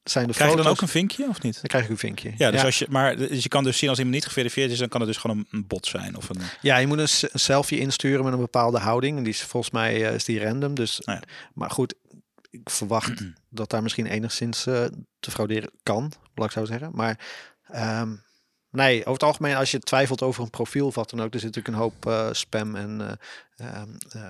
zijn 0.04 0.28
de 0.28 0.34
krijg 0.34 0.52
je 0.52 0.58
dan 0.58 0.68
ook 0.68 0.82
een 0.82 0.88
vinkje 0.88 1.28
of 1.28 1.42
niet? 1.42 1.54
Dan 1.54 1.64
krijg 1.64 1.84
ik 1.84 1.90
een 1.90 1.98
vinkje. 1.98 2.34
Ja, 2.38 2.52
dus 2.52 2.64
Als 2.64 2.80
je, 2.80 2.88
maar 2.90 3.16
dus 3.16 3.44
je 3.44 3.50
kan 3.50 3.64
dus 3.64 3.78
zien 3.78 3.90
als 3.90 3.98
iemand 3.98 4.18
niet 4.18 4.26
geverifieerd 4.26 4.72
is, 4.72 4.78
dan 4.78 4.88
kan 4.88 5.02
het 5.02 5.10
dus 5.10 5.20
gewoon 5.20 5.46
een, 5.52 5.68
bot 5.68 5.86
zijn. 5.86 6.18
Of 6.18 6.30
een, 6.30 6.42
Ja, 6.62 6.78
je 6.78 6.88
moet 6.88 6.98
een, 6.98 7.30
een 7.32 7.40
selfie 7.40 7.80
insturen 7.80 8.24
met 8.24 8.34
een 8.34 8.40
bepaalde 8.40 8.80
houding. 8.80 9.18
En 9.18 9.24
die 9.24 9.34
is 9.34 9.42
volgens 9.42 9.74
mij 9.74 10.08
eh, 10.08 10.14
is 10.14 10.26
die 10.26 10.44
random. 10.44 10.76
Dus, 10.76 11.00
Nou 11.00 11.20
Maar 11.54 11.72
goed, 11.72 11.94
ik 12.50 12.70
verwacht 12.70 13.24
dat 13.50 13.70
daar 13.70 13.84
misschien 13.84 14.06
enigszins 14.06 14.66
eh, 14.66 14.86
te 15.20 15.32
frauderen 15.32 15.72
kan, 15.84 16.12
laat 16.36 16.46
ik 16.46 16.52
zo 16.52 16.66
zeggen. 16.66 16.90
Maar 16.94 17.20
ehm, 17.64 18.16
nee, 18.72 19.00
over 19.00 19.14
het 19.14 19.24
algemeen, 19.24 19.56
als 19.56 19.72
je 19.72 19.80
twijfelt 19.80 20.22
over 20.22 20.44
een 20.44 20.50
profiel 20.50 20.86
of 20.86 20.96
wat 20.96 21.10
dan 21.10 21.22
ook, 21.22 21.34
er 21.34 21.40
zit 21.40 21.56
natuurlijk 21.56 21.76
een 21.76 21.82
hoop 21.82 22.06
eh, 22.06 22.28
spam 22.32 22.76
en 22.76 23.20
eh, 23.56 23.84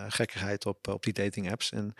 gekkigheid 0.07 0.65
op, 0.65 0.87
op 0.87 1.03
die 1.03 1.13
dating 1.13 1.51
apps. 1.51 1.71
En 1.71 1.95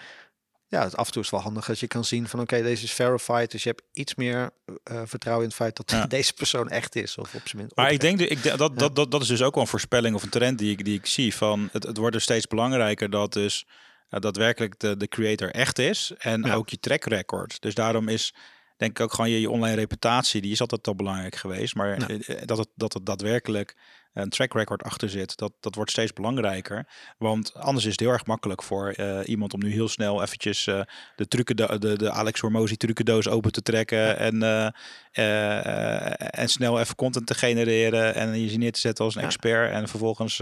ja, 0.69 0.83
het 0.83 0.95
af 0.95 1.05
en 1.07 1.11
toe 1.13 1.21
is 1.21 1.29
wel 1.29 1.39
handig 1.41 1.69
als 1.69 1.79
je 1.79 1.87
kan 1.87 2.05
zien 2.05 2.27
van 2.27 2.39
oké, 2.39 2.61
deze 2.61 2.83
is 2.83 2.91
verified. 2.93 3.51
Dus 3.51 3.63
je 3.63 3.69
hebt 3.69 3.81
iets 3.93 4.15
meer 4.15 4.49
eh, 4.83 5.01
vertrouwen 5.05 5.43
in 5.45 5.49
het 5.49 5.59
feit 5.59 5.75
dat 5.75 5.91
Ja. 5.91 6.05
deze 6.17 6.33
persoon 6.33 6.69
echt 6.69 6.95
is. 6.95 7.17
Of 7.17 7.33
op 7.35 7.41
zijn 7.47 7.57
minst. 7.61 7.75
Maar 7.75 7.91
ik 7.91 7.99
denk, 7.99 8.17
de- 8.17 8.27
ik 8.27 8.43
dat, 8.43 8.77
dat, 8.79 8.95
dat, 8.95 9.11
dat 9.11 9.21
is 9.21 9.27
dus 9.27 9.41
ook 9.41 9.53
wel 9.53 9.63
een 9.63 9.69
voorspelling 9.69 10.15
of 10.15 10.23
een 10.23 10.29
trend 10.29 10.57
die 10.57 10.71
ik, 10.71 10.85
die 10.85 10.97
ik 10.97 11.05
zie. 11.05 11.35
Van 11.35 11.69
het, 11.71 11.83
het 11.83 11.97
wordt 11.97 12.13
dus 12.13 12.23
steeds 12.23 12.47
belangrijker 12.47 13.09
dat 13.09 13.33
dus 13.33 13.65
eh, 14.09 14.19
daadwerkelijk 14.19 14.79
de, 14.79 14.97
de 14.97 15.07
creator 15.07 15.49
echt 15.51 15.79
is. 15.79 16.11
En 16.17 16.41
Ja. 16.43 16.53
ook 16.53 16.69
je 16.69 16.79
track 16.79 17.03
record. 17.05 17.61
Dus 17.61 17.73
daarom 17.75 18.07
is 18.07 18.33
denk 18.77 18.91
ik 18.91 19.03
ook 19.03 19.13
gewoon 19.13 19.29
je, 19.29 19.41
je 19.41 19.49
online 19.49 19.75
reputatie, 19.75 20.41
die 20.41 20.51
is 20.51 20.61
altijd 20.61 20.87
al 20.87 20.95
belangrijk 20.95 21.35
geweest. 21.35 21.75
Maar 21.75 21.97
eh, 21.97 22.41
dat, 22.45 22.57
het, 22.57 22.67
dat 22.75 22.93
het 22.93 23.05
daadwerkelijk 23.05 23.75
een 24.13 24.29
track 24.29 24.53
record 24.53 24.83
achter 24.83 25.09
zit, 25.09 25.37
dat, 25.37 25.51
dat 25.59 25.75
wordt 25.75 25.91
steeds 25.91 26.13
belangrijker. 26.13 26.87
Want 27.17 27.53
anders 27.53 27.85
is 27.85 27.91
het 27.91 27.99
heel 27.99 28.09
erg 28.11 28.25
makkelijk 28.25 28.63
voor 28.63 28.89
eh, 28.89 29.19
iemand 29.25 29.53
om 29.53 29.59
nu 29.59 29.71
heel 29.71 29.87
snel 29.87 30.21
eventjes 30.21 30.67
eh, 30.67 30.81
de, 31.15 31.27
trucendo- 31.27 31.77
de, 31.77 31.97
de 31.97 32.11
Alex 32.11 32.39
Hormozy 32.39 32.75
trucendoos 32.75 33.27
open 33.27 33.51
te 33.51 33.61
trekken. 33.61 34.17
En, 34.17 34.43
eh, 34.43 36.39
en 36.39 36.47
snel 36.49 36.79
even 36.79 36.95
content 36.95 37.27
te 37.27 37.33
genereren 37.33 38.15
en 38.15 38.49
je 38.51 38.57
neer 38.57 38.71
te 38.71 38.79
zetten 38.79 39.05
als 39.05 39.15
een 39.15 39.21
Ja. 39.21 39.27
expert. 39.27 39.71
En 39.71 39.87
vervolgens 39.87 40.41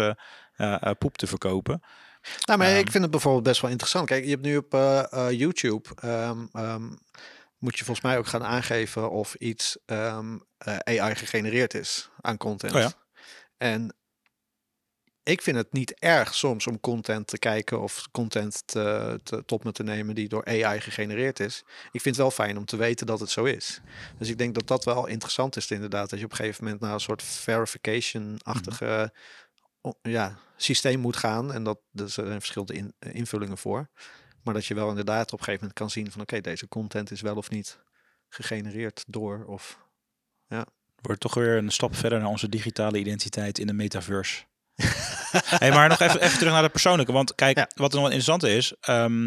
poep 0.97 1.17
te 1.17 1.27
verkopen. 1.27 1.81
Nou, 2.45 2.59
maar 2.59 2.67
Ehm. 2.67 2.77
ik 2.77 2.91
vind 2.91 3.03
het 3.03 3.11
bijvoorbeeld 3.11 3.43
best 3.43 3.61
wel 3.61 3.69
interessant. 3.71 4.07
Kijk, 4.07 4.23
je 4.23 4.29
hebt 4.29 4.41
nu 4.41 4.57
op 4.57 4.71
YouTube, 5.31 5.89
ehm, 5.95 6.45
ehm, 6.53 6.83
moet 7.57 7.77
je 7.77 7.83
volgens 7.85 8.05
mij 8.05 8.17
ook 8.17 8.27
gaan 8.27 8.43
aangeven 8.43 9.09
of 9.11 9.33
iets 9.35 9.77
ehm, 9.85 10.37
AI 10.83 11.15
gegenereerd 11.15 11.73
is 11.73 12.09
aan 12.21 12.37
content. 12.37 12.73
Oh 12.73 12.79
ja. 12.81 12.91
En 13.57 13.95
ik 15.27 15.41
vind 15.41 15.57
het 15.57 15.73
niet 15.73 15.93
erg 15.99 16.33
soms 16.33 16.67
om 16.67 16.79
content 16.79 17.27
te 17.27 17.37
kijken 17.37 17.81
of 17.81 18.07
content 18.11 18.67
te, 18.67 19.19
tot 19.45 19.63
me 19.63 19.71
te 19.71 19.83
nemen 19.83 20.15
die 20.15 20.27
door 20.27 20.45
AI 20.45 20.79
gegenereerd 20.81 21.39
is. 21.39 21.63
Ik 21.91 22.01
vind 22.01 22.05
het 22.05 22.17
wel 22.17 22.31
fijn 22.31 22.57
om 22.57 22.65
te 22.65 22.77
weten 22.77 23.07
dat 23.07 23.19
het 23.19 23.29
zo 23.29 23.43
is. 23.43 23.81
Dus 24.17 24.29
ik 24.29 24.37
denk 24.37 24.53
dat 24.53 24.67
dat 24.67 24.83
wel 24.83 25.07
interessant 25.07 25.55
is 25.55 25.71
inderdaad. 25.71 26.09
Dat 26.09 26.19
je 26.19 26.25
op 26.25 26.31
een 26.31 26.37
gegeven 26.37 26.63
moment 26.63 26.81
naar 26.81 26.93
een 26.93 26.99
soort 26.99 27.23
verification-achtige 27.23 29.13
ja, 30.01 30.39
systeem 30.57 30.99
moet 30.99 31.17
gaan. 31.17 31.53
En 31.53 31.63
dat 31.63 31.79
er 31.93 32.09
zijn 32.09 32.39
verschillende 32.39 32.73
in- 32.73 32.95
invullingen 32.99 33.57
voor. 33.57 33.89
Maar 34.43 34.53
dat 34.53 34.65
je 34.65 34.73
wel 34.73 34.89
inderdaad 34.89 35.33
op 35.33 35.39
een 35.39 35.45
gegeven 35.45 35.59
moment 35.59 35.79
kan 35.79 35.89
zien 35.89 36.11
van 36.11 36.21
oké, 36.21 36.41
deze 36.41 36.67
content 36.67 37.11
is 37.11 37.21
wel 37.21 37.35
of 37.35 37.49
niet 37.49 37.79
gegenereerd 38.29 39.03
door 39.07 39.45
of 39.45 39.85
Wordt 41.07 41.21
toch 41.21 41.33
weer 41.33 41.57
een 41.57 41.69
stap 41.71 41.95
verder 41.95 42.19
naar 42.19 42.27
onze 42.27 42.49
digitale 42.49 42.97
identiteit 42.99 43.59
in 43.59 43.67
de 43.67 43.73
metaverse. 43.73 44.43
hey, 45.61 45.69
maar 45.71 45.89
nog 45.89 45.99
even, 45.99 46.21
even 46.21 46.37
terug 46.37 46.53
naar 46.53 46.61
de 46.61 46.69
persoonlijke. 46.69 47.11
Want 47.11 47.35
kijk, 47.35 47.57
Ja. 47.57 47.69
wat 47.75 47.93
er 47.93 47.99
nog 47.99 48.09
wel 48.09 48.17
interessant 48.17 48.43
is. 48.43 48.73
ehm, 48.81 49.23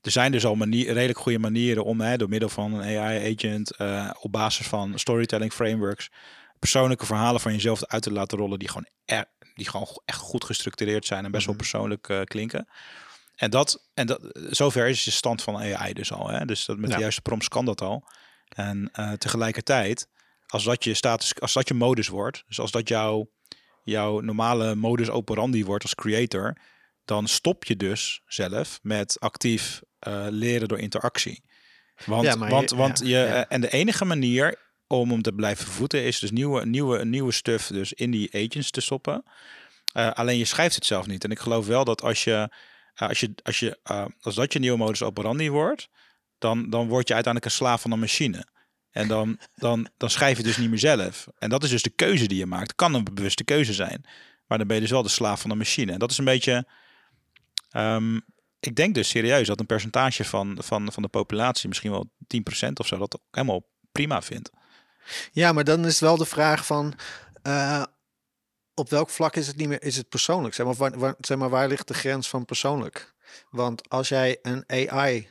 er 0.00 0.10
zijn 0.10 0.32
dus 0.32 0.44
al 0.46 0.54
manier, 0.54 0.92
redelijk 0.92 1.18
goede 1.18 1.38
manieren 1.38 1.84
om 1.84 2.00
hè, 2.00 2.16
door 2.16 2.28
middel 2.28 2.48
van 2.48 2.72
een 2.74 2.98
AI-agent 2.98 3.76
eh, 3.76 4.10
op 4.20 4.32
basis 4.32 4.66
van 4.66 4.98
storytelling 4.98 5.52
frameworks 5.52 6.10
persoonlijke 6.58 7.06
verhalen 7.06 7.40
van 7.40 7.52
jezelf 7.52 7.84
uit 7.84 8.02
te 8.02 8.12
laten 8.12 8.38
rollen 8.38 8.58
die 8.58 8.68
gewoon, 8.68 8.86
er, 9.04 9.24
die 9.54 9.68
gewoon 9.68 9.86
echt 10.04 10.18
goed 10.20 10.44
gestructureerd 10.44 11.06
zijn 11.06 11.24
en 11.24 11.30
best 11.30 11.44
wel 11.46 11.54
Mhm. 11.54 11.62
persoonlijk 11.62 12.08
eh, 12.08 12.20
klinken. 12.24 12.68
En 13.36 13.50
dat, 13.50 13.88
en 13.94 14.06
dat, 14.06 14.20
zover 14.50 14.86
is 14.88 15.04
de 15.04 15.10
stand 15.10 15.42
van 15.42 15.56
AI 15.56 15.92
dus 15.92 16.12
al. 16.12 16.28
Hè? 16.28 16.44
Dus 16.44 16.64
dat 16.64 16.76
met 16.76 16.88
Ja. 16.90 16.94
de 16.94 17.00
juiste 17.02 17.22
prompts 17.22 17.48
kan 17.48 17.64
dat 17.64 17.80
al. 17.80 18.04
En 18.48 18.88
eh, 18.92 19.12
tegelijkertijd, 19.12 20.08
als 20.48 20.64
dat 20.64 20.84
je 20.84 20.94
status, 20.94 21.40
als 21.40 21.52
dat 21.52 21.68
je 21.68 21.74
modus 21.74 22.08
wordt, 22.08 22.44
dus 22.46 22.60
als 22.60 22.70
dat 22.70 22.88
jouw, 22.88 23.30
jouw 23.82 24.20
normale 24.20 24.74
modus 24.74 25.10
operandi 25.10 25.64
wordt 25.64 25.82
als 25.84 25.94
creator, 25.94 26.56
dan 27.04 27.26
stop 27.26 27.64
je 27.64 27.76
dus 27.76 28.20
zelf 28.26 28.78
met 28.82 29.20
actief 29.20 29.80
eh, 29.98 30.26
leren 30.30 30.68
door 30.68 30.78
interactie. 30.78 31.44
Want, 32.04 32.24
Ja, 32.24 32.34
maar 32.34 32.48
je- 32.70 32.76
want, 32.76 32.98
je, 32.98 33.06
ja. 33.08 33.48
en 33.48 33.60
de 33.60 33.70
enige 33.70 34.04
manier 34.04 34.66
om 34.86 35.10
hem 35.10 35.22
te 35.22 35.32
blijven 35.32 35.66
voeten 35.66 36.02
is 36.04 36.18
dus 36.18 36.30
nieuwe, 36.30 36.66
nieuwe, 36.66 37.04
nieuwe 37.04 37.32
stuff 37.32 37.66
dus 37.66 37.92
in 37.92 38.10
die 38.10 38.34
agents 38.34 38.70
te 38.70 38.80
stoppen. 38.80 39.22
Eh, 39.92 40.10
alleen 40.12 40.38
je 40.38 40.44
schrijft 40.44 40.74
het 40.74 40.84
zelf 40.84 41.06
niet. 41.06 41.24
En 41.24 41.30
ik 41.30 41.38
geloof 41.38 41.66
wel 41.66 41.84
dat 41.84 42.02
als 42.02 42.24
je, 42.24 42.52
eh, 42.94 43.08
als 43.08 43.20
je, 43.20 43.34
als 43.42 43.58
je, 43.58 43.78
eh, 43.82 44.04
als 44.20 44.34
dat 44.34 44.52
je 44.52 44.58
nieuwe 44.58 44.78
modus 44.78 45.02
operandi 45.02 45.50
wordt, 45.50 45.88
dan, 46.38 46.70
dan 46.70 46.88
word 46.88 47.08
je 47.08 47.14
uiteindelijk 47.14 47.44
een 47.52 47.58
slaaf 47.58 47.80
van 47.80 47.90
een 47.90 47.98
machine. 47.98 48.46
En 48.90 49.08
dan, 49.08 49.38
dan, 49.54 49.88
dan 49.96 50.10
schrijf 50.10 50.36
je 50.36 50.42
dus 50.42 50.56
niet 50.56 50.70
meer 50.70 50.78
zelf. 50.78 51.26
En 51.38 51.48
dat 51.50 51.64
is 51.64 51.70
dus 51.70 51.82
de 51.82 51.90
keuze 51.90 52.26
die 52.26 52.38
je 52.38 52.46
maakt. 52.46 52.74
Kan 52.74 52.94
een 52.94 53.04
bewuste 53.04 53.44
keuze 53.44 53.72
zijn. 53.72 54.04
Maar 54.46 54.58
dan 54.58 54.66
ben 54.66 54.76
je 54.76 54.82
dus 54.82 54.90
wel 54.90 55.02
de 55.02 55.08
slaaf 55.08 55.40
van 55.40 55.50
een 55.50 55.58
machine. 55.58 55.92
En 55.92 55.98
dat 55.98 56.10
is 56.10 56.18
een 56.18 56.24
beetje. 56.24 56.66
ehm, 57.70 58.16
ik 58.60 58.74
denk 58.76 58.94
dus 58.94 59.08
serieus 59.08 59.46
dat 59.46 59.60
een 59.60 59.66
percentage 59.66 60.24
van, 60.24 60.58
van, 60.60 60.92
van 60.92 61.02
de 61.02 61.08
populatie, 61.08 61.68
misschien 61.68 61.90
wel 61.90 62.10
10% 62.68 62.72
of 62.74 62.86
zo, 62.86 62.98
dat 62.98 63.20
helemaal 63.30 63.66
prima 63.92 64.22
vindt. 64.22 64.50
Ja, 65.32 65.52
maar 65.52 65.64
dan 65.64 65.86
is 65.86 66.00
wel 66.00 66.16
de 66.16 66.24
vraag 66.24 66.66
van 66.66 66.94
eh, 67.42 67.82
op 68.74 68.90
welk 68.90 69.10
vlak 69.10 69.36
is 69.36 69.46
het 69.46 69.56
niet 69.56 69.68
meer 69.68 69.82
is 69.82 69.96
het 69.96 70.08
persoonlijk? 70.08 70.54
Zeg 70.54 70.66
maar, 70.66 70.74
waar, 70.74 70.98
waar- 70.98 71.14
zeg 71.20 71.38
maar, 71.38 71.48
waar 71.50 71.68
ligt 71.68 71.88
de 71.88 71.94
grens 71.94 72.28
van 72.28 72.44
persoonlijk? 72.44 73.14
Want 73.50 73.88
als 73.88 74.08
jij 74.08 74.38
een 74.42 74.64
AI 74.66 75.28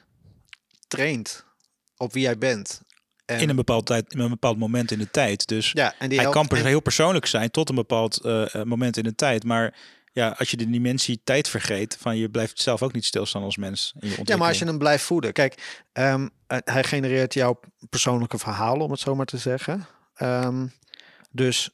traint 0.88 1.46
op 1.98 2.14
wie 2.14 2.22
jij 2.24 2.38
bent. 2.38 2.82
En, 3.28 3.40
In 3.40 3.50
een 3.50 3.56
bepaald, 3.56 3.86
tijd, 3.86 4.14
in 4.14 4.20
een 4.20 4.30
bepaald 4.30 4.58
moment 4.58 4.92
in 4.92 5.00
de 5.00 5.12
tijd. 5.12 5.48
Dus 5.48 5.72
ja, 5.72 5.94
en 6.00 6.10
die 6.10 6.18
hij 6.20 6.28
helpt- 6.32 6.48
kan 6.50 6.58
en- 6.60 6.66
heel 6.66 6.80
persoonlijk 6.80 7.26
zijn 7.26 7.52
tot 7.52 7.70
een 7.70 7.76
bepaald 7.76 8.18
eh, 8.22 8.56
eh, 8.56 8.64
moment 8.64 8.98
in 8.98 9.04
de 9.04 9.16
tijd. 9.16 9.44
Maar 9.44 9.74
ja, 10.14 10.36
als 10.38 10.52
je 10.52 10.58
de 10.58 10.70
dimensie 10.70 11.22
tijd 11.24 11.50
vergeet, 11.50 11.98
van 12.00 12.18
je 12.18 12.30
blijft 12.30 12.62
zelf 12.62 12.82
ook 12.84 12.94
niet 12.94 13.06
stilstaan 13.06 13.44
als 13.44 13.58
mens. 13.58 13.94
In 14.00 14.10
je 14.10 14.18
Ja, 14.24 14.38
maar 14.38 14.48
als 14.48 14.60
je 14.60 14.66
hem 14.66 14.78
blijft 14.78 15.04
voeden. 15.04 15.34
Kijk, 15.34 15.82
ehm, 15.94 16.28
eh, 16.48 16.58
hij 16.64 16.84
genereert 16.84 17.34
jouw 17.34 17.60
persoonlijke 17.90 18.38
verhalen, 18.38 18.82
om 18.86 18.92
het 18.92 19.00
zo 19.00 19.16
maar 19.16 19.26
te 19.26 19.38
zeggen. 19.38 19.86
Ehm, 20.16 20.66
dus 21.32 21.70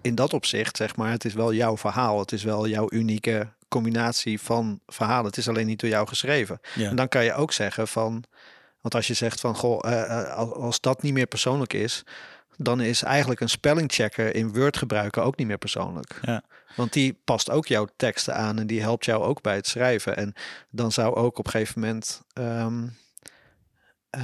in 0.00 0.14
dat 0.14 0.32
opzicht, 0.32 0.76
zeg 0.76 0.96
maar, 0.96 1.10
het 1.10 1.24
is 1.24 1.34
wel 1.34 1.52
jouw 1.52 1.76
verhaal. 1.76 2.18
Het 2.18 2.32
is 2.32 2.42
wel 2.42 2.66
jouw 2.68 2.86
unieke 2.90 3.48
combinatie 3.68 4.40
van 4.40 4.80
verhalen. 4.86 5.26
Het 5.26 5.36
is 5.36 5.48
alleen 5.48 5.66
niet 5.66 5.80
door 5.80 5.90
jou 5.90 6.08
geschreven. 6.08 6.60
Ja. 6.74 6.88
En 6.88 6.96
dan 6.96 7.08
kan 7.08 7.24
je 7.24 7.34
ook 7.34 7.52
zeggen 7.52 7.88
van, 7.88 8.24
want 8.82 8.94
als 8.94 9.06
je 9.06 9.14
zegt 9.14 9.40
van, 9.40 9.56
goh, 9.56 9.90
eh, 9.90 10.20
eh, 10.20 10.36
als, 10.36 10.80
dat 10.80 11.02
niet 11.02 11.12
meer 11.12 11.26
persoonlijk 11.26 11.72
is, 11.72 12.04
dan 12.56 12.80
is 12.80 13.02
eigenlijk 13.02 13.40
een 13.40 13.48
spellingchecker 13.48 14.34
in 14.34 14.52
Word 14.52 14.76
gebruiken 14.76 15.22
ook 15.22 15.36
niet 15.36 15.46
meer 15.46 15.58
persoonlijk. 15.58 16.18
Ja. 16.22 16.42
Want 16.76 16.92
die 16.92 17.20
past 17.24 17.50
ook 17.50 17.66
jouw 17.66 17.88
teksten 17.96 18.34
aan 18.34 18.58
en 18.58 18.66
die 18.66 18.80
helpt 18.80 19.04
jou 19.04 19.22
ook 19.22 19.42
bij 19.42 19.54
het 19.54 19.66
schrijven. 19.66 20.16
En 20.16 20.34
dan 20.70 20.92
zou 20.92 21.14
ook 21.14 21.38
op 21.38 21.44
een 21.44 21.50
gegeven 21.50 21.80
moment, 21.80 22.22
ehm, 22.32 22.86
eh, 24.10 24.22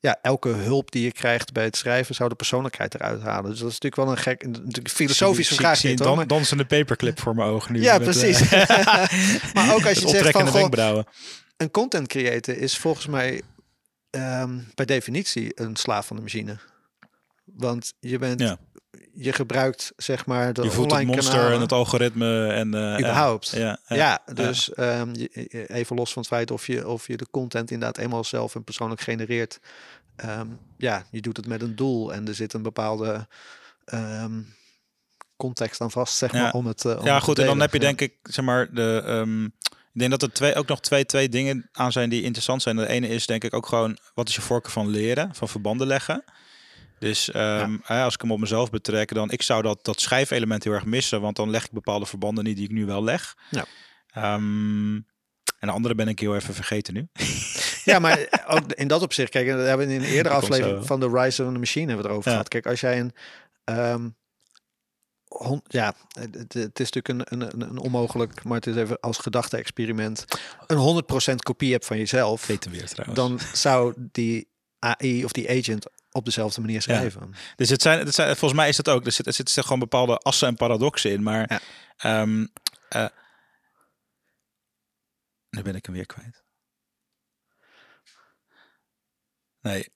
ja, 0.00 0.18
elke 0.22 0.48
hulp 0.48 0.90
die 0.90 1.04
je 1.04 1.12
krijgt 1.12 1.52
bij 1.52 1.64
het 1.64 1.76
schrijven 1.76 2.14
zou 2.14 2.28
de 2.28 2.34
persoonlijkheid 2.34 2.94
eruit 2.94 3.22
halen. 3.22 3.50
Dus 3.50 3.58
dat 3.60 3.70
is 3.70 3.78
natuurlijk 3.80 3.96
wel 3.96 4.10
een 4.10 4.22
gek, 4.22 4.46
natuurlijk 4.46 4.90
filosofische 4.90 5.54
vraag. 5.54 5.76
Zie, 5.76 5.96
dan, 5.96 6.16
maar- 6.16 6.26
dansende 6.26 6.64
paperclip 6.64 7.20
voor 7.20 7.34
mijn 7.34 7.48
ogen 7.48 7.72
nu. 7.72 7.82
ja, 7.82 7.98
met, 7.98 8.02
precies. 8.02 8.50
maar 9.54 9.74
ook 9.74 9.86
als 9.86 9.98
je 9.98 10.08
zegt 10.08 10.30
van, 10.30 10.48
goh, 10.48 11.00
een 11.56 11.70
content 11.70 12.08
creator 12.08 12.56
is 12.56 12.78
volgens 12.78 13.06
mij 13.06 13.42
ehm, 14.14 14.58
per 14.74 14.86
definitie 14.86 15.60
een 15.60 15.76
slaaf 15.76 16.06
van 16.06 16.16
de 16.16 16.22
machine. 16.22 16.56
Want 17.44 17.92
je 18.00 18.18
bent, 18.18 18.40
Ja. 18.40 18.58
je 19.14 19.32
gebruikt 19.32 19.92
zeg 19.96 20.26
maar 20.26 20.52
de 20.52 20.62
Je 20.62 20.70
voelt 20.70 20.92
het 20.92 21.06
monster 21.06 21.32
kanalen 21.34 21.54
en 21.54 21.60
het 21.60 21.72
algoritme. 21.72 22.46
En, 22.46 22.74
eh, 22.74 22.98
überhaupt. 22.98 23.48
Ja, 23.48 23.78
ja, 23.86 23.96
Ja, 23.96 24.22
dus 24.34 24.72
ehm, 24.72 25.12
even 25.66 25.96
los 25.96 26.12
van 26.12 26.22
het 26.22 26.30
feit 26.30 26.50
of 26.50 26.66
je, 26.66 26.88
of 26.88 27.06
je 27.06 27.16
de 27.16 27.26
content 27.30 27.70
inderdaad 27.70 27.98
eenmaal 27.98 28.24
zelf 28.24 28.54
en 28.54 28.64
persoonlijk 28.64 29.00
genereert. 29.00 29.58
Ehm, 30.16 30.46
ja, 30.76 31.04
je 31.10 31.20
doet 31.20 31.36
het 31.36 31.46
met 31.46 31.62
een 31.62 31.76
doel 31.76 32.12
en 32.12 32.28
er 32.28 32.34
zit 32.34 32.52
een 32.52 32.62
bepaalde 32.62 33.26
context 35.36 35.80
aan 35.80 35.90
vast, 35.90 36.16
zeg 36.16 36.32
maar, 36.32 36.52
om 36.52 36.66
het 36.66 36.84
eh, 36.84 36.98
om 36.98 37.04
ja, 37.04 37.14
het 37.14 37.22
goed. 37.22 37.38
En 37.38 37.46
dan 37.46 37.60
heb 37.60 37.72
je 37.72 37.78
denk 37.78 38.00
ik, 38.00 38.14
zeg 38.22 38.44
maar, 38.44 38.74
de. 38.74 39.02
Ik 39.94 40.00
denk 40.00 40.10
dat 40.10 40.22
er 40.22 40.32
twee, 40.32 40.54
ook 40.54 40.66
nog 40.68 40.80
twee, 40.80 41.06
twee 41.06 41.28
dingen 41.28 41.68
aan 41.72 41.92
zijn 41.92 42.10
die 42.10 42.22
interessant 42.22 42.62
zijn. 42.62 42.76
De 42.76 42.88
ene 42.88 43.08
is 43.08 43.26
denk 43.26 43.44
ik 43.44 43.54
ook 43.54 43.66
gewoon, 43.66 43.98
wat 44.14 44.28
is 44.28 44.34
je 44.34 44.40
voorkeur 44.40 44.72
van 44.72 44.88
leren, 44.88 45.34
van 45.34 45.48
verbanden 45.48 45.86
leggen. 45.86 46.24
Dus 46.98 47.30
ehm, 47.30 47.76
eh, 47.86 48.02
als 48.04 48.14
ik 48.14 48.20
hem 48.20 48.32
op 48.32 48.38
mezelf 48.38 48.70
betrek, 48.70 49.14
dan 49.14 49.30
ik 49.30 49.42
zou 49.42 49.62
dat, 49.62 49.84
dat 49.84 50.00
schrijfelement 50.00 50.64
heel 50.64 50.72
erg 50.72 50.84
missen, 50.84 51.20
want 51.20 51.36
dan 51.36 51.50
leg 51.50 51.64
ik 51.64 51.70
bepaalde 51.72 52.06
verbanden 52.06 52.44
niet 52.44 52.56
die 52.56 52.64
ik 52.64 52.70
nu 52.72 52.86
wel 52.86 53.04
leg. 53.04 53.34
Ja. 53.50 53.64
Ehm, 54.12 54.94
en 55.58 55.70
de 55.70 55.70
andere 55.70 55.94
ben 55.94 56.08
ik 56.08 56.18
heel 56.18 56.34
even 56.34 56.54
vergeten 56.54 56.94
nu. 56.94 57.08
Ja, 57.84 57.98
maar 57.98 58.44
ook 58.46 58.72
in 58.72 58.88
dat 58.88 59.02
opzicht, 59.02 59.30
kijk, 59.30 59.48
dat 59.48 59.66
hebben 59.66 59.86
we 59.86 59.94
in 59.94 60.00
een 60.02 60.08
eerdere 60.16 60.34
aflevering 60.34 60.86
van 60.86 61.00
The 61.00 61.08
Rise 61.10 61.44
of 61.44 61.52
the 61.52 61.58
Machine 61.58 61.86
hebben 61.86 61.96
we 61.96 62.02
het 62.02 62.10
erover 62.10 62.24
Ja. 62.30 62.36
gehad. 62.36 62.48
Kijk, 62.48 62.66
als 62.66 62.80
jij 62.80 63.00
een, 63.00 63.12
ehm, 63.64 64.08
ja, 65.68 65.94
het, 66.20 66.52
het- 66.52 66.80
is 66.80 66.90
natuurlijk 66.90 67.08
een, 67.08 67.42
een, 67.42 67.60
een 67.60 67.78
onmogelijk, 67.78 68.44
maar 68.44 68.54
het 68.56 68.66
is 68.66 68.76
even 68.76 69.00
als 69.00 69.18
gedachte-experiment, 69.18 70.24
een 70.66 71.04
100% 71.32 71.34
kopie 71.36 71.72
hebt 71.72 71.86
van 71.86 71.98
jezelf, 71.98 72.46
weer 72.46 72.58
trouwens. 72.88 73.14
dan 73.14 73.38
zou 73.52 73.94
die 73.96 74.48
AI 74.78 75.24
of 75.24 75.32
die 75.32 75.50
agent 75.50 75.86
op 76.10 76.24
dezelfde 76.24 76.60
manier 76.60 76.82
schrijven. 76.82 77.34
Dus 77.56 77.68
het 77.68 77.82
zijn, 77.82 77.98
het 77.98 78.14
zijn, 78.14 78.28
volgens 78.36 78.60
mij 78.60 78.68
is 78.68 78.76
dat 78.76 78.88
ook. 78.88 79.06
Er 79.06 79.12
zitten 79.12 79.34
zitten 79.34 79.62
gewoon 79.62 79.78
bepaalde 79.78 80.16
assen 80.18 80.48
en 80.48 80.54
paradoxen 80.56 81.10
in. 81.10 81.22
Maar 81.22 81.50
Ja. 81.52 81.60
ehm, 81.96 82.46
eh, 82.88 83.06
nu 85.50 85.62
ben 85.62 85.74
ik 85.74 85.86
hem 85.86 85.94
weer 85.94 86.06
kwijt. 86.06 86.42
Nee, 89.60 89.92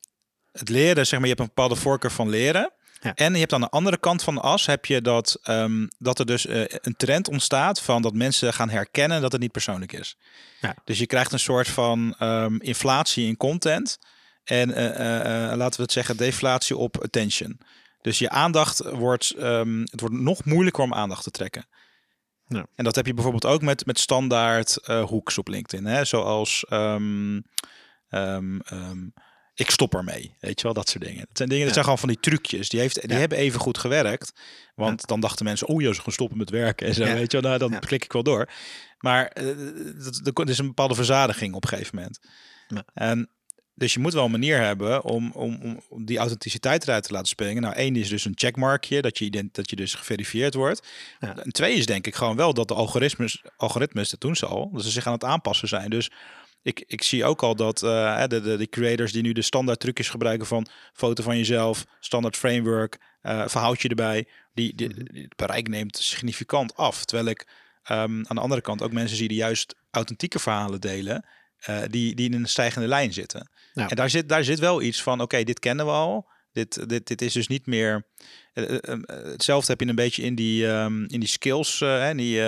het 0.53 0.68
leren, 0.68 1.07
zeg 1.07 1.18
maar, 1.18 1.29
je 1.29 1.35
hebt 1.35 1.40
een 1.40 1.55
bepaalde 1.55 1.77
voorkeur 1.77 2.11
van 2.11 2.29
leren. 2.29 2.72
Ja. 3.01 3.15
En 3.15 3.33
je 3.33 3.39
hebt 3.39 3.53
aan 3.53 3.61
de 3.61 3.69
andere 3.69 3.99
kant 3.99 4.23
van 4.23 4.35
de 4.35 4.41
as 4.41 4.67
heb 4.67 4.87
je 4.87 5.03
dat, 5.03 5.39
ehm, 5.43 5.87
dat 5.99 6.19
er 6.19 6.27
dus 6.27 6.47
eh, 6.47 6.65
een 6.67 6.97
trend 6.97 7.29
ontstaat 7.29 7.81
van 7.83 8.03
dat 8.03 8.15
mensen 8.15 8.53
gaan 8.53 8.71
herkennen 8.71 9.21
dat 9.21 9.33
het 9.33 9.41
niet 9.41 9.53
persoonlijk 9.53 9.93
is. 9.93 10.17
Ja. 10.61 10.75
Dus 10.85 10.99
je 10.99 11.07
krijgt 11.07 11.33
een 11.33 11.39
soort 11.39 11.69
van 11.69 12.15
ehm, 12.19 12.57
inflatie 12.57 13.27
in 13.27 13.37
content. 13.37 13.99
En 14.45 14.75
eh, 14.75 15.51
eh, 15.51 15.57
laten 15.57 15.77
we 15.77 15.83
het 15.83 15.93
zeggen, 15.93 16.17
deflatie 16.17 16.77
op 16.77 17.03
attention. 17.03 17.61
Dus 18.03 18.19
je 18.19 18.31
aandacht 18.31 18.79
wordt, 18.79 19.31
ehm, 19.31 19.81
het 19.81 20.01
wordt 20.01 20.15
nog 20.15 20.45
moeilijker 20.45 20.83
om 20.83 20.95
aandacht 20.95 21.23
te 21.23 21.31
trekken. 21.31 21.67
Ja. 22.47 22.67
En 22.75 22.85
dat 22.85 22.95
heb 22.95 23.07
je 23.07 23.15
bijvoorbeeld 23.15 23.47
ook 23.47 23.63
met, 23.63 23.87
met 23.87 23.99
standaard 23.99 24.79
hoeks 24.87 25.39
op 25.39 25.49
LinkedIn. 25.49 25.87
Hè? 25.87 26.05
Zoals 26.05 26.65
ik 29.59 29.71
stop 29.71 29.94
ermee. 29.94 30.35
Weet 30.40 30.57
je 30.61 30.62
wel, 30.62 30.73
dat 30.75 30.88
soort 30.88 31.05
dingen. 31.05 31.25
Dat 31.29 31.37
zijn 31.37 31.49
dingen, 31.49 31.66
dat 31.66 31.75
Ja. 31.75 31.83
zijn 31.83 31.85
gewoon 31.85 31.99
van 31.99 32.09
die 32.09 32.21
trucjes. 32.21 32.68
Die, 32.68 32.81
heeft, 32.81 33.01
die 33.01 33.11
Ja. 33.11 33.16
hebben 33.18 33.38
even 33.38 33.61
goed 33.61 33.79
gewerkt. 33.79 34.33
Want 34.75 35.07
dan 35.07 35.21
dachten 35.21 35.44
mensen, 35.44 35.66
oh 35.66 35.83
ja, 35.83 35.92
ze 35.92 36.01
gaan 36.01 36.12
stoppen 36.12 36.38
met 36.38 36.51
werken. 36.51 36.87
En 36.87 36.94
zo, 36.94 37.05
weet 37.05 37.33
je 37.33 37.40
wel, 37.40 37.59
nou, 37.59 37.71
dan 37.71 37.81
klik 37.81 38.05
ik 38.05 38.12
wel 38.12 38.23
door. 38.23 38.49
Maar 38.99 39.27
eh, 39.27 39.47
dat, 40.23 40.35
dat, 40.37 40.49
is 40.49 40.59
een 40.59 40.66
bepaalde 40.66 40.94
verzadiging 40.94 41.55
op 41.55 41.62
een 41.62 41.68
gegeven 41.68 41.94
moment. 41.97 42.18
En 42.94 43.31
dus 43.75 43.92
je 43.94 44.01
moet 44.01 44.12
wel 44.12 44.25
een 44.25 44.31
manier 44.31 44.59
hebben 44.61 45.05
om, 45.05 45.31
om, 45.33 45.81
om- 45.88 46.05
die 46.05 46.18
authenticiteit 46.18 46.83
eruit 46.83 47.05
te 47.05 47.12
laten 47.12 47.29
springen. 47.29 47.62
Nou, 47.62 47.75
één 47.75 47.97
is 47.97 48.09
dus 48.09 48.25
een 48.25 48.33
checkmarkje, 48.35 49.03
dat 49.03 49.18
je, 49.18 49.25
ident, 49.25 49.55
dat 49.55 49.71
je 49.71 49.77
dus 49.77 49.94
geverifieerd 49.94 50.55
wordt. 50.55 50.87
En 51.18 51.53
twee 51.53 51.75
is 51.75 51.87
denk 51.87 52.07
ik 52.07 52.14
gewoon 52.14 52.37
wel 52.37 52.55
dat 52.55 52.68
de 52.68 52.75
algoritmes, 52.75 53.42
algoritmes 53.57 54.11
dat 54.11 54.21
doen 54.21 54.37
ze 54.37 54.47
al, 54.47 54.71
dat 54.73 54.85
ze 54.85 54.90
zich 54.90 55.07
aan 55.07 55.12
het 55.12 55.25
aanpassen 55.25 55.68
zijn. 55.68 55.90
Dus 55.90 56.11
ik, 56.68 56.85
ik 56.87 57.02
zie 57.02 57.24
ook 57.24 57.42
al 57.42 57.54
dat 57.57 57.83
eh, 57.83 58.26
de, 58.26 58.40
de, 58.40 58.57
de 58.57 58.68
creators 58.68 59.12
die 59.12 59.22
nu 59.22 59.33
de 59.33 59.42
standaard 59.42 59.81
trucjes 59.81 60.09
gebruiken 60.09 60.46
van 60.46 60.66
foto 60.92 61.22
van 61.22 61.37
jezelf, 61.37 61.85
standaard 62.00 62.37
framework, 62.37 62.98
eh 63.20 63.48
verhoudje 63.48 63.88
erbij, 63.88 64.28
die, 64.54 64.74
die, 64.74 64.88
Mhm. 64.88 65.12
die- 65.12 65.22
het 65.22 65.37
bereik 65.37 65.68
neemt 65.68 65.96
significant 65.96 66.76
af. 66.76 67.04
Terwijl 67.04 67.28
ik 67.28 67.46
ehm, 67.83 68.24
aan 68.26 68.37
de 68.37 68.40
andere 68.40 68.61
kant 68.61 68.83
ook 68.83 68.92
mensen 68.92 69.16
zie 69.16 69.28
die 69.28 69.37
juist 69.37 69.74
authentieke 69.90 70.38
verhalen 70.38 70.81
delen, 70.81 71.24
eh, 71.59 71.78
die, 71.90 72.14
die 72.14 72.26
in 72.31 72.35
een 72.35 72.46
stijgende 72.48 72.88
lijn 72.88 73.12
zitten. 73.12 73.50
Ja. 73.72 73.88
En 73.88 73.96
daar 73.96 74.11
zit, 74.11 74.28
daar 74.28 74.44
zit 74.44 74.59
wel 74.59 74.83
iets 74.83 75.02
van, 75.02 75.20
oké, 75.20 75.42
dit 75.44 75.59
kennen 75.59 75.87
we 75.87 75.92
al. 75.92 76.26
Dit, 76.59 76.88
dit, 76.88 77.07
dit 77.07 77.23
is 77.23 77.33
dus 77.33 77.47
niet 77.47 77.66
meer. 77.66 78.07
eh, 78.53 78.64
eh, 78.64 78.79
eh, 78.83 78.99
hetzelfde 79.07 79.71
heb 79.71 79.81
je 79.81 79.87
een 79.87 79.94
beetje 79.94 80.23
in 80.23 80.35
die, 80.35 80.68
ehm, 80.68 81.05
in 81.05 81.21
die 81.21 81.29
skills, 81.29 81.79
hè, 81.81 82.14
die 82.14 82.42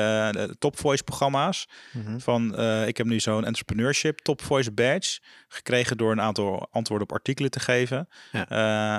top 0.59 0.79
voice 0.79 1.03
programma's. 1.03 1.69
Mhm. 1.93 2.19
Van, 2.19 2.61
ik 2.87 2.97
heb 2.97 3.07
nu 3.07 3.21
zo'n 3.21 3.45
entrepreneurship 3.45 4.19
top 4.19 4.43
voice 4.43 4.73
badge 4.73 5.21
gekregen 5.49 5.97
door 5.97 6.13
een 6.13 6.21
aantal 6.21 6.69
antwoorden 6.71 7.09
op 7.09 7.15
artikelen 7.15 7.51
te 7.51 7.61
geven, 7.61 8.09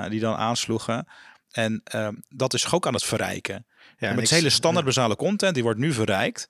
die 0.08 0.20
dan 0.20 0.34
aansloegen. 0.34 1.06
En 1.50 1.80
ehm, 1.84 2.14
dat 2.28 2.54
is 2.54 2.72
ook 2.72 2.86
aan 2.86 2.94
het 2.94 3.04
verrijken. 3.04 3.66
Ja, 3.98 4.08
en 4.08 4.16
met 4.16 4.30
hele 4.30 4.50
standaard 4.50 4.86
basale 4.86 5.16
content, 5.16 5.54
die 5.54 5.62
wordt 5.62 5.78
nu 5.78 5.92
verrijkt. 5.92 6.48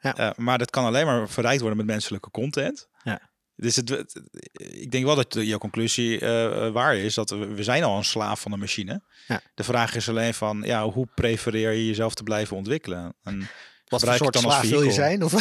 Ja. 0.00 0.34
Maar 0.36 0.58
dat 0.58 0.70
kan 0.70 0.84
alleen 0.84 1.06
maar 1.06 1.28
verrijkt 1.28 1.60
worden 1.60 1.78
met 1.78 1.86
menselijke 1.86 2.30
content. 2.30 2.88
Ja. 3.02 3.20
Dus 3.56 3.76
het, 3.76 3.88
het- 3.88 4.20
ik 4.56 4.90
denk 4.90 5.04
wel 5.04 5.14
dat 5.16 5.36
jouw 5.40 5.58
conclusie 5.58 6.18
eh, 6.20 6.66
eh, 6.66 6.72
waar 6.72 6.96
is. 6.96 7.14
Dat 7.14 7.30
we, 7.30 7.36
we 7.46 7.62
zijn 7.62 7.82
al 7.84 7.96
een 7.96 8.04
slaaf 8.04 8.40
van 8.40 8.50
de 8.50 8.56
machine. 8.56 9.02
Ja. 9.26 9.40
De 9.54 9.64
vraag 9.64 9.94
is 9.94 10.08
alleen 10.08 10.34
van, 10.34 10.62
ja, 10.66 10.84
hoe 10.88 11.08
prefereer 11.14 11.72
je 11.72 11.86
jezelf 11.86 12.14
te 12.14 12.22
blijven 12.22 12.56
ontwikkelen? 12.56 13.14
En 13.24 13.38
Wat 13.38 13.48
voor 13.88 13.98
gebruik 13.98 14.18
soort 14.18 14.32
dan 14.34 14.44
als 14.44 14.54
slaaf 14.54 14.68
wil 14.70 14.82
je 14.82 14.92
zijn? 14.92 15.22
Of? 15.24 15.32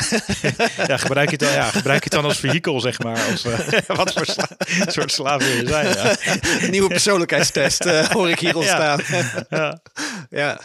Ja, 0.87 0.97
gebruik 0.97 1.29
je 1.29 1.35
het 1.35 1.39
dan, 1.45 1.51
ja, 1.53 1.63
gebruik 1.69 1.97
je 2.03 2.03
het 2.03 2.13
dan 2.13 2.23
als 2.25 2.39
vehikel, 2.39 2.79
zeg 2.79 2.99
maar. 2.99 3.17
Eh, 3.27 3.79
wat 3.97 4.13
voor 4.13 4.25
sla- 4.25 4.49
soort 4.91 5.11
slaaf 5.11 5.43
wil 5.43 5.55
je 5.55 5.67
zijn? 5.67 5.87
Ja. 5.87 6.15
Nieuwe 6.69 6.87
persoonlijkheidstest 6.87 7.83
hoor 8.07 8.29
ik 8.29 8.39
hier 8.39 8.55
ontstaan. 8.55 8.99
Ja. 9.49 9.81
Ja. 10.29 10.59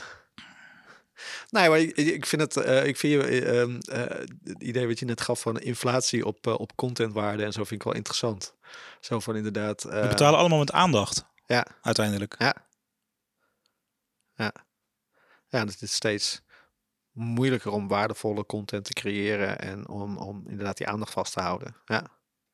Nee, 1.50 1.68
maar 1.68 1.78
ik, 1.78 1.96
ik 1.96 2.26
vind 2.26 2.42
het, 2.42 2.56
eh, 2.56 2.86
ik 2.86 2.96
vind 2.96 3.12
je, 3.12 3.28
eh, 3.28 3.60
ehm, 3.60 3.78
eh, 3.78 4.26
het 4.44 4.62
idee 4.62 4.86
wat 4.86 4.98
je 4.98 5.04
net 5.04 5.20
gaf 5.20 5.40
van 5.40 5.58
inflatie 5.60 6.26
op, 6.26 6.46
op 6.46 6.76
contentwaarde 6.76 7.44
en 7.44 7.52
zo 7.52 7.64
vind 7.64 7.80
ik 7.80 7.86
wel 7.86 7.94
interessant. 7.94 8.54
Zo 9.00 9.20
van 9.20 9.36
inderdaad. 9.36 9.82
We 9.82 10.06
betalen 10.08 10.38
allemaal 10.38 10.58
met 10.58 10.72
aandacht, 10.72 11.24
Ja, 11.46 11.66
uiteindelijk. 11.82 12.34
ja. 12.38 12.54
Ja. 14.34 14.52
Ja, 15.48 15.64
het 15.64 15.82
is 15.82 15.92
steeds 15.92 16.42
moeilijker 17.12 17.70
om 17.70 17.88
waardevolle 17.88 18.46
content 18.46 18.84
te 18.84 18.92
creëren 18.92 19.58
en 19.58 19.88
om, 19.88 20.16
om 20.16 20.42
inderdaad 20.48 20.76
die 20.76 20.88
aandacht 20.88 21.12
vast 21.12 21.32
te 21.32 21.40
houden. 21.40 21.76
Ja. 21.84 22.06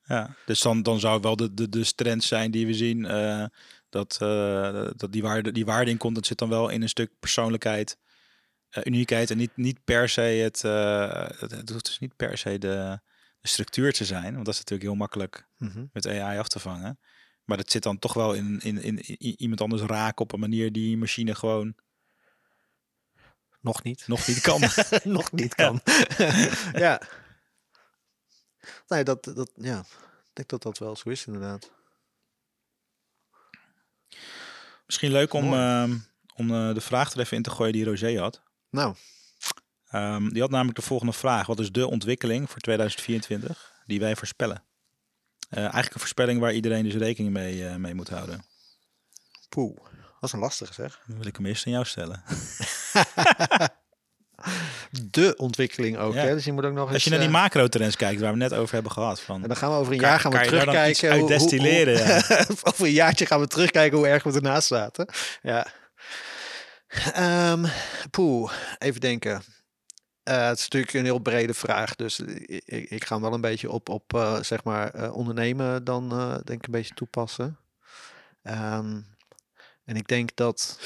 Ja, 0.05 0.35
dus 0.47 0.61
dan, 0.61 0.83
dan 0.83 1.01
zou 1.01 1.21
wel 1.21 1.37
de, 1.37 1.55
de, 1.55 1.69
de 1.69 1.95
trend 1.95 2.25
zijn 2.25 2.51
die 2.51 2.67
we 2.67 2.75
zien. 2.75 3.03
dat 3.89 4.19
dat 4.97 5.13
die, 5.13 5.23
waarde, 5.23 5.53
die 5.53 5.65
waarde 5.65 5.91
in 5.91 5.97
content 5.97 6.27
zit 6.27 6.39
dan 6.39 6.49
wel 6.49 6.69
in 6.69 6.83
een 6.83 6.89
stuk 6.89 7.11
persoonlijkheid, 7.21 7.99
uniekheid. 8.85 9.31
En 9.31 9.37
niet, 9.37 9.57
niet 9.57 9.85
per 9.85 10.09
se 10.09 10.21
het, 10.21 10.65
eh, 10.65 11.29
het, 11.39 11.51
het 11.51 11.71
hoeft 11.71 11.85
dus 11.85 11.99
niet 11.99 12.17
per 12.17 12.39
se 12.39 12.59
de, 12.59 13.01
de 13.41 13.49
structuur 13.49 13.93
te 13.93 14.05
zijn. 14.05 14.33
Want 14.33 14.45
dat 14.45 14.55
is 14.55 14.61
natuurlijk 14.61 14.89
heel 14.89 14.99
makkelijk 14.99 15.47
Mhm. 15.57 15.87
met 15.93 16.07
AI 16.07 16.39
af 16.39 16.49
te 16.49 16.59
vangen. 16.59 16.99
Maar 17.45 17.57
dat 17.57 17.71
zit 17.71 17.83
dan 17.83 17.99
toch 17.99 18.15
wel 18.15 18.33
in, 18.35 18.61
in, 18.61 18.83
in, 18.83 18.99
iemand 19.19 19.61
anders 19.61 19.83
raken 19.83 20.25
op 20.25 20.33
een 20.33 20.41
manier 20.41 20.73
die 20.73 20.97
machine 20.97 21.35
gewoon 21.35 21.75
Nog 23.61 23.83
niet. 23.83 24.07
nog 24.09 24.27
niet 24.27 24.41
kan. 24.41 24.61
nog 25.19 25.33
niet 25.33 25.55
kan. 25.55 25.81
ja. 26.85 27.01
Nee, 28.87 29.05
dat, 29.05 29.25
dat, 29.25 29.51
ja. 29.55 29.79
Ik 29.81 30.33
denk 30.33 30.49
dat 30.49 30.63
dat 30.63 30.79
wel 30.79 30.97
zo 30.97 31.09
is 31.09 31.27
inderdaad. 31.27 31.71
Misschien 34.87 35.13
leuk 35.13 35.33
om, 35.33 35.53
ehm, 35.53 35.97
om 36.35 36.51
eh, 36.51 36.75
de 36.75 36.81
vraag 36.81 37.13
er 37.13 37.21
even 37.21 37.37
in 37.37 37.43
te 37.43 37.51
gooien 37.51 37.73
die 37.73 37.85
Roger 37.85 38.19
had. 38.21 38.43
Nou, 38.73 38.95
Ehm, 39.93 40.29
die 40.29 40.41
had 40.41 40.51
namelijk 40.51 40.77
de 40.77 40.85
volgende 40.85 41.13
vraag. 41.13 41.47
Wat 41.47 41.61
is 41.61 41.73
de 41.73 41.89
ontwikkeling 41.89 42.51
voor 42.51 42.61
2024 42.61 43.73
die 43.87 44.01
wij 44.01 44.17
voorspellen? 44.17 44.63
Eh, 45.49 45.59
eigenlijk 45.59 45.95
een 45.95 46.01
voorspelling 46.01 46.41
waar 46.41 46.53
iedereen 46.53 46.85
dus 46.85 46.95
rekening 46.95 47.33
mee, 47.33 47.67
eh, 47.67 47.75
mee 47.75 47.95
moet 47.95 48.09
houden. 48.09 48.45
poeh. 49.49 49.77
Dat 50.21 50.31
is 50.31 50.33
een 50.33 50.39
lastige 50.39 50.73
zeg. 50.73 51.01
Dan 51.07 51.17
wil 51.17 51.27
ik 51.27 51.37
hem 51.37 51.47
eerst 51.47 51.67
aan 51.67 51.73
jou 51.73 51.85
stellen. 51.85 52.23
de 55.11 55.35
ontwikkeling 55.37 55.99
ook. 55.99 56.15
Ja. 56.15 56.21
Hè? 56.21 56.35
Dus 56.35 56.45
je 56.45 56.53
moet 56.53 56.65
ook 56.65 56.73
nog 56.73 56.85
eens... 56.85 56.95
Als 56.95 57.05
je 57.05 57.11
naar 57.11 57.19
die 57.19 57.29
eh, 57.29 57.35
macro-trends 57.35 57.97
kijkt, 57.97 58.21
waar 58.21 58.33
we 58.33 58.39
net 58.39 58.55
over 58.55 58.75
hebben 58.75 58.93
gehad. 58.93 59.21
Van, 59.21 59.43
en 59.43 59.49
dan 59.49 59.57
gaan 59.57 59.71
we 59.71 59.77
over 59.77 59.93
een 59.93 60.01
jaar 60.01 60.21
gaan 60.21 60.33
we 60.33 60.41
terugkijken. 60.47 61.11
uit 61.11 61.29
destilleren, 61.29 62.07
ja. 62.07 62.45
over 62.69 62.87
een 62.87 62.93
jaartje 62.93 63.27
gaan 63.27 63.41
we 63.41 63.47
terugkijken 63.47 63.99
hoe 63.99 64.07
erg 64.07 64.23
we 64.23 64.33
ernaast 64.33 64.69
zaten. 64.69 65.07
Ja. 65.43 65.67
Poeh, 68.11 68.53
even 68.79 69.01
denken. 69.01 69.43
Eh, 70.23 70.47
het 70.47 70.59
is 70.59 70.63
natuurlijk 70.63 70.93
een 70.93 71.05
heel 71.05 71.19
brede 71.19 71.55
vraag, 71.55 71.95
dus 71.95 72.21
ik, 72.65 73.05
ga 73.05 73.15
hem 73.15 73.23
wel 73.23 73.35
een 73.35 73.41
beetje 73.41 73.71
op, 73.71 73.89
op 73.89 74.15
eh, 74.15 74.43
zeg 74.43 74.65
maar, 74.65 74.95
eh, 74.95 75.15
ondernemen 75.15 75.85
dan 75.85 76.09
denk 76.45 76.49
ik 76.59 76.67
een 76.67 76.73
beetje 76.73 76.95
toepassen. 76.95 77.59
Ehm, 78.43 79.01
en 79.85 79.97
ik 79.97 80.09
denk 80.09 80.37
dat 80.37 80.79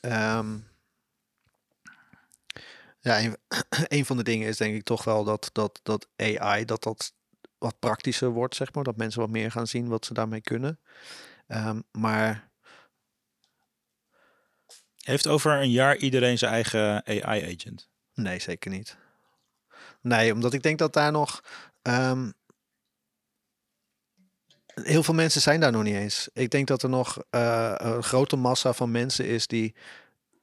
ehm, 0.00 0.58
ja, 3.00 3.20
een, 3.88 4.04
van 4.06 4.16
de 4.16 4.22
dingen 4.22 4.48
is 4.48 4.56
denk 4.56 4.74
ik 4.74 4.84
toch 4.84 5.04
wel 5.04 5.24
dat, 5.24 5.50
dat, 5.52 5.80
dat 5.82 6.08
AI 6.16 6.64
dat 6.64 6.82
dat 6.82 7.12
wat 7.58 7.78
praktischer 7.78 8.28
wordt, 8.28 8.54
zeg 8.54 8.72
maar. 8.72 8.84
Dat 8.84 8.96
mensen 8.96 9.20
wat 9.20 9.30
meer 9.30 9.50
gaan 9.50 9.66
zien 9.66 9.88
wat 9.88 10.04
ze 10.04 10.14
daarmee 10.14 10.40
kunnen. 10.40 10.80
Maar 11.90 12.47
Heeft 15.08 15.26
over 15.26 15.52
een 15.52 15.70
jaar 15.70 15.96
iedereen 15.96 16.38
zijn 16.38 16.52
eigen 16.52 17.06
AI-agent? 17.06 17.88
nee, 18.14 18.38
zeker 18.40 18.70
niet. 18.70 18.96
Nee, 20.00 20.32
omdat 20.32 20.52
ik 20.52 20.62
denk 20.62 20.78
dat 20.78 20.92
daar 20.92 21.12
nog... 21.12 21.42
ehm, 21.82 22.30
heel 24.74 25.02
veel 25.02 25.14
mensen 25.14 25.40
zijn 25.40 25.60
daar 25.60 25.72
nog 25.72 25.82
niet 25.82 25.94
eens. 25.94 26.28
Ik 26.32 26.50
denk 26.50 26.66
dat 26.66 26.82
er 26.82 26.88
nog 26.88 27.18
eh, 27.30 27.74
een 27.76 28.02
grote 28.02 28.36
massa 28.36 28.72
van 28.72 28.90
mensen 28.90 29.26
is 29.26 29.46
die 29.46 29.74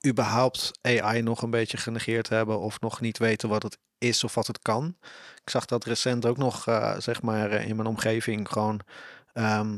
überhaupt 0.08 0.72
AI 0.82 1.22
nog 1.22 1.42
een 1.42 1.50
beetje 1.50 1.78
genegeerd 1.78 2.30
hebben 2.30 2.60
of 2.60 2.80
nog 2.80 3.02
niet 3.02 3.18
weten 3.18 3.50
wat 3.50 3.64
het 3.64 3.78
is 3.98 4.24
of 4.24 4.36
wat 4.36 4.48
het 4.48 4.60
kan. 4.60 4.98
Ik 5.44 5.50
zag 5.50 5.66
dat 5.66 5.86
recent 5.86 6.26
ook 6.26 6.38
nog, 6.38 6.68
eh, 6.68 6.96
zeg 7.00 7.22
maar, 7.22 7.52
eh, 7.52 7.68
in 7.68 7.76
mijn 7.76 7.88
omgeving 7.88 8.50
gewoon. 8.50 8.80
ehm, 9.34 9.78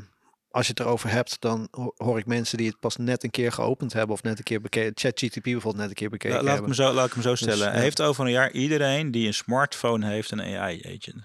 als 0.57 0.65
je 0.67 0.71
het 0.71 0.79
erover 0.81 1.09
hebt, 1.09 1.41
dan 1.41 1.67
ho- 1.71 1.93
hoor 1.97 2.17
ik 2.17 2.25
mensen 2.25 2.57
die 2.57 2.67
het 2.67 2.79
pas 2.79 2.95
net 2.95 3.23
een 3.23 3.29
keer 3.29 3.51
geopend 3.51 3.93
hebben 3.93 4.15
of 4.15 4.23
net 4.23 4.37
een 4.37 4.43
keer 4.43 4.61
bekeken. 4.61 4.91
ChatGPT 4.95 5.41
bijvoorbeeld 5.41 5.75
net 5.75 5.89
een 5.89 5.93
keer 5.95 6.09
bekeken 6.09 6.37
La- 6.37 6.43
laat, 6.43 6.59
ik 6.59 6.67
me 6.67 6.75
zo, 6.75 6.93
laat 6.93 7.07
ik 7.07 7.13
hem 7.13 7.21
zo 7.21 7.35
stellen. 7.35 7.73
ja. 7.73 7.79
Heeft 7.79 8.01
over 8.01 8.25
een 8.25 8.31
jaar 8.31 8.51
iedereen 8.51 9.11
die 9.11 9.27
een 9.27 9.33
smartphone 9.33 10.07
heeft 10.07 10.31
een 10.31 10.41
AI-agent? 10.41 11.23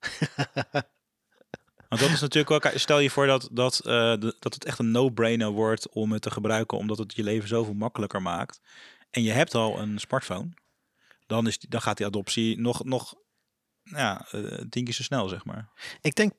Want 1.88 2.00
dat 2.04 2.10
is 2.10 2.20
natuurlijk 2.20 2.50
ook, 2.66 2.72
stel 2.74 2.98
je 2.98 3.10
voor 3.10 3.26
dat, 3.26 3.48
dat, 3.52 3.80
de- 3.84 4.36
dat 4.38 4.54
het 4.54 4.64
echt 4.64 4.78
een 4.78 4.90
no-brainer 4.90 5.50
wordt 5.50 5.88
om 5.88 6.12
het 6.12 6.22
te 6.22 6.30
gebruiken, 6.30 6.78
omdat 6.78 6.98
het 6.98 7.14
je 7.14 7.22
leven 7.22 7.48
zoveel 7.48 7.74
makkelijker 7.74 8.22
maakt. 8.22 8.60
En 9.10 9.22
je 9.22 9.32
hebt 9.32 9.54
al 9.54 9.78
een 9.78 9.98
smartphone, 9.98 10.48
dan, 11.26 11.46
is 11.46 11.58
dan 11.58 11.82
gaat 11.82 11.96
die 11.96 12.06
adoptie 12.06 12.60
nog, 12.60 12.84
nog 12.84 13.14
ja, 13.82 14.26
eh, 14.30 14.40
tien 14.70 14.84
keer 14.84 14.94
zo 14.94 15.02
snel, 15.02 15.28
zeg 15.28 15.44
maar. 15.44 15.68
Ik 16.00 16.14
denk. 16.14 16.32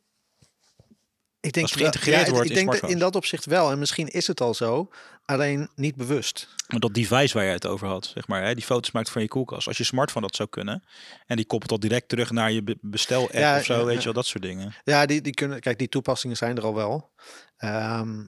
Ik 1.43 1.53
denk 1.53 1.69
geïntegreerd 1.71 2.21
wel- 2.25 2.31
wordt 2.33 2.49
ik 2.49 2.57
in 2.57 2.65
denk 2.65 2.81
dat 2.81 2.89
in 2.89 2.99
dat 2.99 3.15
opzicht 3.15 3.45
wel. 3.45 3.71
En 3.71 3.79
misschien 3.79 4.07
is 4.07 4.27
het 4.27 4.41
al 4.41 4.53
zo, 4.53 4.89
alleen 5.25 5.69
niet 5.75 5.95
bewust. 5.95 6.47
Maar 6.67 6.79
dat 6.79 6.93
device 6.93 7.33
waar 7.33 7.45
je 7.45 7.51
het 7.51 7.65
over 7.67 7.87
had, 7.87 8.05
zeg 8.13 8.27
maar, 8.27 8.43
hè, 8.43 8.53
die 8.55 8.63
foto's 8.63 8.91
maakt 8.91 9.09
van 9.09 9.21
je 9.21 9.27
koelkast. 9.27 9.67
Als 9.67 9.77
je 9.77 9.83
smartphone 9.83 10.25
dat 10.25 10.35
zou 10.35 10.49
kunnen, 10.49 10.83
en 11.25 11.35
die 11.35 11.45
koppelt 11.45 11.71
al 11.71 11.79
direct 11.79 12.09
terug 12.09 12.31
naar 12.31 12.51
je 12.51 12.63
be- 12.63 12.77
bestel-app 12.81 13.33
Ja, 13.33 13.57
of 13.57 13.65
zo, 13.65 13.73
ja, 13.73 13.83
weet 13.83 13.93
ja. 13.93 13.99
je 13.99 14.05
wel, 14.05 14.13
dat 14.13 14.25
soort 14.25 14.43
dingen. 14.43 14.73
Ja, 14.83 15.05
die, 15.05 15.21
die 15.21 15.33
kunnen. 15.33 15.59
Kijk, 15.59 15.77
die 15.77 15.89
toepassingen 15.89 16.37
zijn 16.37 16.57
er 16.57 16.63
al 16.63 16.75
wel. 16.75 17.11
Ehm, 17.57 18.25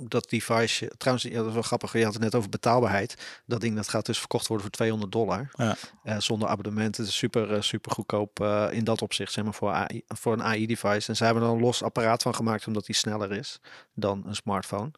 dat 0.00 0.30
device, 0.30 0.92
trouwens, 0.96 1.26
ja, 1.28 1.36
dat 1.36 1.46
is 1.46 1.52
wel 1.52 1.62
grappig. 1.62 1.92
Je 1.92 2.04
had 2.04 2.12
het 2.12 2.22
net 2.22 2.34
over 2.34 2.50
betaalbaarheid. 2.50 3.40
Dat 3.46 3.60
ding 3.60 3.76
dat 3.76 3.88
gaat 3.88 4.06
dus 4.06 4.18
verkocht 4.18 4.46
worden 4.46 4.66
voor 4.66 4.74
200 4.74 5.12
dollar. 5.12 5.50
Ja. 5.52 5.76
Eh, 6.02 6.18
zonder 6.18 6.48
abonnement. 6.48 6.96
Het 6.96 7.06
is 7.06 7.16
super, 7.16 7.54
eh, 7.54 7.60
super 7.60 7.92
goedkoop 7.92 8.40
eh, 8.40 8.66
in 8.70 8.84
dat 8.84 9.02
opzicht, 9.02 9.32
zeg 9.32 9.44
maar, 9.44 9.54
voor, 9.54 9.70
AI, 9.70 10.02
voor 10.08 10.32
een 10.32 10.42
AI-device. 10.42 11.08
En 11.08 11.16
ze 11.16 11.24
hebben 11.24 11.42
er 11.42 11.48
een 11.48 11.60
los 11.60 11.82
apparaat 11.82 12.22
van 12.22 12.34
gemaakt, 12.34 12.66
omdat 12.66 12.86
die 12.86 12.94
sneller 12.94 13.32
is 13.32 13.60
dan 13.94 14.22
een 14.26 14.34
smartphone. 14.34 14.90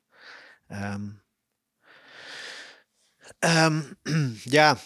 Ehm, 0.68 1.08
ehm, 3.38 3.82
ja, 4.58 4.76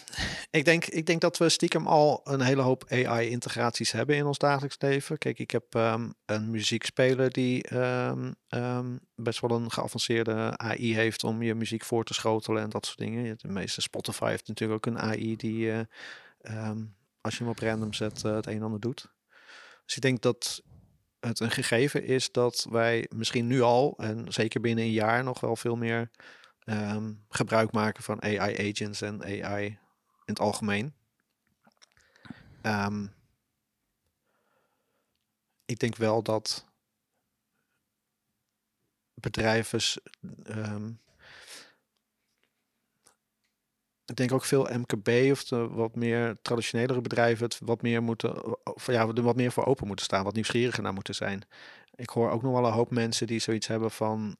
ik 0.51 0.65
denk, 0.65 0.85
ik 0.85 1.05
denk 1.05 1.21
dat 1.21 1.37
we 1.37 1.49
stiekem 1.49 1.87
al 1.87 2.21
een 2.23 2.41
hele 2.41 2.61
hoop 2.61 2.85
AI-integraties 2.89 3.91
hebben 3.91 4.15
in 4.15 4.25
ons 4.25 4.37
dagelijks 4.37 4.75
leven. 4.79 5.17
Kijk, 5.17 5.39
ik 5.39 5.51
heb 5.51 5.63
ehm, 5.69 6.09
een 6.25 6.51
muziekspeler 6.51 7.31
die 7.31 7.63
ehm, 7.67 8.97
best 9.15 9.39
wel 9.39 9.51
een 9.51 9.71
geavanceerde 9.71 10.57
AI 10.57 10.95
heeft 10.95 11.23
om 11.23 11.41
je 11.41 11.55
muziek 11.55 11.83
voor 11.83 12.03
te 12.03 12.13
schotelen 12.13 12.63
en 12.63 12.69
dat 12.69 12.85
soort 12.85 12.97
dingen. 12.97 13.37
De 13.37 13.47
meeste 13.47 13.81
Spotify 13.81 14.29
heeft 14.29 14.47
natuurlijk 14.47 14.87
ook 14.87 14.93
een 14.93 15.01
AI 15.01 15.35
die, 15.35 15.71
eh, 15.71 16.71
als 17.21 17.37
je 17.37 17.39
hem 17.39 17.49
op 17.49 17.59
random 17.59 17.93
zet, 17.93 18.23
eh, 18.23 18.35
het 18.35 18.47
een 18.47 18.55
en 18.55 18.63
ander 18.63 18.79
doet. 18.79 19.13
Dus 19.85 19.95
ik 19.95 20.01
denk 20.01 20.21
dat 20.21 20.63
het 21.19 21.39
een 21.39 21.51
gegeven 21.51 22.03
is 22.03 22.31
dat 22.31 22.67
wij 22.69 23.09
misschien 23.15 23.47
nu 23.47 23.61
al, 23.61 23.93
en 23.97 24.25
zeker 24.33 24.61
binnen 24.61 24.83
een 24.83 24.91
jaar, 24.91 25.23
nog 25.23 25.39
wel 25.39 25.55
veel 25.55 25.75
meer 25.75 26.09
ehm, 26.65 27.13
gebruik 27.29 27.71
maken 27.71 28.03
van 28.03 28.21
AI-agents 28.21 29.01
en 29.01 29.23
AI 29.23 29.65
in 30.25 30.33
het 30.33 30.39
algemeen. 30.39 30.93
Ehm, 32.61 33.07
ik 35.65 35.79
denk 35.79 35.95
wel 35.95 36.23
dat 36.23 36.65
bedrijven. 39.13 39.79
ehm, 40.43 40.91
ik 44.05 44.15
denk 44.15 44.31
ook 44.31 44.45
veel 44.45 44.67
MKB 44.71 45.31
of 45.31 45.43
de 45.43 45.67
wat 45.67 45.95
meer 45.95 46.37
traditionelere 46.41 47.01
bedrijven 47.01 47.45
het 47.45 47.59
wat 47.63 47.81
meer 47.81 48.03
moeten, 48.03 48.57
ja, 48.85 49.07
er 49.07 49.21
wat 49.21 49.35
meer 49.35 49.51
voor 49.51 49.65
open 49.65 49.87
moeten 49.87 50.05
staan, 50.05 50.23
wat 50.23 50.33
nieuwsgieriger 50.33 50.83
naar 50.83 50.93
moeten 50.93 51.15
zijn. 51.15 51.41
Ik 51.95 52.09
hoor 52.09 52.29
ook 52.31 52.41
nog 52.41 52.51
wel 52.53 52.65
een 52.65 52.73
hoop 52.73 52.91
mensen 52.91 53.27
die 53.27 53.39
zoiets 53.39 53.67
hebben 53.67 53.91
van, 53.91 54.37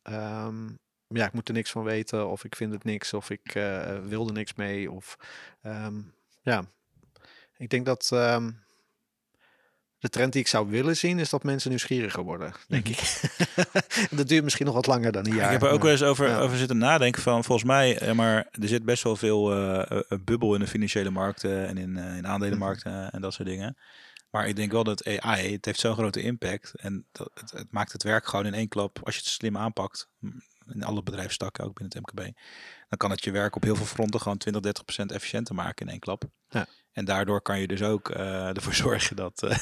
ja, 1.16 1.26
ik 1.26 1.34
moet 1.34 1.48
er 1.48 1.54
niks 1.54 1.72
van 1.72 1.84
weten, 1.84 2.30
of 2.30 2.44
ik 2.44 2.56
vind 2.56 2.74
het 2.74 2.84
niks, 2.84 3.14
of 3.14 3.30
ik 3.30 3.56
eh, 3.56 3.98
wil 4.06 4.28
er 4.28 4.34
niks 4.34 4.54
mee, 4.54 4.92
of 4.92 5.18
ehm, 5.62 5.94
ja, 6.42 6.66
ik 7.58 7.70
denk 7.70 7.86
dat 7.86 8.10
ehm, 8.14 8.52
de 9.98 10.10
trend 10.10 10.32
die 10.34 10.42
ik 10.42 10.48
zou 10.48 10.70
willen 10.70 10.98
zien, 10.98 11.20
is 11.20 11.30
dat 11.30 11.44
mensen 11.44 11.70
nieuwsgieriger 11.70 12.24
worden, 12.24 12.54
denk 12.68 12.88
ik. 12.88 13.22
dat 14.18 14.28
duurt 14.28 14.44
misschien 14.44 14.66
nog 14.66 14.76
wat 14.76 14.88
langer 14.88 15.12
dan 15.12 15.26
een 15.26 15.36
jaar. 15.36 15.46
ik 15.46 15.52
heb 15.52 15.62
er 15.62 15.70
ook 15.70 15.82
wel 15.82 15.92
eens 15.92 16.04
over, 16.04 16.28
ja. 16.28 16.40
over 16.40 16.58
zitten 16.58 16.78
nadenken 16.78 17.22
van, 17.22 17.44
volgens 17.44 17.68
mij, 17.68 17.98
eh, 17.98 18.14
maar 18.14 18.36
er 18.36 18.68
zit 18.68 18.86
best 18.86 19.04
wel 19.04 19.16
veel 19.16 19.54
eh, 19.54 20.02
bubbel 20.24 20.54
in 20.54 20.60
de 20.60 20.68
financiële 20.68 21.10
markten 21.10 21.68
en 21.68 21.78
in, 21.78 21.98
in 21.98 22.28
aandelenmarkten 22.28 23.12
en 23.12 23.22
dat 23.22 23.34
soort 23.34 23.48
dingen. 23.48 23.78
Maar 24.36 24.48
ik 24.48 24.56
denk 24.56 24.72
wel 24.72 24.84
dat 24.84 25.06
AI, 25.06 25.52
het 25.52 25.66
heeft 25.66 25.80
zo'n 25.80 25.94
grote 25.94 26.22
impact 26.22 26.74
en 26.76 27.06
dat, 27.12 27.32
het, 27.34 27.52
het 27.52 27.72
maakt 27.72 27.92
het 27.92 28.04
werk 28.04 28.28
gewoon 28.28 28.46
in 28.46 28.54
één 28.54 28.68
klap, 28.68 29.00
als 29.04 29.16
je 29.16 29.22
het 29.22 29.30
slim 29.30 29.58
aanpakt, 29.58 30.10
in 30.74 30.84
alle 30.84 31.04
bedrijfstakken, 31.04 31.64
ook 31.64 31.74
binnen 31.74 31.98
het 31.98 32.08
MKB, 32.08 32.36
dan 32.90 32.98
kan 32.98 33.12
het 33.12 33.24
je 33.24 33.32
werk 33.32 33.56
op 33.56 33.64
heel 33.64 33.76
veel 33.76 33.86
fronten 33.86 34.22
gewoon 34.22 34.38
20, 34.38 34.62
30 34.62 34.84
procent 34.84 35.12
efficiënter 35.12 35.56
maken 35.56 35.86
in 35.86 35.92
één 35.92 36.00
klap. 36.00 36.24
Ja. 36.50 36.68
En 36.92 37.06
daardoor 37.06 37.42
kan 37.42 37.60
je 37.60 37.68
dus 37.68 37.82
ook 37.82 38.10
eh, 38.10 38.56
ervoor 38.56 38.74
zorgen 38.86 39.16
dat, 39.16 39.44
eh, 39.44 39.58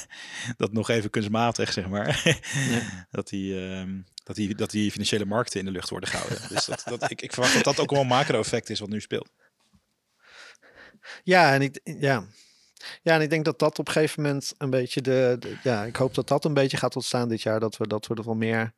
dat 0.58 0.74
nog 0.74 0.90
even 0.90 1.10
kunstmatig, 1.10 1.74
zeg 1.74 1.88
maar, 1.88 2.38
dat, 3.12 3.28
die, 3.28 3.70
ehm, 3.70 4.02
dat, 4.24 4.36
die, 4.36 4.56
dat 4.56 4.72
die 4.72 4.92
financiële 4.92 5.26
markten 5.26 5.60
in 5.60 5.66
de 5.66 5.72
lucht 5.72 5.90
worden 5.90 6.10
gehouden. 6.10 6.38
dus 6.50 6.66
dat, 6.66 6.84
dat, 6.86 7.12
ik, 7.12 7.22
ik 7.22 7.34
verwacht 7.34 7.54
dat 7.54 7.64
dat 7.64 7.80
ook 7.80 7.92
wel 7.92 8.02
een 8.02 8.08
macro-effect 8.08 8.70
is 8.70 8.80
wat 8.80 8.90
nu 8.90 9.02
speelt. 9.02 9.30
Ja, 11.24 11.54
en 11.54 11.62
ik, 11.62 11.80
ja. 11.84 12.26
ja, 13.02 13.16
en 13.16 13.22
ik 13.22 13.30
denk 13.30 13.46
dat 13.46 13.60
dat 13.60 13.80
op 13.80 13.88
een 13.88 13.94
gegeven 13.94 14.22
moment 14.22 14.54
een 14.58 14.70
beetje 14.70 15.02
de, 15.02 15.36
de- 15.40 15.58
ja, 15.64 15.84
ik 15.84 15.96
hoop 15.96 16.14
dat 16.14 16.28
dat 16.28 16.46
een 16.46 16.54
beetje 16.54 16.78
gaat 16.78 16.96
ontstaan 16.96 17.30
dit 17.30 17.42
jaar, 17.42 17.60
dat 17.60 17.78
we 17.78 17.88
dat 17.88 18.08
we 18.08 18.16
er 18.16 18.24
wel 18.24 18.36
meer 18.36 18.74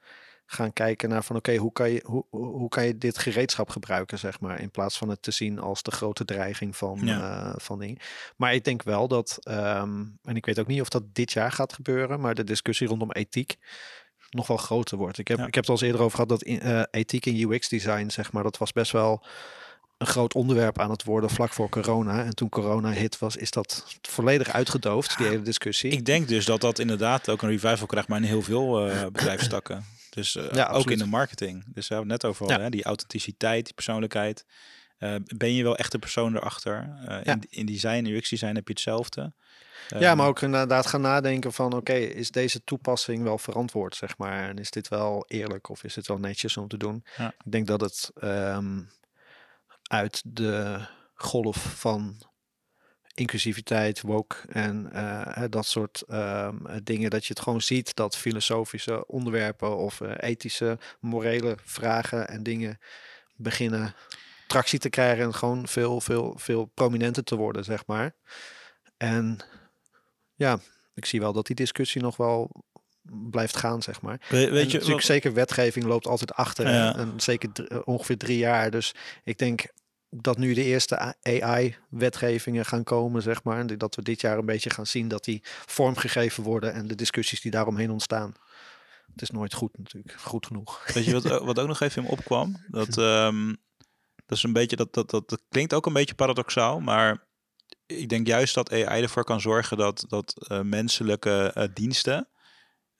gaan 0.46 0.74
kijken 0.74 1.10
naar 1.10 1.24
van 1.24 1.36
oké, 1.36 1.56
hoe 1.56 1.72
kan 1.72 1.90
je 1.92 2.02
hoe, 2.06 2.26
hoe 2.30 2.70
kan 2.70 2.86
je 2.86 2.98
dit 2.98 3.18
gereedschap 3.18 3.70
gebruiken, 3.70 4.20
zeg 4.20 4.40
maar, 4.40 4.60
in 4.62 4.72
plaats 4.72 4.98
van 4.98 5.10
het 5.10 5.22
te 5.22 5.32
zien 5.32 5.60
als 5.60 5.84
de 5.84 5.92
grote 5.92 6.26
dreiging 6.26 6.76
van, 6.76 7.00
Ja. 7.04 7.50
eh, 7.50 7.54
van 7.58 7.80
dingen. 7.80 7.98
Maar 8.38 8.54
ik 8.54 8.64
denk 8.64 8.84
wel 8.84 9.08
dat, 9.08 9.38
ehm, 9.42 10.04
en 10.24 10.36
ik 10.36 10.46
weet 10.46 10.60
ook 10.60 10.68
niet 10.68 10.82
of 10.82 10.90
dat 10.90 11.04
dit 11.14 11.32
jaar 11.32 11.52
gaat 11.52 11.74
gebeuren, 11.74 12.20
maar 12.20 12.36
de 12.36 12.44
discussie 12.44 12.88
rondom 12.88 13.12
ethiek 13.12 13.56
nog 14.30 14.48
wel 14.48 14.58
groter 14.58 14.98
wordt. 14.98 15.18
Ik 15.18 15.28
heb, 15.28 15.38
Ja. 15.38 15.46
ik 15.48 15.54
heb 15.56 15.64
het 15.64 15.70
al 15.72 15.76
eens 15.80 15.86
eerder 15.86 16.02
over 16.02 16.14
gehad 16.16 16.30
dat 16.30 16.44
in, 16.44 16.60
eh, 16.62 16.82
ethiek 16.92 17.26
in 17.26 17.52
UX 17.52 17.70
design, 17.70 18.10
zeg 18.10 18.32
maar, 18.32 18.44
dat 18.44 18.58
was 18.58 18.72
best 18.72 18.92
wel 18.92 19.26
een 19.98 20.08
groot 20.08 20.34
onderwerp 20.34 20.80
aan 20.80 20.90
het 20.90 21.04
worden 21.04 21.30
vlak 21.30 21.54
voor 21.54 21.70
corona. 21.70 22.24
En 22.24 22.36
toen 22.36 22.50
corona 22.50 22.92
hit 22.92 23.20
was, 23.20 23.36
is 23.36 23.52
dat 23.52 23.98
volledig 24.02 24.50
uitgedoofd, 24.50 25.18
die 25.18 25.28
hele 25.28 25.42
discussie. 25.42 25.92
Ik 25.92 26.06
denk 26.06 26.28
dus 26.28 26.46
dat 26.46 26.62
dat 26.62 26.80
inderdaad 26.80 27.30
ook 27.30 27.42
een 27.42 27.50
revival 27.50 27.88
krijgt, 27.88 28.08
maar 28.08 28.18
in 28.18 28.24
heel 28.24 28.42
veel 28.42 28.90
eh 28.90 29.06
bedrijfstakken. 29.06 29.86
Dus 30.10 30.36
eh, 30.36 30.44
Ja, 30.52 30.64
ook 30.64 30.70
absoluut. 30.70 30.98
in 30.98 31.04
de 31.04 31.10
marketing. 31.10 31.64
Dus 31.74 31.88
we 31.88 31.94
hebben 31.96 32.12
het 32.14 32.22
net 32.22 32.32
over, 32.32 32.50
Ja. 32.50 32.60
hè, 32.62 32.70
die 32.70 32.84
authenticiteit, 32.84 33.66
die 33.66 33.74
persoonlijkheid. 33.74 34.46
Eh, 34.98 35.16
ben 35.38 35.54
je 35.54 35.64
wel 35.64 35.78
echt 35.78 35.94
een 35.94 36.00
persoon 36.00 36.36
erachter? 36.36 36.96
Eh, 37.08 37.18
Ja. 37.24 37.34
in, 37.34 37.44
in 37.50 37.66
design, 37.66 38.06
UX 38.06 38.30
design 38.30 38.56
heb 38.56 38.68
je 38.68 38.74
hetzelfde. 38.74 39.34
ja, 40.00 40.16
maar 40.16 40.28
ook 40.28 40.42
inderdaad 40.42 40.86
gaan 40.88 41.02
nadenken 41.02 41.54
van 41.54 41.74
oké, 41.74 41.94
is 41.94 42.32
deze 42.32 42.64
toepassing 42.64 43.24
wel 43.24 43.38
verantwoord, 43.38 43.96
zeg 43.96 44.18
maar. 44.18 44.50
En 44.50 44.58
is 44.58 44.72
dit 44.72 44.88
wel 44.88 45.26
eerlijk 45.28 45.70
of 45.70 45.84
is 45.84 45.94
dit 45.94 46.08
wel 46.08 46.18
netjes 46.18 46.58
om 46.58 46.68
te 46.68 46.78
doen? 46.78 47.04
Ja. 47.18 47.28
Ik 47.46 47.52
denk 47.52 47.68
dat 47.68 47.82
het 47.82 48.12
ehm, 48.20 48.80
uit 49.88 50.22
de 50.26 50.88
golf 51.14 51.80
van 51.80 52.22
inclusiviteit, 53.14 54.02
woke 54.02 54.36
en 54.48 54.92
eh, 54.92 55.44
dat 55.50 55.66
soort 55.66 56.02
ehm, 56.02 56.56
dingen. 56.84 57.10
Dat 57.10 57.26
je 57.26 57.34
het 57.34 57.44
gewoon 57.44 57.62
ziet 57.62 57.96
dat 57.96 58.18
filosofische 58.18 59.08
onderwerpen 59.08 59.78
of 59.78 60.00
uh, 60.00 60.12
ethische, 60.18 60.78
morele 61.00 61.58
vragen 61.64 62.28
en 62.28 62.44
dingen 62.44 62.80
beginnen 63.36 63.96
tractie 64.48 64.80
te 64.80 64.90
krijgen 64.90 65.26
en 65.26 65.34
gewoon 65.34 65.68
veel, 65.68 66.02
veel, 66.02 66.34
veel 66.38 66.66
prominenter 66.66 67.24
te 67.24 67.36
worden, 67.36 67.64
zeg 67.64 67.86
maar. 67.86 68.16
En 68.98 69.40
ja, 70.36 70.60
ik 70.94 71.06
zie 71.06 71.20
wel 71.20 71.34
dat 71.34 71.46
die 71.46 71.56
discussie 71.56 72.02
nog 72.02 72.18
wel 72.18 72.64
blijft 73.12 73.58
gaan, 73.58 73.82
zeg 73.82 74.02
maar. 74.02 74.22
weet 74.30 74.52
je, 74.52 74.52
natuurlijk 74.52 74.88
wat... 74.90 75.04
zeker 75.04 75.34
wetgeving 75.34 75.86
loopt 75.86 76.08
altijd 76.08 76.34
achter. 76.34 76.66
En 76.66 77.14
zeker 77.18 77.50
ongeveer 77.86 78.18
drie 78.18 78.38
jaar. 78.38 78.72
Dus 78.72 78.94
ik 79.24 79.38
denk 79.38 79.66
dat 80.10 80.38
nu 80.38 80.54
de 80.54 80.64
eerste 80.64 81.16
AI-wetgevingen 81.22 82.66
gaan 82.66 82.84
komen, 82.84 83.22
zeg 83.22 83.44
maar. 83.44 83.78
Dat 83.78 83.96
we 83.96 84.02
dit 84.02 84.22
jaar 84.22 84.38
een 84.38 84.46
beetje 84.46 84.70
gaan 84.70 84.88
zien 84.88 85.08
dat 85.08 85.24
die 85.24 85.42
vormgegeven 85.66 86.44
worden 86.44 86.74
en 86.74 86.88
de 86.88 86.96
discussies 86.96 87.42
die 87.42 87.52
daaromheen 87.52 87.92
ontstaan. 87.92 88.34
Het 89.12 89.22
is 89.22 89.30
nooit 89.30 89.54
goed 89.54 89.78
natuurlijk, 89.78 90.16
goed 90.22 90.46
genoeg. 90.46 90.94
Weet 90.94 91.06
je 91.06 91.22
wat, 91.22 91.44
wat 91.44 91.60
ook 91.60 91.68
nog 91.68 91.80
even 91.80 92.04
in 92.04 92.10
opkwam? 92.10 92.64
Dat, 92.68 92.98
um, 92.98 93.58
dat 94.26 94.38
is 94.38 94.44
een 94.44 94.54
beetje, 94.54 94.76
dat, 94.76 94.94
dat, 94.94 95.10
dat, 95.10 95.30
dat 95.30 95.42
klinkt 95.50 95.74
ook 95.74 95.86
een 95.86 95.94
beetje 95.94 96.16
paradoxaal, 96.16 96.80
maar 96.80 97.28
ik 97.86 98.10
denk 98.10 98.28
juist 98.28 98.56
dat 98.56 98.72
AI 98.72 99.02
ervoor 99.02 99.24
kan 99.24 99.42
zorgen 99.42 99.78
dat, 99.78 100.06
dat 100.08 100.48
uh, 100.52 100.62
menselijke 100.62 101.52
uh, 101.58 101.64
diensten 101.74 102.28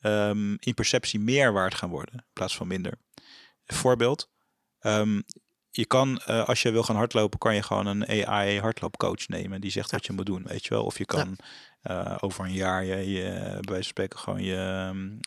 um, 0.06 0.58
in 0.60 0.74
perceptie 0.74 1.20
meer 1.20 1.54
waard 1.54 1.76
gaan 1.76 1.90
worden 1.90 2.14
in 2.14 2.34
plaats 2.34 2.56
van 2.56 2.68
minder. 2.68 2.94
Voorbeeld, 3.66 4.30
um, 4.82 5.24
je 5.70 5.86
kan, 5.86 6.22
uh, 6.28 6.48
als 6.48 6.62
je 6.62 6.72
wil 6.72 6.84
gaan 6.84 6.96
hardlopen, 6.96 7.40
kan 7.40 7.56
je 7.56 7.64
gewoon 7.64 7.86
een 7.86 8.28
AI 8.28 8.60
hardloopcoach 8.60 9.28
nemen. 9.28 9.62
Die 9.62 9.72
zegt 9.72 9.92
wat 9.92 10.06
je 10.06 10.14
moet 10.14 10.26
doen, 10.26 10.44
weet 10.44 10.64
je 10.64 10.70
wel. 10.70 10.84
Of 10.84 10.98
je 10.98 11.06
kan 11.06 11.38
ja. 11.82 12.18
over 12.22 12.46
een 12.46 12.54
jaar 12.54 12.84
je, 12.84 13.12
je, 13.12 13.30
bij 13.32 13.52
wijze 13.52 13.64
van 13.66 13.84
spreken 13.84 14.20
gewoon 14.20 14.44
je, 14.44 15.20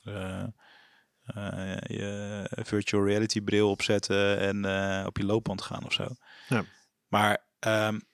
je 1.87 2.51
virtual 2.51 3.05
reality 3.05 3.41
bril 3.41 3.71
opzetten 3.71 4.39
en 4.39 4.57
op 5.07 5.17
je 5.17 5.25
loopband 5.25 5.63
gaan 5.63 5.85
of 5.85 5.93
zo. 5.93 6.09
Ja. 6.49 6.65
Maar 7.07 7.47
um, 7.67 8.08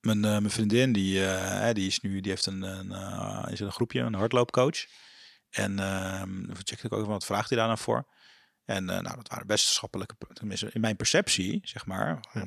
mijn, 0.00 0.18
uh, 0.18 0.22
mijn 0.22 0.50
vriendin, 0.50 0.92
die, 0.92 1.20
uh, 1.20 1.72
die 1.72 1.86
is 1.86 2.00
nu, 2.00 2.20
die 2.20 2.30
heeft 2.30 2.46
een, 2.46 2.62
een, 2.62 2.90
uh, 2.90 3.46
is 3.50 3.60
een 3.60 3.72
groepje, 3.72 4.00
een 4.00 4.14
hardloopcoach. 4.14 4.86
En 5.50 5.78
uh, 5.78 6.22
check 6.62 6.82
ik 6.82 6.92
ook 6.92 7.06
wat 7.06 7.24
vraagt 7.24 7.48
hij 7.48 7.58
daar 7.58 7.66
nou 7.66 7.78
voor. 7.78 8.06
En 8.64 8.84
nou, 8.84 9.02
dat 9.02 9.28
waren 9.28 9.46
wetenschappelijke, 9.46 10.14
tenminste 10.32 10.70
in 10.72 10.80
mijn 10.80 10.96
perceptie, 10.96 11.60
zeg 11.62 11.86
maar, 11.86 12.24
ja. 12.32 12.46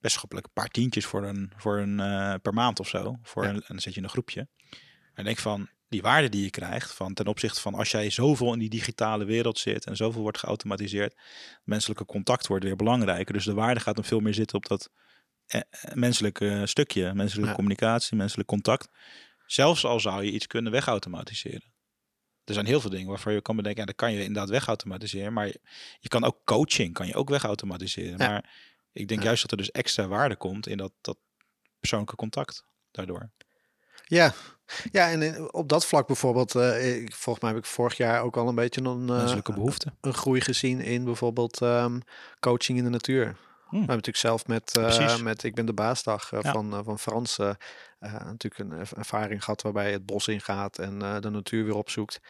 een 0.00 0.44
paar 0.52 0.68
tientjes 0.68 1.06
voor 1.06 1.24
een, 1.24 1.52
voor 1.56 1.78
een 1.78 1.96
per 2.40 2.54
maand 2.54 2.80
of 2.80 2.88
zo. 2.88 3.18
Voor 3.22 3.44
ja. 3.44 3.48
een, 3.48 3.54
en 3.54 3.64
dan 3.66 3.80
zit 3.80 3.92
je 3.92 3.98
in 3.98 4.04
een 4.04 4.10
groepje. 4.10 4.48
En 5.14 5.24
denk 5.24 5.38
van, 5.38 5.68
die 5.90 6.02
waarde 6.02 6.28
die 6.28 6.42
je 6.42 6.50
krijgt 6.50 6.92
van 6.92 7.14
ten 7.14 7.26
opzichte 7.26 7.60
van 7.60 7.74
als 7.74 7.90
jij 7.90 8.10
zoveel 8.10 8.52
in 8.52 8.58
die 8.58 8.68
digitale 8.68 9.24
wereld 9.24 9.58
zit 9.58 9.86
en 9.86 9.96
zoveel 9.96 10.22
wordt 10.22 10.38
geautomatiseerd, 10.38 11.20
menselijke 11.64 12.04
contact 12.04 12.46
wordt 12.46 12.64
weer 12.64 12.76
belangrijker. 12.76 13.34
Dus 13.34 13.44
de 13.44 13.54
waarde 13.54 13.80
gaat 13.80 13.94
dan 13.94 14.04
veel 14.04 14.20
meer 14.20 14.34
zitten 14.34 14.56
op 14.56 14.66
dat 14.66 14.90
eh, 14.92 14.99
menselijke 15.94 16.62
stukje, 16.66 17.14
menselijke 17.14 17.50
ja. 17.50 17.56
communicatie, 17.56 18.16
menselijk 18.16 18.48
contact. 18.48 18.88
Zelfs 19.46 19.84
al 19.84 20.00
zou 20.00 20.24
je 20.24 20.30
iets 20.30 20.46
kunnen 20.46 20.72
wegautomatiseren. 20.72 21.72
Er 22.44 22.54
zijn 22.54 22.66
heel 22.66 22.80
veel 22.80 22.90
dingen 22.90 23.08
waarvan 23.08 23.32
je 23.32 23.42
kan 23.42 23.56
bedenken, 23.56 23.80
ja, 23.80 23.86
dat 23.86 23.96
kan 23.96 24.12
je 24.12 24.18
inderdaad 24.18 24.48
wegautomatiseren. 24.50 25.32
Maar 25.32 25.46
je, 25.46 25.60
je 25.98 26.08
kan 26.08 26.24
ook 26.24 26.44
coaching, 26.44 26.94
kan 26.94 27.06
je 27.06 27.14
ook 27.14 27.28
wegautomatiseren. 27.28 28.18
Ja. 28.18 28.28
Maar 28.28 28.54
ik 28.92 29.08
denk 29.08 29.22
juist 29.22 29.42
dat 29.42 29.50
er 29.50 29.56
dus 29.56 29.70
extra 29.70 30.06
waarde 30.06 30.36
komt 30.36 30.66
in 30.66 30.76
dat, 30.76 30.92
dat 31.00 31.18
persoonlijke 31.80 32.16
contact 32.16 32.64
daardoor. 32.90 33.30
Ja, 34.06 34.34
ja, 34.90 35.10
en 35.10 35.52
op 35.52 35.68
dat 35.68 35.86
vlak 35.86 36.06
bijvoorbeeld, 36.06 36.54
uh, 36.54 37.02
ik, 37.02 37.14
volgens 37.14 37.44
mij 37.44 37.54
heb 37.54 37.62
ik 37.64 37.70
vorig 37.70 37.96
jaar 37.96 38.22
ook 38.22 38.36
al 38.36 38.48
een 38.48 38.54
beetje 38.54 38.82
een, 38.82 39.08
uh, 39.08 39.36
een 40.00 40.14
groei 40.14 40.40
gezien 40.40 40.80
in 40.80 41.04
bijvoorbeeld 41.04 41.60
um, 41.60 42.02
coaching 42.40 42.78
in 42.78 42.84
de 42.84 42.90
natuur. 42.90 43.36
We 43.70 43.76
hebben 43.76 43.96
natuurlijk 43.96 44.16
zelf 44.16 44.46
met, 44.46 44.76
uh, 44.78 45.18
met 45.18 45.42
Ik 45.42 45.54
ben 45.54 45.66
de 45.66 45.72
baasdag 45.72 46.32
uh, 46.32 46.40
ja. 46.42 46.52
van, 46.52 46.74
uh, 46.74 46.80
van 46.82 46.98
Frans 46.98 47.38
natuurlijk 48.00 48.58
een 48.58 48.72
ervaring 48.96 49.44
gehad 49.44 49.62
waarbij 49.62 49.92
het 49.92 50.06
bos 50.06 50.28
ingaat 50.28 50.78
en 50.78 50.98
de 50.98 51.30
natuur 51.30 51.64
weer 51.64 51.76
opzoekt. 51.76 52.20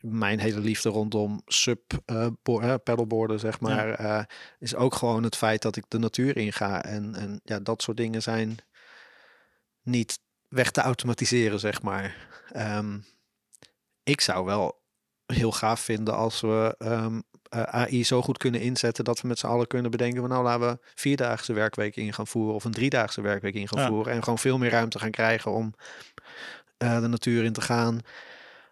Mijn 0.00 0.38
hele 0.38 0.60
liefde 0.60 0.88
rondom 0.88 1.42
sub 1.46 1.80
paddleboarden, 2.82 3.40
zeg 3.40 3.60
maar, 3.60 4.02
ja. 4.02 4.28
is 4.58 4.74
ook 4.74 4.94
gewoon 4.94 5.22
het 5.22 5.36
feit 5.36 5.62
dat 5.62 5.76
ik 5.76 5.84
de 5.88 5.98
natuur 5.98 6.36
inga. 6.36 6.84
En, 6.84 7.14
en 7.14 7.40
ja, 7.44 7.58
dat 7.60 7.82
soort 7.82 7.96
dingen 7.96 8.22
zijn 8.22 8.56
niet 9.82 10.18
weg 10.48 10.70
te 10.70 10.80
automatiseren, 10.80 11.60
zeg 11.60 11.82
maar. 11.82 12.16
Um, 12.56 13.04
ik 14.02 14.20
zou 14.20 14.44
wel 14.44 14.80
heel 15.26 15.52
gaaf 15.52 15.80
vinden 15.80 16.14
als 16.14 16.40
we 16.40 16.74
um, 16.78 17.22
uh, 17.54 17.62
AI 17.62 18.04
zo 18.04 18.22
goed 18.22 18.38
kunnen 18.38 18.60
inzetten 18.60 19.04
dat 19.04 19.20
we 19.20 19.28
met 19.28 19.38
z'n 19.38 19.46
allen 19.46 19.66
kunnen 19.66 19.90
bedenken 19.90 20.20
van 20.20 20.28
nou 20.28 20.42
laten 20.42 20.68
we 20.68 20.78
vierdaagse 20.94 21.52
werkweek 21.52 21.96
in 21.96 22.12
gaan 22.12 22.26
voeren 22.26 22.54
of 22.54 22.64
een 22.64 22.72
driedaagse 22.72 23.20
werkweek 23.20 23.54
in 23.54 23.68
gaan 23.68 23.82
ja. 23.82 23.88
voeren 23.88 24.12
en 24.12 24.22
gewoon 24.22 24.38
veel 24.38 24.58
meer 24.58 24.70
ruimte 24.70 24.98
gaan 24.98 25.10
krijgen 25.10 25.52
om 25.52 25.74
uh, 26.78 27.00
de 27.00 27.06
natuur 27.06 27.44
in 27.44 27.52
te 27.52 27.60
gaan, 27.60 28.00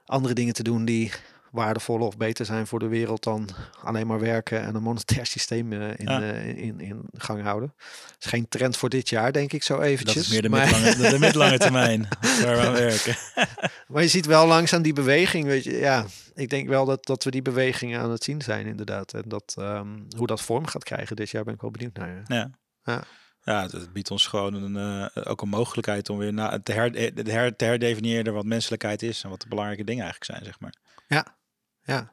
andere 0.06 0.34
dingen 0.34 0.54
te 0.54 0.62
doen 0.62 0.84
die 0.84 1.12
waardevoller 1.54 2.06
of 2.06 2.16
beter 2.16 2.44
zijn 2.44 2.66
voor 2.66 2.78
de 2.78 2.88
wereld 2.88 3.22
dan 3.22 3.48
alleen 3.82 4.06
maar 4.06 4.20
werken 4.20 4.62
en 4.62 4.74
een 4.74 4.82
monetair 4.82 5.26
systeem 5.36 5.72
uh, 5.72 5.88
in, 5.88 6.06
ja. 6.06 6.22
uh, 6.22 6.46
in, 6.46 6.80
in 6.80 7.02
gang 7.12 7.42
houden. 7.42 7.72
Dat 7.76 8.16
is 8.18 8.26
geen 8.26 8.48
trend 8.48 8.76
voor 8.76 8.88
dit 8.88 9.08
jaar, 9.08 9.32
denk 9.32 9.52
ik 9.52 9.62
zo 9.62 9.80
eventjes. 9.80 10.14
Dat 10.14 10.24
is 10.24 10.30
meer 10.30 10.42
de, 10.42 10.48
maar... 10.48 10.66
midlange, 10.66 11.10
de 11.10 11.18
midlange 11.18 11.58
termijn 11.68 12.08
waar 12.20 12.56
we 12.56 12.66
aan 12.66 12.72
werken. 12.72 13.16
maar 13.88 14.02
je 14.02 14.08
ziet 14.08 14.26
wel 14.26 14.46
langzaam 14.46 14.82
die 14.82 14.92
beweging, 14.92 15.46
weet 15.46 15.64
je. 15.64 15.76
Ja, 15.76 16.06
ik 16.34 16.50
denk 16.50 16.68
wel 16.68 16.84
dat, 16.84 17.06
dat 17.06 17.24
we 17.24 17.30
die 17.30 17.42
bewegingen 17.42 18.00
aan 18.00 18.10
het 18.10 18.24
zien 18.24 18.42
zijn 18.42 18.66
inderdaad. 18.66 19.12
En 19.12 19.22
dat, 19.26 19.56
um, 19.58 20.06
hoe 20.16 20.26
dat 20.26 20.42
vorm 20.42 20.66
gaat 20.66 20.84
krijgen 20.84 21.16
dit 21.16 21.30
jaar 21.30 21.44
ben 21.44 21.54
ik 21.54 21.60
wel 21.60 21.70
benieuwd 21.70 21.96
naar. 21.96 22.22
Ja. 22.26 22.50
ja. 22.84 23.02
Ja, 23.44 23.62
het 23.62 23.92
biedt 23.92 24.10
ons 24.10 24.26
gewoon 24.26 24.54
een, 24.54 25.10
uh, 25.14 25.26
ook 25.26 25.42
een 25.42 25.48
mogelijkheid 25.48 26.08
om 26.08 26.18
weer 26.18 26.32
na, 26.32 26.60
te, 26.62 26.72
her, 26.72 26.92
te, 26.92 27.30
her, 27.30 27.56
te 27.56 27.64
herdefiniëren 27.64 28.34
wat 28.34 28.44
menselijkheid 28.44 29.02
is 29.02 29.22
en 29.22 29.30
wat 29.30 29.40
de 29.40 29.48
belangrijke 29.48 29.84
dingen 29.84 30.02
eigenlijk 30.02 30.32
zijn, 30.32 30.44
zeg 30.44 30.60
maar. 30.60 30.74
Ja, 31.06 31.36
ja. 31.84 32.12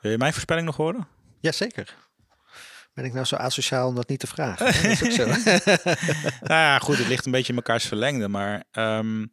Wil 0.00 0.10
je 0.10 0.18
mijn 0.18 0.32
voorspelling 0.32 0.66
nog 0.66 0.76
horen? 0.76 1.08
Jazeker. 1.40 1.96
Ben 2.94 3.04
ik 3.04 3.12
nou 3.12 3.24
zo 3.24 3.36
asociaal 3.36 3.88
om 3.88 3.94
dat 3.94 4.08
niet 4.08 4.20
te 4.20 4.26
vragen? 4.26 4.66
dat 4.82 4.84
is 4.84 5.04
ook 5.04 5.10
zo. 5.10 5.26
nou 6.50 6.60
ja, 6.60 6.78
goed, 6.78 6.98
het 6.98 7.06
ligt 7.06 7.26
een 7.26 7.32
beetje 7.32 7.48
in 7.48 7.54
mekaars 7.54 7.84
verlengde. 7.84 8.28
Maar 8.28 8.64
um, 8.72 9.30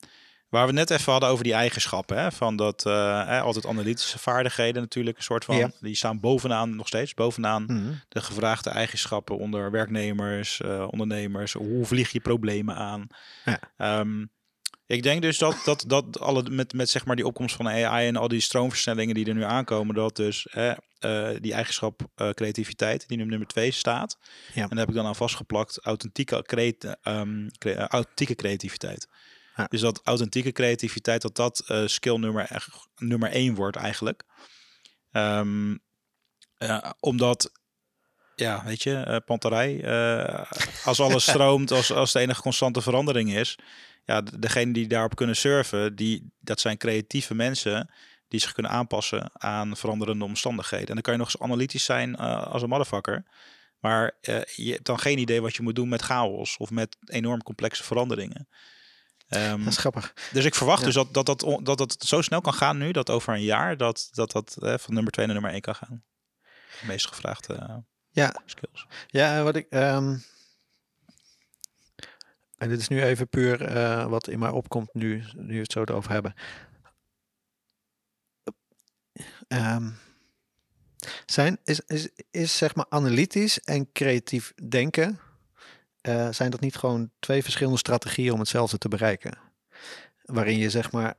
waar 0.49 0.67
we 0.67 0.73
net 0.73 0.89
even 0.89 1.11
hadden 1.11 1.29
over 1.29 1.43
die 1.43 1.53
eigenschappen. 1.53 2.17
Hè, 2.17 2.31
van 2.31 2.55
dat 2.55 2.85
uh, 2.87 3.41
altijd 3.41 3.65
analytische 3.65 4.19
vaardigheden 4.19 4.81
natuurlijk. 4.81 5.17
Een 5.17 5.23
soort 5.23 5.45
van, 5.45 5.55
ja. 5.55 5.71
die 5.79 5.95
staan 5.95 6.19
bovenaan, 6.19 6.75
nog 6.75 6.87
steeds 6.87 7.13
bovenaan 7.13 7.61
mm 7.61 7.67
-hmm. 7.67 8.01
de 8.09 8.21
gevraagde 8.21 8.69
eigenschappen 8.69 9.37
onder 9.37 9.71
werknemers, 9.71 10.61
uh, 10.65 10.87
ondernemers. 10.89 11.53
Hoe 11.53 11.85
vlieg 11.85 12.11
je 12.11 12.19
problemen 12.19 12.75
aan? 12.75 13.07
Ja. 13.45 13.99
Um, 13.99 14.29
ik 14.87 15.03
denk 15.03 15.21
dus 15.21 15.37
dat, 15.37 15.61
dat, 15.63 15.83
dat 15.87 16.19
alle, 16.19 16.49
met, 16.49 16.73
met 16.73 16.89
zeg 16.89 17.05
maar 17.05 17.15
die 17.15 17.25
opkomst 17.25 17.55
van 17.55 17.67
AI 17.67 18.07
en 18.07 18.15
al 18.15 18.27
die 18.27 18.39
stroomversnellingen 18.39 19.15
die 19.15 19.25
er 19.25 19.33
nu 19.33 19.43
aankomen, 19.43 19.95
dat 19.95 20.15
dus 20.15 20.47
uh, 20.55 20.73
die 21.39 21.53
eigenschap 21.53 22.01
uh, 22.15 22.29
creativiteit, 22.29 23.07
die 23.07 23.17
nu 23.17 23.25
nummer 23.25 23.47
twee 23.47 23.71
staat. 23.71 24.17
Ja. 24.53 24.61
En 24.61 24.69
daar 24.69 24.79
heb 24.79 24.89
ik 24.89 24.95
dan 24.95 25.05
aan 25.05 25.15
vastgeplakt, 25.15 25.79
authentieke, 25.81 26.41
creat, 26.41 26.97
um, 27.03 27.47
cre 27.57 27.87
authentieke 27.87 28.35
creativiteit. 28.35 29.07
Ja. 29.55 29.65
Dus 29.69 29.81
dat 29.81 30.01
authentieke 30.03 30.51
creativiteit, 30.51 31.21
dat 31.21 31.35
dat 31.35 31.63
uh, 31.67 31.87
skill 31.87 32.17
nummer, 32.17 32.65
nummer 32.95 33.29
één 33.29 33.55
wordt 33.55 33.77
eigenlijk. 33.77 34.23
Um, 35.11 35.79
omdat 36.99 37.51
ja, 38.35 38.63
weet 38.65 38.83
je, 38.83 39.05
uh, 39.07 39.17
panterij. 39.25 39.73
Uh, 39.73 40.51
als 40.85 40.99
alles 40.99 41.23
stroomt, 41.29 41.71
als, 41.71 41.91
als 41.91 42.11
de 42.11 42.19
enige 42.19 42.41
constante 42.41 42.81
verandering 42.81 43.35
is, 43.35 43.57
ja, 44.05 44.21
degene 44.21 44.73
die 44.73 44.87
daarop 44.87 45.15
kunnen 45.15 45.35
surfen, 45.35 45.95
die, 45.95 46.31
dat 46.39 46.59
zijn 46.59 46.77
creatieve 46.77 47.33
mensen 47.33 47.89
die 48.27 48.39
zich 48.39 48.51
kunnen 48.51 48.71
aanpassen 48.71 49.29
aan 49.33 49.77
veranderende 49.77 50.25
omstandigheden. 50.25 50.87
En 50.87 50.93
dan 50.93 51.01
kan 51.01 51.13
je 51.13 51.19
nog 51.19 51.27
eens 51.27 51.41
analytisch 51.41 51.83
zijn 51.83 52.09
uh, 52.09 52.47
als 52.47 52.61
een 52.61 52.69
motherfucker. 52.69 53.25
Maar 53.79 54.11
uh, 54.21 54.43
je 54.43 54.71
hebt 54.71 54.85
dan 54.85 54.99
geen 54.99 55.17
idee 55.17 55.41
wat 55.41 55.55
je 55.55 55.61
moet 55.61 55.75
doen 55.75 55.89
met 55.89 56.01
chaos 56.01 56.57
of 56.57 56.69
met 56.69 56.97
enorm 57.05 57.43
complexe 57.43 57.83
veranderingen. 57.83 58.47
Um, 59.29 59.63
dat 59.63 59.73
is 59.73 59.77
grappig. 59.77 60.13
Dus 60.31 60.45
ik 60.45 60.55
verwacht 60.55 60.79
ja. 60.79 60.85
dus 60.85 60.95
dat 60.95 61.13
dat, 61.13 61.25
dat, 61.25 61.59
dat 61.63 61.77
dat 61.77 61.95
zo 61.99 62.21
snel 62.21 62.41
kan 62.41 62.53
gaan 62.53 62.77
nu, 62.77 62.91
dat 62.91 63.09
over 63.09 63.33
een 63.33 63.43
jaar 63.43 63.77
dat 63.77 64.09
dat, 64.11 64.31
dat 64.31 64.57
uh, 64.59 64.73
van 64.77 64.93
nummer 64.93 65.11
2 65.11 65.25
naar 65.25 65.35
nummer 65.35 65.53
1 65.53 65.61
kan 65.61 65.75
gaan. 65.75 66.03
De 66.79 66.85
meest 66.85 67.07
gevraagde 67.07 67.83
ja. 68.11 68.41
skills. 68.45 68.87
Ja, 69.07 69.43
wat 69.43 69.55
ik... 69.55 69.65
Um 69.69 70.23
en 72.57 72.69
dit 72.69 72.79
is 72.79 72.87
nu 72.87 73.03
even 73.03 73.29
puur 73.29 73.75
uh, 73.75 74.05
wat 74.05 74.27
in 74.27 74.39
mij 74.39 74.49
opkomt 74.49 74.93
nu, 74.93 75.23
nu 75.35 75.53
we 75.53 75.59
het 75.59 75.71
zo 75.71 75.81
erover 75.81 76.11
hebben. 76.11 76.33
Um, 79.47 79.97
zijn, 81.25 81.59
is, 81.63 81.79
is, 81.79 82.09
is 82.31 82.57
zeg 82.57 82.75
maar 82.75 82.85
analytisch 82.89 83.59
en 83.59 83.91
creatief 83.91 84.53
denken 84.67 85.19
eh, 86.05 86.31
zijn 86.31 86.51
dat 86.51 86.59
niet 86.59 86.75
gewoon 86.75 87.11
twee 87.19 87.43
verschillende 87.43 87.77
strategieën 87.77 88.33
om 88.33 88.39
hetzelfde 88.39 88.77
te 88.77 88.87
bereiken? 88.87 89.37
Waarin 90.21 90.57
je 90.57 90.69
zeg 90.69 90.91
maar 90.91 91.15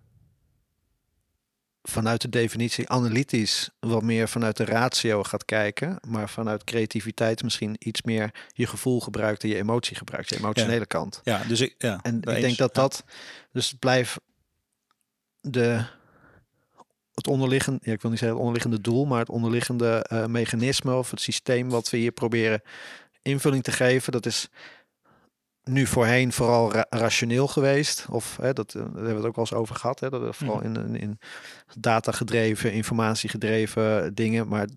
vanuit 1.88 2.20
de 2.20 2.28
definitie 2.28 2.88
analytisch 2.88 3.70
wat 3.80 4.02
meer 4.02 4.28
vanuit 4.28 4.56
de 4.56 4.64
ratio 4.64 5.22
gaat 5.22 5.44
kijken, 5.44 5.98
maar 6.08 6.28
vanuit 6.28 6.64
creativiteit 6.64 7.42
misschien 7.42 7.76
iets 7.78 8.02
meer 8.02 8.34
je 8.52 8.66
gevoel 8.66 9.00
gebruikt 9.00 9.42
en 9.42 9.48
je 9.48 9.56
emotie 9.56 9.96
gebruikt, 9.96 10.28
je 10.28 10.36
emotionele 10.36 10.86
kant. 10.86 11.20
Ja, 11.24 11.42
dus 11.44 11.60
ik, 11.60 11.74
ja, 11.78 11.98
En 12.02 12.16
ik 12.16 12.28
eens. 12.28 12.40
denk 12.40 12.56
dat 12.56 12.74
dat, 12.74 13.04
dus 13.52 13.70
het 13.70 13.78
blijft 13.78 14.20
de, 15.40 15.84
het 17.14 17.26
onderliggende, 17.26 17.80
ja, 17.82 17.92
ik 17.92 18.02
wil 18.02 18.10
niet 18.10 18.20
zeggen 18.20 18.38
het 18.38 18.46
onderliggende 18.46 18.80
doel, 18.80 19.04
maar 19.04 19.18
het 19.18 19.28
onderliggende 19.28 20.04
eh, 20.08 20.26
mechanisme 20.26 20.94
of 20.94 21.10
het 21.10 21.20
systeem 21.20 21.68
wat 21.68 21.90
we 21.90 21.96
hier 21.96 22.12
proberen 22.12 22.62
invulling 23.22 23.62
te 23.62 23.72
geven, 23.72 24.12
dat 24.12 24.26
is 24.26 24.48
nu 25.70 25.86
voorheen 25.86 26.32
vooral 26.32 26.72
ra- 26.72 26.86
rationeel 26.90 27.46
geweest. 27.48 28.06
Of 28.10 28.36
hè, 28.40 28.52
dat, 28.52 28.74
eh, 28.74 28.80
daar 28.80 28.84
hebben 28.92 29.08
we 29.10 29.14
het 29.16 29.24
ook 29.24 29.36
wel 29.36 29.44
eens 29.44 29.54
over 29.54 29.74
gehad. 29.74 30.00
Hè, 30.00 30.10
dat 30.10 30.36
vooral 30.36 30.62
in, 30.62 30.76
in, 30.76 30.96
in 30.96 31.18
data 31.78 32.12
gedreven, 32.12 32.72
informatie 32.72 33.28
gedreven 33.28 34.14
dingen. 34.14 34.48
Maar 34.48 34.68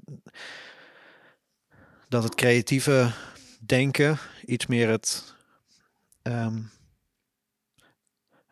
dat 2.07 2.23
het 2.23 2.35
creatieve 2.35 3.11
denken 3.59 4.17
iets 4.45 4.65
meer 4.67 4.89
het. 4.89 5.35
ehm, 6.21 6.57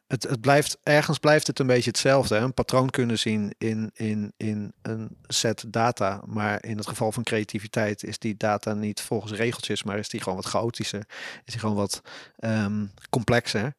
het, 0.08 0.24
het 0.24 0.42
blijft, 0.42 0.78
ergens 0.84 1.18
blijft 1.18 1.48
het 1.48 1.60
een 1.60 1.68
beetje 1.68 1.90
hetzelfde. 1.90 2.36
Hè? 2.36 2.42
Een 2.42 2.54
patroon 2.54 2.90
kunnen 2.90 3.20
zien 3.20 3.54
in, 3.58 3.92
in, 3.94 4.34
in 4.38 4.74
een 4.82 5.18
set 5.28 5.64
data. 5.68 6.22
Maar 6.26 6.66
in 6.66 6.78
het 6.78 6.88
geval 6.88 7.12
van 7.12 7.24
creativiteit 7.24 8.04
is 8.04 8.20
die 8.20 8.38
data 8.38 8.74
niet 8.74 9.02
volgens 9.02 9.32
regeltjes, 9.32 9.84
maar 9.84 9.98
is 9.98 10.10
die 10.10 10.22
gewoon 10.22 10.38
wat 10.38 10.48
chaotischer. 10.48 11.06
Is 11.46 11.52
die 11.52 11.60
gewoon 11.60 11.76
wat 11.76 12.02
ehm, 12.38 12.86
complexer. 13.10 13.74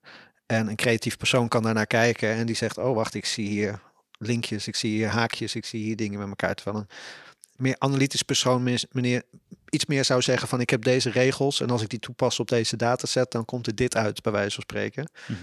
En 0.47 0.69
een 0.69 0.77
creatief 0.77 1.17
persoon 1.17 1.49
kan 1.49 1.63
daarnaar 1.63 1.87
kijken 1.87 2.29
en 2.29 2.47
die 2.47 2.57
zegt: 2.57 2.79
Oh, 2.79 2.95
wacht, 2.95 3.15
ik 3.15 3.25
zie 3.25 3.49
hier 3.49 3.81
linkjes, 4.19 4.67
ik 4.67 4.77
zie 4.77 4.91
hier 4.91 5.09
haakjes, 5.09 5.55
ik 5.55 5.65
zie 5.65 5.83
hier 5.83 5.97
dingen 5.97 6.19
met 6.19 6.29
elkaar. 6.29 6.55
Terwijl 6.55 6.77
een 6.77 6.89
meer 7.57 7.77
analytisch 7.79 8.23
persoon 8.23 8.79
meneer, 8.91 9.23
iets 9.69 9.87
meer 9.87 10.05
zou 10.05 10.23
zeggen: 10.23 10.49
van 10.49 10.61
ik 10.61 10.71
heb 10.71 10.83
deze 10.83 11.11
regels 11.11 11.61
en 11.61 11.71
als 11.71 11.83
ik 11.83 11.89
die 11.89 11.99
toepas 11.99 12.41
op 12.41 12.49
deze 12.49 12.77
dataset, 12.77 13.31
dan 13.31 13.45
komt 13.45 13.67
er 13.67 13.75
dit 13.75 13.97
uit, 13.97 14.23
bij 14.23 14.33
wijze 14.33 14.55
van 14.55 14.63
spreken. 14.63 15.11
Mhm. 15.27 15.39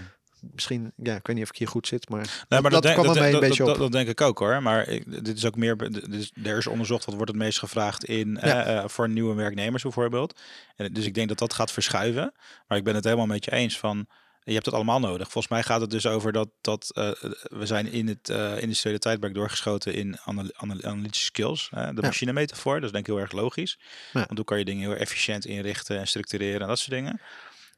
Misschien, 0.54 0.92
ja, 0.96 1.14
ik 1.16 1.26
weet 1.26 1.36
niet 1.36 1.44
of 1.44 1.50
ik 1.50 1.56
hier 1.58 1.68
goed 1.68 1.86
zit, 1.86 2.08
maar, 2.08 2.44
Nee, 2.48 2.60
maar 2.60 2.70
dat, 2.70 2.92
kwam 2.92 3.04
er 3.06 3.14
mee 3.14 3.24
een 3.26 3.32
dat, 3.32 3.40
beetje 3.40 3.64
dat, 3.64 3.74
op. 3.74 3.78
dat 3.80 3.92
denk 3.92 4.08
ik 4.08 4.20
ook 4.20 4.38
hoor. 4.38 4.62
Maar 4.62 4.88
ik, 4.88 5.24
dit 5.24 5.36
is 5.36 5.44
ook 5.44 5.56
meer. 5.56 5.76
dit 5.76 6.12
is, 6.14 6.30
er 6.44 6.56
is 6.56 6.66
onderzocht 6.66 7.04
wat 7.04 7.14
wordt 7.14 7.30
het 7.30 7.40
meest 7.40 7.58
gevraagd 7.58 8.04
in 8.04 8.38
Ja. 8.40 8.64
eh, 8.64 8.76
eh, 8.78 8.88
voor 8.88 9.08
nieuwe 9.08 9.34
werknemers 9.34 9.82
bijvoorbeeld. 9.82 10.40
En 10.76 10.92
dus 10.92 11.04
ik 11.04 11.14
denk 11.14 11.28
dat 11.28 11.38
dat 11.38 11.52
gaat 11.54 11.72
verschuiven. 11.72 12.32
Maar 12.68 12.78
ik 12.78 12.84
ben 12.84 12.94
het 12.94 13.04
helemaal 13.04 13.26
met 13.26 13.44
je 13.44 13.52
eens 13.52 13.78
van. 13.78 14.06
Je 14.42 14.52
hebt 14.52 14.64
het 14.66 14.74
allemaal 14.74 15.00
nodig. 15.00 15.30
Volgens 15.30 15.48
mij 15.52 15.62
gaat 15.62 15.80
het 15.80 15.90
dus 15.90 16.06
over 16.06 16.32
dat, 16.32 16.48
dat 16.60 16.90
eh, 16.94 17.10
we 17.42 17.66
zijn 17.66 17.92
in 17.92 18.06
het 18.08 18.28
eh 18.28 18.62
industriële 18.62 18.98
tijdperk 18.98 19.34
doorgeschoten 19.34 19.94
in 19.94 20.18
anal 20.24 20.44
anal- 20.56 20.82
analytische 20.82 21.24
skills. 21.24 21.68
hè, 21.70 21.94
de 21.94 22.00
Ja. 22.00 22.06
machine 22.06 22.32
metafoor, 22.32 22.74
dat 22.74 22.84
is 22.84 22.90
denk 22.92 23.06
ik 23.06 23.12
heel 23.12 23.22
erg 23.22 23.32
logisch. 23.32 23.78
Ja. 24.12 24.24
Want 24.26 24.36
hoe 24.36 24.44
kan 24.44 24.58
je 24.58 24.64
dingen 24.64 24.88
heel 24.88 24.96
efficiënt 24.98 25.44
inrichten 25.44 25.98
en 25.98 26.06
structureren 26.06 26.60
en 26.60 26.66
dat 26.68 26.78
soort 26.78 26.90
dingen. 26.90 27.20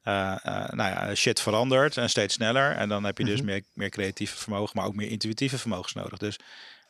Eh, 0.09 0.37
eh, 0.43 0.69
nou 0.71 0.91
ja, 0.91 1.15
shit 1.15 1.41
verandert 1.41 1.97
en 1.97 2.11
steeds 2.11 2.35
sneller. 2.35 2.77
En 2.77 2.89
dan 2.89 3.05
heb 3.05 3.19
je 3.19 3.25
dus 3.25 3.37
Mhm. 3.37 3.45
meer, 3.47 3.63
meer 3.75 3.89
creatieve 3.89 4.37
vermogen, 4.37 4.73
maar 4.77 4.87
ook 4.87 4.95
meer 4.95 5.09
intuïtieve 5.11 5.59
vermogens 5.59 5.93
nodig. 5.93 6.19
Dus 6.19 6.37
we 6.37 6.43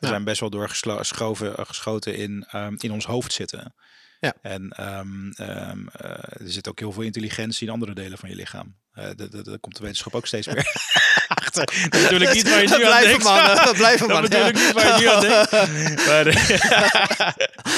Ja. 0.06 0.08
zijn 0.08 0.24
best 0.24 0.40
wel 0.40 0.50
doorgeschoven 0.50 1.56
eh, 1.56 1.64
geschoten 1.66 2.16
in, 2.16 2.46
ehm, 2.50 2.74
in 2.78 2.92
ons 2.92 3.04
hoofd 3.06 3.32
zitten. 3.32 3.74
Ja. 4.20 4.32
En 4.42 4.68
ehm, 4.70 5.30
ehm, 5.30 5.86
eh, 5.92 6.10
er 6.10 6.50
zit 6.50 6.68
ook 6.68 6.78
heel 6.78 6.92
veel 6.92 7.02
intelligentie 7.02 7.66
in 7.66 7.72
andere 7.72 7.94
delen 7.94 8.18
van 8.18 8.28
je 8.28 8.34
lichaam. 8.34 8.76
Dat, 9.16 9.18
dat, 9.32 9.44
dat 9.44 9.60
komt 9.60 9.76
de 9.76 9.82
wetenschap 9.82 10.14
ook 10.14 10.26
steeds 10.26 10.46
meer 10.46 10.72
achter. 11.28 11.64
Dat 11.90 12.10
ik 12.20 12.32
niet 12.32 12.48
waar 12.50 12.60
je 12.62 12.68
Dat 12.68 12.78
nu 12.78 12.84
aan 12.84 13.02
denkt. 13.02 13.24
mannen, 13.24 13.56
dat 13.56 13.76
blijven 13.76 14.08
Dat 14.08 14.20
mannen. 14.20 14.30
bedoel 14.30 14.48
ik 14.48 14.54
niet 14.54 14.72
waar 14.72 14.86
je 14.86 15.00
nu 15.00 15.08
aan 15.08 15.20
denkt. 15.20 16.06
Maar, 16.08 16.24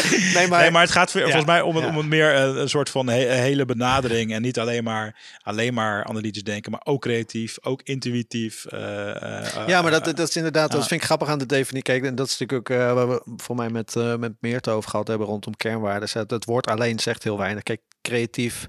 Nee, 0.35 0.49
maar, 0.49 0.61
nee, 0.61 0.71
maar 0.71 0.83
het 0.83 0.91
gaat 0.91 1.11
volgens 1.11 1.45
mij 1.45 1.61
om, 1.61 1.79
ja. 1.79 1.87
om 1.89 1.97
het 1.97 2.07
meer 2.07 2.35
eh, 2.35 2.43
een 2.61 2.69
soort 2.69 2.91
van 2.91 3.09
he- 3.09 3.33
hele 3.35 3.65
benadering. 3.65 4.33
En 4.33 4.43
niet 4.43 4.59
alleen 4.59 4.85
maar, 4.85 5.17
alleen 5.43 5.75
maar 5.75 6.05
analytisch 6.05 6.43
denken, 6.43 6.71
maar 6.71 6.81
ook 6.85 7.01
creatief, 7.03 7.59
ook 7.63 7.81
intuïtief. 7.83 8.65
eh, 8.65 9.39
eh, 9.41 9.67
Ja, 9.67 9.83
maar 9.83 9.91
dat, 9.91 10.05
dat 10.05 10.29
is 10.29 10.37
inderdaad, 10.37 10.71
dat 10.73 10.87
vind 10.87 11.01
ik 11.01 11.07
grappig 11.07 11.29
aan 11.29 11.39
de 11.39 11.47
definitie. 11.47 11.83
Kijk, 11.93 12.05
en 12.05 12.15
dat 12.15 12.27
is 12.27 12.39
natuurlijk 12.39 12.71
ook 12.71 12.77
waar 12.79 13.09
we 13.09 13.23
voor 13.37 13.57
mij 13.57 13.71
met, 13.71 13.95
met 14.19 14.33
Meert 14.41 14.69
over 14.69 14.91
gehad 14.91 15.09
hebben 15.09 15.27
rondom 15.27 15.57
kernwaarden. 15.57 16.09
Het 16.27 16.45
woord 16.45 16.67
alleen 16.67 16.99
zegt 16.99 17.23
heel 17.23 17.39
weinig. 17.39 17.63
Kijk, 17.63 17.81
creatief, 18.03 18.69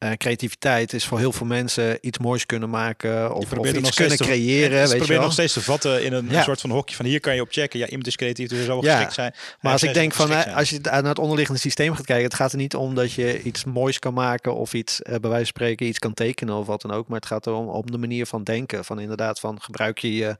eh, 0.00 0.10
creativiteit 0.12 0.92
is 0.92 1.04
voor 1.06 1.18
heel 1.18 1.32
veel 1.32 1.46
mensen 1.46 1.98
iets 2.00 2.18
moois 2.18 2.46
kunnen 2.46 2.70
maken 2.70 3.34
of, 3.34 3.52
iets 3.52 3.94
kunnen 3.94 4.16
te- 4.16 4.24
creëren. 4.24 4.88
Ze 4.88 4.92
weet 4.98 5.06
je 5.06 5.12
wel. 5.12 5.22
nog 5.22 5.32
steeds 5.32 5.52
te 5.52 5.60
vatten 5.62 6.04
in 6.04 6.12
een 6.12 6.26
Ja. 6.30 6.42
soort 6.42 6.60
van 6.60 6.70
hokje 6.70 6.96
van 6.96 7.04
hier 7.04 7.20
kan 7.20 7.34
je 7.34 7.40
op 7.40 7.48
checken. 7.50 7.78
Ja, 7.78 7.86
iemand 7.86 8.06
is 8.06 8.16
creatief, 8.16 8.48
dus 8.48 8.58
er 8.58 8.64
zal 8.64 8.74
wel 8.74 8.84
Ja, 8.84 8.92
geschikt 8.92 9.14
zijn. 9.14 9.34
Maar 9.60 9.72
als 9.72 9.82
ik 9.82 9.94
denk 9.94 10.12
van, 10.12 10.32
eh, 10.32 10.56
als 10.56 10.70
je 10.70 10.78
naar 10.82 11.04
het 11.04 11.18
onderliggende 11.18 11.60
systeem 11.60 11.94
gaat 11.94 12.06
kijken, 12.06 12.24
het 12.24 12.34
gaat 12.34 12.52
er 12.52 12.58
niet 12.58 12.74
om 12.74 12.94
dat 12.94 13.12
je 13.12 13.42
iets 13.42 13.64
moois 13.64 13.98
kan 13.98 14.14
maken 14.14 14.54
of 14.54 14.74
iets, 14.74 15.02
eh, 15.02 15.10
bij 15.10 15.20
wijze 15.30 15.36
van 15.36 15.46
spreken, 15.46 15.86
iets 15.86 15.98
kan 15.98 16.14
tekenen 16.14 16.54
of 16.54 16.66
wat 16.66 16.82
dan 16.82 16.90
ook. 16.92 17.08
Maar 17.08 17.16
het 17.18 17.26
gaat 17.26 17.46
erom 17.46 17.68
om 17.68 17.90
de 17.90 17.98
manier 17.98 18.26
van 18.26 18.44
denken. 18.44 18.84
Van 18.84 19.00
inderdaad, 19.00 19.40
van 19.40 19.60
gebruik 19.62 19.98
je 19.98 20.14
je, 20.14 20.36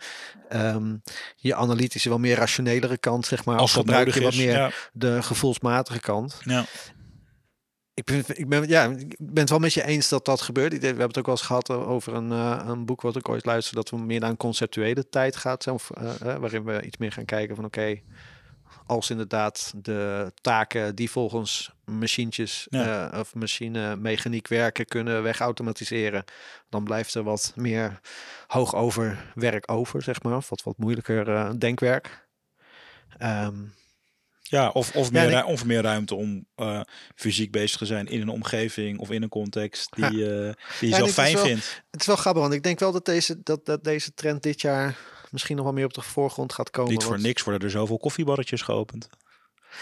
ehm, 0.48 0.94
je 1.36 1.54
analytische, 1.54 2.08
wel 2.08 2.18
meer 2.18 2.36
rationelere 2.36 2.98
kant, 2.98 3.26
zeg 3.26 3.44
maar. 3.44 3.56
als 3.58 3.70
of 3.76 3.78
gebruik 3.78 4.14
je 4.14 4.20
wat 4.20 4.32
is. 4.32 4.38
meer 4.38 4.88
de 4.92 5.22
gevoelsmatige 5.22 6.00
kant. 6.00 6.36
ja. 6.44 6.64
Ik 8.00 8.06
ben, 8.06 8.24
ik, 8.38 8.48
ben, 8.48 8.68
ja, 8.68 8.84
ik 8.84 9.16
ben 9.18 9.40
het 9.40 9.50
wel 9.50 9.58
met 9.58 9.72
je 9.74 9.84
eens 9.84 10.08
dat 10.08 10.24
dat 10.24 10.40
gebeurt. 10.40 10.72
Ik 10.72 10.80
We 10.80 10.86
hebben 10.86 11.06
het 11.06 11.18
ook 11.18 11.26
wel 11.26 11.34
eens 11.34 11.44
gehad 11.46 11.70
eh, 11.70 11.88
over 11.88 12.14
een, 12.14 12.32
eh, 12.32 12.64
een 12.66 12.84
boek 12.84 13.00
wat 13.00 13.16
ik 13.16 13.28
ooit 13.28 13.44
luisterde, 13.44 13.80
dat 13.82 13.90
we 13.90 14.06
meer 14.06 14.20
naar 14.20 14.30
een 14.30 14.36
conceptuele 14.36 15.08
tijd 15.08 15.36
gaat. 15.36 15.66
Of, 15.66 15.90
eh, 15.90 16.36
waarin 16.36 16.64
we 16.64 16.82
iets 16.82 16.96
meer 16.96 17.12
gaan 17.12 17.24
kijken 17.24 17.56
van 17.56 17.64
oké, 17.64 18.00
als 18.86 19.10
inderdaad 19.10 19.72
de 19.76 20.32
taken 20.40 20.94
die 20.94 21.10
volgens 21.10 21.72
machientjes 21.84 22.66
Ja. 22.70 23.10
of 23.18 23.34
machine 23.34 23.96
mechaniek 23.96 24.48
werken 24.48 24.84
kunnen 24.86 25.22
wegautomatiseren, 25.22 26.24
dan 26.68 26.84
blijft 26.84 27.14
er 27.14 27.22
wat 27.22 27.52
meer 27.56 28.00
hoog 28.46 28.74
over 28.74 29.32
werk 29.34 29.70
over, 29.70 30.02
zeg 30.02 30.22
maar. 30.22 30.36
Of 30.36 30.48
wat, 30.48 30.62
wat 30.62 30.78
moeilijker 30.78 31.58
denkwerk. 31.58 32.28
Ehm, 33.18 33.54
Ja, 34.50 34.68
of, 34.68 34.96
of, 34.96 35.10
Ja, 35.12 35.24
meer, 35.26 35.38
ik- 35.38 35.46
of 35.46 35.64
meer 35.64 35.82
ruimte 35.82 36.14
om 36.14 36.46
eh, 36.54 36.80
fysiek 37.14 37.50
bezig 37.50 37.78
te 37.78 37.86
zijn 37.86 38.06
in 38.06 38.20
een 38.20 38.28
omgeving 38.28 38.98
of 38.98 39.10
in 39.10 39.22
een 39.22 39.28
context 39.28 39.94
die, 39.96 40.04
Ja. 40.04 40.10
eh, 40.46 40.52
die 40.80 40.88
je 40.88 40.88
Ja, 40.88 40.96
zelf 40.96 41.10
fijn 41.10 41.34
wel- 41.34 41.44
vindt. 41.44 41.82
Het 41.90 42.00
is 42.00 42.06
wel 42.06 42.16
grappig, 42.16 42.42
want 42.42 42.54
ik 42.54 42.62
denk 42.62 42.78
wel 42.78 42.92
dat 42.92 43.04
deze, 43.04 43.40
dat, 43.42 43.66
dat 43.66 43.84
deze 43.84 44.14
trend 44.14 44.42
dit 44.42 44.60
jaar 44.60 44.96
misschien 45.30 45.56
nog 45.56 45.64
wel 45.64 45.74
meer 45.74 45.84
op 45.84 45.94
de 45.94 46.00
voorgrond 46.02 46.52
gaat 46.52 46.70
komen. 46.70 46.92
Niet 46.92 47.02
voor 47.02 47.12
want- 47.12 47.22
niks 47.24 47.42
worden 47.42 47.62
er 47.62 47.70
zoveel 47.70 47.98
koffiebarretjes 47.98 48.62
geopend. 48.62 49.08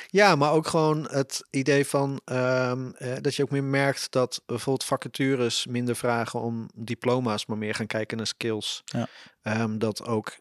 Ja, 0.06 0.36
maar 0.36 0.52
ook 0.52 0.66
gewoon 0.66 1.08
het 1.10 1.46
idee 1.50 1.86
van 1.86 2.20
ehm, 2.24 2.90
eh, 2.90 3.12
dat 3.20 3.34
je 3.34 3.42
ook 3.42 3.50
meer 3.50 3.64
merkt 3.64 4.06
dat 4.10 4.42
bijvoorbeeld 4.46 4.84
vacatures 4.84 5.66
minder 5.66 5.96
vragen 5.96 6.40
om 6.40 6.68
diploma's, 6.74 7.46
maar 7.46 7.58
meer 7.58 7.74
gaan 7.74 7.86
kijken 7.86 8.16
naar 8.16 8.26
skills. 8.26 8.82
Ja. 8.84 9.08
Ehm, 9.42 9.78
dat 9.78 10.04
ook 10.04 10.36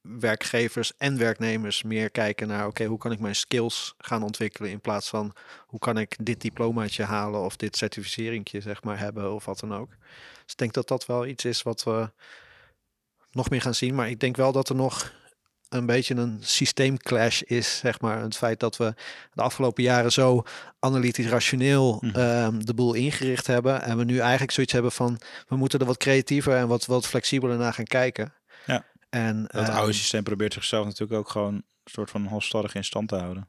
werkgevers 0.00 0.92
en 0.96 1.18
werknemers 1.18 1.82
meer 1.82 2.10
kijken 2.10 2.48
naar 2.48 2.66
oké, 2.66 2.84
hoe 2.84 2.98
kan 2.98 3.12
ik 3.12 3.18
mijn 3.20 3.36
skills 3.36 3.94
gaan 3.98 4.22
ontwikkelen 4.22 4.70
in 4.70 4.80
plaats 4.80 5.08
van 5.08 5.32
hoe 5.66 5.78
kan 5.78 5.98
ik 5.98 6.16
dit 6.22 6.40
diplomaatje 6.40 7.04
halen 7.04 7.40
of 7.40 7.56
dit 7.56 7.76
certificeringje 7.76 8.60
zeg 8.60 8.82
maar 8.82 8.98
hebben 8.98 9.32
of 9.34 9.44
wat 9.44 9.60
dan 9.60 9.74
ook. 9.74 9.90
Dus 10.42 10.52
ik 10.52 10.56
denk 10.56 10.72
dat 10.72 10.88
dat 10.88 11.06
wel 11.06 11.26
iets 11.26 11.44
is 11.44 11.62
wat 11.62 11.84
we 11.84 12.10
nog 13.30 13.50
meer 13.50 13.60
gaan 13.62 13.74
zien, 13.74 13.94
maar 13.94 14.10
ik 14.10 14.20
denk 14.20 14.36
wel 14.36 14.52
dat 14.52 14.68
er 14.68 14.74
nog 14.74 15.12
een 15.68 15.86
beetje 15.86 16.14
een 16.14 16.38
systeemclash 16.40 17.40
is, 17.40 17.78
zeg 17.78 18.00
maar. 18.00 18.20
Het 18.22 18.36
feit 18.36 18.60
dat 18.60 18.76
we 18.76 18.94
de 19.32 19.42
afgelopen 19.42 19.82
jaren 19.82 20.12
zo 20.12 20.42
analytisch 20.78 21.26
rationeel 21.28 21.98
Mhm. 22.00 22.16
ehm, 22.16 22.58
de 22.58 22.74
boel 22.74 22.94
ingericht 22.94 23.46
hebben. 23.46 23.82
En 23.82 23.96
we 23.96 24.04
nu 24.04 24.18
eigenlijk 24.18 24.50
zoiets 24.50 24.72
hebben 24.72 24.92
van, 24.92 25.20
we 25.48 25.56
moeten 25.56 25.78
er 25.80 25.86
wat 25.86 25.96
creatiever 25.96 26.56
en 26.56 26.68
wat, 26.68 26.86
wat 26.86 27.06
flexibeler 27.06 27.56
naar 27.56 27.72
gaan 27.72 27.84
kijken. 27.84 28.34
Ja. 28.66 28.84
En, 29.08 29.42
Dat 29.42 29.68
ehm, 29.68 29.76
oude 29.76 29.92
systeem 29.92 30.22
probeert 30.22 30.52
zichzelf 30.52 30.84
natuurlijk 30.84 31.20
ook 31.20 31.28
gewoon 31.28 31.54
een 31.54 31.64
soort 31.84 32.10
van 32.10 32.26
halstarrig 32.26 32.74
in 32.74 32.84
stand 32.84 33.08
te 33.08 33.16
houden. 33.16 33.48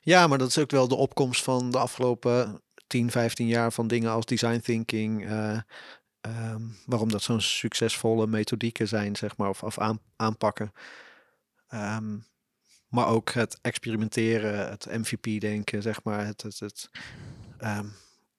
Ja, 0.00 0.26
maar 0.26 0.38
dat 0.38 0.48
is 0.48 0.58
ook 0.58 0.70
wel 0.70 0.88
de 0.88 0.94
opkomst 0.94 1.42
van 1.42 1.70
de 1.70 1.78
afgelopen 1.78 2.62
10, 2.86 3.10
15 3.10 3.46
jaar 3.46 3.72
van 3.72 3.86
dingen 3.86 4.10
als 4.10 4.24
design 4.24 4.60
thinking. 4.60 5.26
eh, 5.26 5.58
ehm, 6.20 6.62
waarom 6.86 7.10
dat 7.10 7.22
zo'n 7.22 7.40
succesvolle 7.40 8.26
methodieken 8.26 8.88
zijn, 8.88 9.16
zeg 9.16 9.36
maar, 9.36 9.48
of, 9.48 9.62
of 9.62 9.78
aan, 9.78 10.00
aanpakken. 10.16 10.72
Ehm, 11.68 12.18
maar 12.88 13.06
ook 13.06 13.32
het 13.32 13.58
experimenteren, 13.62 14.68
het 14.68 14.86
MVP-denken, 14.86 15.82
zeg 15.82 16.02
maar. 16.02 16.26
Het, 16.26 16.42
het, 16.42 16.60
het, 16.60 16.90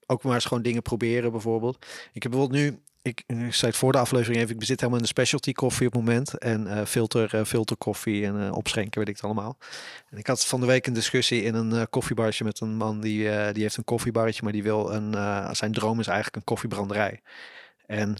ook 0.05 0.23
maar 0.23 0.33
eens 0.33 0.45
gewoon 0.45 0.63
dingen 0.63 0.81
proberen 0.81 1.31
bijvoorbeeld. 1.31 1.85
Ik 2.13 2.23
heb 2.23 2.31
bijvoorbeeld 2.31 2.61
nu, 2.61 2.81
ik, 3.07 3.23
ik 3.25 3.53
zei 3.53 3.73
voor 3.73 3.91
de 3.91 3.97
aflevering 3.97 4.37
even, 4.37 4.53
ik 4.53 4.59
bezit 4.59 4.79
helemaal 4.79 5.01
een 5.01 5.07
specialty 5.07 5.51
koffie 5.51 5.87
op 5.87 5.93
het 5.93 6.03
moment. 6.03 6.37
En 6.37 6.67
uh, 6.67 6.85
filter, 6.85 7.35
uh, 7.35 7.43
filterkoffie 7.43 8.25
en 8.25 8.35
uh, 8.35 8.51
opschenken, 8.51 8.99
weet 8.99 9.09
ik 9.09 9.15
het 9.15 9.23
allemaal. 9.23 9.57
En 10.09 10.17
ik 10.17 10.27
had 10.27 10.45
van 10.45 10.59
de 10.59 10.65
week 10.65 10.87
een 10.87 10.93
discussie 10.93 11.43
in 11.43 11.55
een 11.55 11.89
koffiebarje 11.89 12.43
met 12.43 12.59
een 12.59 12.75
man 12.75 13.01
die, 13.01 13.51
die 13.53 13.63
heeft 13.63 13.77
een 13.77 13.83
koffiebarretje, 13.83 14.43
maar 14.43 14.51
die 14.51 14.63
wil 14.63 14.93
een, 14.93 15.13
zijn 15.55 15.71
droom 15.71 15.99
is 15.99 16.07
eigenlijk 16.07 16.35
een 16.35 16.43
koffiebranderij. 16.43 17.21
En 17.85 18.15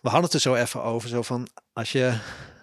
we 0.00 0.08
hadden 0.08 0.24
het 0.24 0.32
er 0.32 0.40
zo 0.40 0.54
even 0.54 0.82
over, 0.82 1.08
zo 1.08 1.22
van 1.22 1.48
als 1.72 1.92
je 1.92 2.18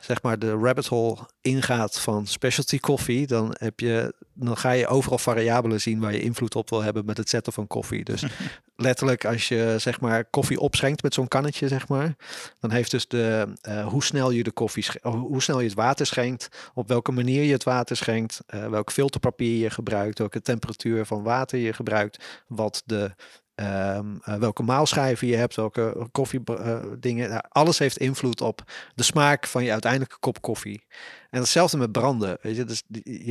zeg 0.05 0.21
maar 0.21 0.39
de 0.39 0.51
rabbit 0.51 0.87
hole 0.87 1.17
ingaat 1.41 1.99
van 1.99 2.27
specialty 2.27 2.79
koffie, 2.79 3.27
dan 3.27 3.55
heb 3.59 3.79
je, 3.79 4.13
dan 4.33 4.57
ga 4.57 4.71
je 4.71 4.87
overal 4.87 5.17
variabelen 5.17 5.81
zien 5.81 5.99
waar 5.99 6.13
je 6.13 6.21
invloed 6.21 6.55
op 6.55 6.69
wil 6.69 6.83
hebben 6.83 7.05
met 7.05 7.17
het 7.17 7.29
zetten 7.29 7.53
van 7.53 7.67
koffie. 7.67 8.03
Dus 8.03 8.25
letterlijk 8.75 9.25
als 9.25 9.47
je 9.47 9.75
zeg 9.77 9.99
maar 9.99 10.25
koffie 10.25 10.59
opschenkt 10.59 11.03
met 11.03 11.13
zo'n 11.13 11.27
kannetje, 11.27 11.67
zeg 11.67 11.87
maar, 11.87 12.15
dan 12.59 12.71
heeft 12.71 12.91
dus 12.91 13.07
de 13.07 13.53
uh, 13.61 13.87
hoe 13.87 14.03
snel 14.03 14.31
je 14.31 14.43
de 14.43 14.51
koffie, 14.51 14.85
hoe 15.01 15.41
snel 15.41 15.59
je 15.59 15.67
het 15.67 15.75
water 15.75 16.05
schenkt, 16.05 16.71
op 16.73 16.87
welke 16.87 17.11
manier 17.11 17.43
je 17.43 17.51
het 17.51 17.63
water 17.63 17.95
schenkt, 17.95 18.41
uh, 18.49 18.67
welk 18.67 18.91
filterpapier 18.91 19.63
je 19.63 19.69
gebruikt, 19.69 20.19
welke 20.19 20.41
temperatuur 20.41 21.05
van 21.05 21.23
water 21.23 21.59
je 21.59 21.73
gebruikt, 21.73 22.43
wat 22.47 22.81
de 22.85 23.11
Um, 23.55 24.21
uh, 24.25 24.35
welke 24.35 24.63
maalschijven 24.63 25.27
je 25.27 25.35
hebt, 25.35 25.55
welke 25.55 26.07
koffiedingen. 26.11 27.25
Uh, 27.25 27.31
nou, 27.31 27.43
alles 27.49 27.79
heeft 27.79 27.97
invloed 27.97 28.41
op 28.41 28.63
de 28.95 29.03
smaak 29.03 29.47
van 29.47 29.63
je 29.63 29.71
uiteindelijke 29.71 30.19
kop 30.19 30.41
koffie. 30.41 30.85
En 31.29 31.39
hetzelfde 31.39 31.77
met 31.77 31.91
branden. 31.91 32.37
Weet 32.41 32.55
je, 32.55 32.63
dus 32.63 32.83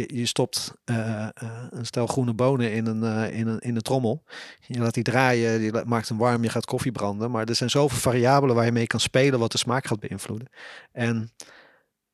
je, 0.06 0.26
stopt 0.26 0.74
uh, 0.84 1.28
een 1.70 1.86
stel 1.86 2.06
groene 2.06 2.34
bonen 2.34 2.72
in 2.72 2.86
een, 2.86 3.32
in, 3.32 3.46
een, 3.46 3.58
in 3.58 3.76
een 3.76 3.82
trommel. 3.82 4.24
Je 4.66 4.78
laat 4.78 4.94
die 4.94 5.02
draaien, 5.02 5.60
je 5.60 5.82
maakt 5.86 6.08
hem 6.08 6.18
warm, 6.18 6.42
je 6.42 6.48
gaat 6.48 6.64
koffie 6.64 6.92
branden. 6.92 7.30
Maar 7.30 7.46
er 7.46 7.54
zijn 7.54 7.70
zoveel 7.70 7.98
variabelen 7.98 8.54
waar 8.54 8.64
je 8.64 8.72
mee 8.72 8.86
kan 8.86 9.00
spelen 9.00 9.38
wat 9.38 9.52
de 9.52 9.58
smaak 9.58 9.86
gaat 9.86 10.00
beïnvloeden. 10.00 10.48
En 10.92 11.30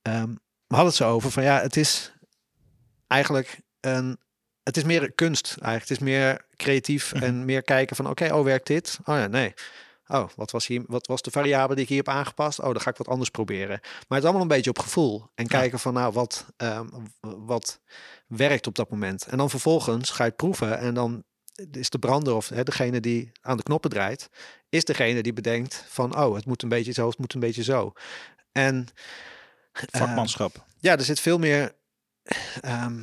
um, 0.02 0.38
we 0.66 0.76
hadden 0.76 0.86
het 0.86 0.94
zo 0.94 1.10
over 1.10 1.30
van 1.30 1.42
ja, 1.42 1.60
het 1.60 1.76
is 1.76 2.12
eigenlijk 3.06 3.60
een 3.80 4.18
het 4.74 4.76
is 4.76 4.84
meer 4.84 5.12
kunst 5.12 5.46
eigenlijk. 5.46 5.80
Het 5.88 5.90
is 5.90 5.98
meer 5.98 6.44
creatief 6.56 7.14
Mhm. 7.14 7.24
en 7.24 7.44
meer 7.44 7.62
kijken 7.62 7.96
van 7.96 8.08
oké, 8.08 8.34
oh 8.34 8.44
werkt 8.44 8.66
dit? 8.66 8.98
Oh 9.04 9.16
ja, 9.16 9.26
nee. 9.26 9.54
Oh, 10.06 10.28
wat 10.36 10.50
was, 10.50 10.66
hier, 10.66 10.82
wat 10.86 11.06
was 11.06 11.22
de 11.22 11.30
variabele 11.30 11.74
die 11.74 11.82
ik 11.82 11.88
hier 11.88 11.98
heb 11.98 12.08
aangepast? 12.08 12.58
Oh, 12.60 12.66
dan 12.72 12.80
ga 12.80 12.90
ik 12.90 12.96
wat 12.96 13.08
anders 13.08 13.30
proberen. 13.30 13.78
Maar 13.80 13.88
het 14.08 14.18
is 14.18 14.24
allemaal 14.24 14.42
een 14.42 14.48
beetje 14.48 14.70
op 14.70 14.78
gevoel. 14.78 15.26
En 15.34 15.44
Ja. 15.44 15.50
kijken 15.58 15.78
van 15.78 15.94
nou, 15.94 16.12
wat, 16.12 16.46
ehm, 16.56 16.86
wat 17.20 17.80
werkt 18.26 18.66
op 18.66 18.74
dat 18.74 18.90
moment. 18.90 19.26
En 19.26 19.38
dan 19.38 19.50
vervolgens 19.50 20.10
ga 20.10 20.22
je 20.24 20.28
het 20.28 20.38
proeven. 20.38 20.78
En 20.78 20.94
dan 20.94 21.24
is 21.72 21.90
de 21.90 21.98
brander 21.98 22.34
of 22.34 22.48
hè, 22.48 22.62
degene 22.62 23.00
die 23.00 23.32
aan 23.40 23.56
de 23.56 23.62
knoppen 23.62 23.90
draait, 23.90 24.28
is 24.68 24.84
degene 24.84 25.22
die 25.22 25.32
bedenkt 25.32 25.84
van 25.88 26.16
oh, 26.18 26.34
het 26.34 26.46
moet 26.46 26.62
een 26.62 26.68
beetje 26.68 26.92
zo, 26.92 27.08
het 27.08 27.18
moet 27.18 27.34
een 27.34 27.40
beetje 27.40 27.62
zo. 27.62 27.92
En 28.52 28.86
eh, 29.72 29.82
Vakmanschap. 30.00 30.64
ja, 30.78 30.92
er 30.96 31.04
zit 31.04 31.20
veel 31.20 31.38
meer 31.38 31.72
ehm, 32.60 33.00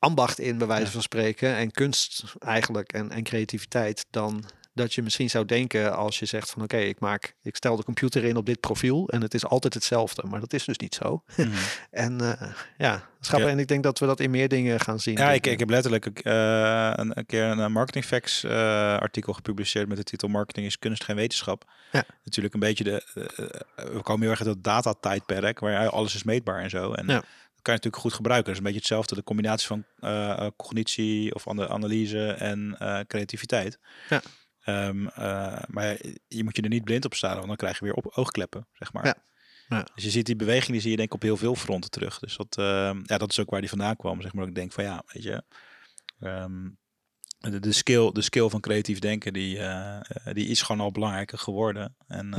ambacht 0.00 0.38
in, 0.38 0.58
bij 0.58 0.66
wijze 0.66 0.84
Ja. 0.84 0.90
van 0.90 1.02
spreken. 1.02 1.56
En 1.56 1.70
kunst 1.70 2.24
eigenlijk 2.38 2.92
en, 2.92 3.10
en 3.10 3.22
creativiteit 3.22 4.06
dan 4.10 4.44
dat 4.74 4.94
je 4.94 5.02
misschien 5.02 5.30
zou 5.30 5.44
denken 5.44 5.96
als 5.96 6.18
je 6.18 6.26
zegt 6.26 6.50
van 6.50 6.62
oké, 6.62 6.76
ik 6.76 7.00
maak, 7.00 7.34
ik 7.42 7.56
stel 7.56 7.76
de 7.76 7.84
computer 7.84 8.24
in 8.24 8.36
op 8.36 8.46
dit 8.46 8.60
profiel 8.60 9.08
en 9.08 9.22
het 9.22 9.34
is 9.34 9.44
altijd 9.44 9.74
hetzelfde. 9.74 10.22
Maar 10.26 10.40
dat 10.40 10.52
is 10.52 10.64
dus 10.64 10.78
niet 10.78 10.94
zo. 10.94 11.22
Mhm. 11.36 11.48
En 11.90 12.20
eh, 12.20 12.48
ja, 12.78 13.08
schappen. 13.20 13.46
Ja. 13.46 13.52
En 13.52 13.58
ik 13.58 13.68
denk 13.68 13.82
dat 13.82 13.98
we 13.98 14.06
dat 14.06 14.20
in 14.20 14.30
meer 14.30 14.48
dingen 14.48 14.80
gaan 14.80 15.00
zien. 15.00 15.16
Ja, 15.16 15.32
ik, 15.32 15.46
ik 15.46 15.58
heb 15.58 15.70
letterlijk 15.70 16.06
eh, 16.06 16.92
een, 16.94 17.18
een 17.18 17.26
keer 17.26 17.42
een 17.44 17.72
Marketing 17.72 18.04
Facts 18.04 18.44
eh, 18.44 18.50
artikel 18.98 19.32
gepubliceerd 19.32 19.88
met 19.88 19.96
de 19.96 20.04
titel 20.04 20.28
Marketing 20.28 20.66
is 20.66 20.78
kunst, 20.78 21.04
geen 21.04 21.16
wetenschap. 21.16 21.64
Ja. 21.92 22.04
Natuurlijk 22.24 22.54
een 22.54 22.60
beetje 22.60 22.84
de, 22.84 23.02
we 23.74 24.00
komen 24.02 24.20
heel 24.20 24.30
erg 24.30 24.46
uit 24.46 24.48
dat 24.48 24.64
data-tijdperk, 24.64 25.58
waar 25.58 25.88
alles 25.88 26.14
is 26.14 26.22
meetbaar 26.22 26.62
en 26.62 26.70
zo. 26.70 26.92
En 26.92 27.06
Ja. 27.06 27.22
Kan 27.62 27.74
je 27.74 27.80
natuurlijk 27.80 28.02
goed 28.02 28.12
gebruiken. 28.12 28.46
Dat 28.46 28.54
is 28.54 28.58
een 28.58 28.72
beetje 28.72 28.86
hetzelfde, 28.88 29.14
de 29.14 29.22
combinatie 29.22 29.66
van 29.66 29.84
eh, 29.98 30.30
eh, 30.30 30.50
cognitie 30.56 31.34
of 31.34 31.48
ana- 31.48 31.68
analyse 31.68 32.26
en 32.32 32.76
eh, 32.78 33.00
creativiteit. 33.06 33.78
Ja. 34.08 34.22
Ehm, 34.60 35.06
eh, 35.06 35.62
maar 35.66 35.96
je 36.28 36.44
moet 36.44 36.56
je 36.56 36.62
er 36.62 36.68
niet 36.68 36.84
blind 36.84 37.04
op 37.04 37.14
staan, 37.14 37.34
want 37.34 37.46
dan 37.46 37.56
krijg 37.56 37.78
je 37.78 37.84
weer 37.84 37.94
op 37.94 38.06
oogkleppen, 38.14 38.66
zeg 38.72 38.92
maar. 38.92 39.06
Ja. 39.06 39.14
Ja. 39.68 39.86
Dus 39.94 40.04
je 40.04 40.10
ziet 40.10 40.26
die 40.26 40.36
beweging, 40.36 40.72
die 40.72 40.80
zie 40.80 40.90
je 40.90 40.96
denk 40.96 41.08
ik 41.08 41.14
op 41.14 41.22
heel 41.22 41.36
veel 41.36 41.54
fronten 41.54 41.90
terug. 41.90 42.18
Dus 42.18 42.36
dat, 42.36 42.56
ehm, 42.58 43.00
ja, 43.04 43.18
dat 43.18 43.30
is 43.30 43.38
ook 43.40 43.50
waar 43.50 43.60
die 43.60 43.68
vandaan 43.68 43.96
kwam, 43.96 44.22
zeg 44.22 44.32
maar. 44.32 44.46
Ik 44.46 44.54
denk 44.54 44.72
van 44.72 44.84
ja, 44.84 45.02
weet 45.06 45.22
je, 45.22 45.42
ehm, 46.20 46.68
de, 47.38 47.60
de, 47.60 47.72
skill, 47.72 48.10
de 48.12 48.22
skill 48.22 48.48
van 48.48 48.60
creatief 48.60 48.98
denken, 48.98 49.32
die, 49.32 49.60
die 50.32 50.46
is 50.46 50.62
gewoon 50.62 50.80
al 50.80 50.92
belangrijker 50.92 51.38
geworden. 51.38 51.96
En 52.06 52.34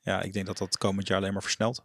ja 0.00 0.22
ik 0.22 0.32
denk 0.32 0.46
dat 0.46 0.58
dat 0.58 0.78
komend 0.78 1.08
jaar 1.08 1.18
alleen 1.18 1.32
maar 1.32 1.42
versnelt. 1.42 1.84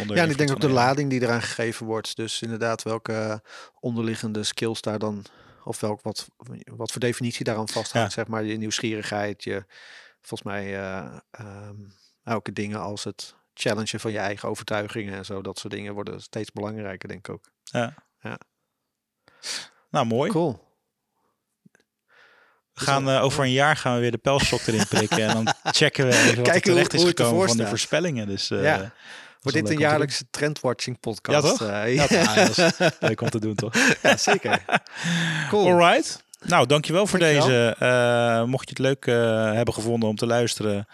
Onder 0.00 0.16
Ja, 0.16 0.22
en 0.22 0.30
ik 0.30 0.38
denk 0.38 0.50
ook 0.50 0.60
de 0.60 0.68
lading 0.70 1.10
die 1.10 1.22
eraan 1.22 1.42
gegeven 1.42 1.86
wordt. 1.86 2.16
Dus 2.16 2.42
inderdaad, 2.42 2.82
welke 2.82 3.42
onderliggende 3.80 4.42
skills 4.44 4.80
daar 4.80 4.98
dan, 4.98 5.24
of 5.64 5.80
welk, 5.80 6.02
wat, 6.02 6.28
wat 6.64 6.90
voor 6.92 7.00
definitie 7.00 7.44
daaraan 7.44 7.68
vasthangt, 7.68 8.12
zeg 8.12 8.26
maar, 8.26 8.44
je 8.44 8.56
nieuwsgierigheid, 8.56 9.44
je, 9.44 9.64
volgens 10.20 10.42
mij, 10.42 10.76
eh, 10.78 11.16
ehm, 11.30 11.76
elke 12.24 12.52
dingen 12.52 12.80
als 12.80 13.04
het 13.04 13.34
challengen 13.54 14.00
van 14.00 14.12
je 14.12 14.18
eigen 14.18 14.48
overtuigingen 14.48 15.14
en 15.14 15.24
zo, 15.24 15.42
dat 15.42 15.58
soort 15.58 15.72
dingen 15.72 15.94
worden 15.94 16.20
steeds 16.20 16.52
belangrijker, 16.52 17.08
denk 17.08 17.28
ik 17.28 17.34
ook. 17.34 17.50
Ja. 17.62 17.94
Ja. 18.20 18.38
Nou, 19.90 20.06
mooi. 20.06 20.30
Cool. 20.30 20.66
We 22.72 22.84
gaan 22.84 23.08
eh, 23.08 23.22
over 23.22 23.44
een 23.44 23.50
jaar 23.52 23.76
gaan 23.76 23.94
we 23.94 24.00
weer 24.00 24.10
de 24.10 24.18
pelstok 24.18 24.60
erin 24.60 24.86
prikken. 24.88 25.18
en 25.18 25.34
dan 25.44 25.54
checken 25.80 26.06
we 26.06 26.12
even 26.12 26.26
wat 26.26 26.36
er 26.36 26.42
Kijken 26.42 26.52
hoe- 26.52 26.62
terecht 26.72 26.92
is 26.94 27.00
hoe 27.02 27.08
ervoor 27.10 27.24
gekomen 27.26 27.48
van 27.48 27.56
de 27.56 27.66
voorspellingen. 27.66 28.26
Dus 28.26 28.50
eh, 28.50 28.62
Ja. 28.62 28.92
Wordt 29.52 29.66
dit 29.66 29.76
een 29.76 29.82
jaarlijkse 29.82 30.24
trendwatching 30.30 31.00
podcast? 31.00 31.42
Ja, 31.44 31.50
toch? 31.50 31.62
Eh, 31.68 31.94
Ja, 31.94 32.36
is 32.36 32.56
leuk 33.00 33.20
om 33.20 33.30
te 33.30 33.40
doen, 33.40 33.54
toch? 33.54 33.74
Ja, 34.02 34.16
zeker. 34.16 34.64
Cool. 35.48 35.66
Alright. 35.66 36.22
Nou, 36.46 36.66
dankjewel 36.66 37.06
voor 37.06 37.18
Dankjewel. 37.18 37.46
deze. 37.48 37.74
Eh, 37.78 38.44
mocht 38.44 38.64
je 38.68 38.70
het 38.70 38.78
leuk 38.78 39.06
eh, 39.06 39.52
hebben 39.52 39.74
gevonden 39.74 40.08
om 40.08 40.16
te 40.16 40.26
luisteren, 40.26 40.86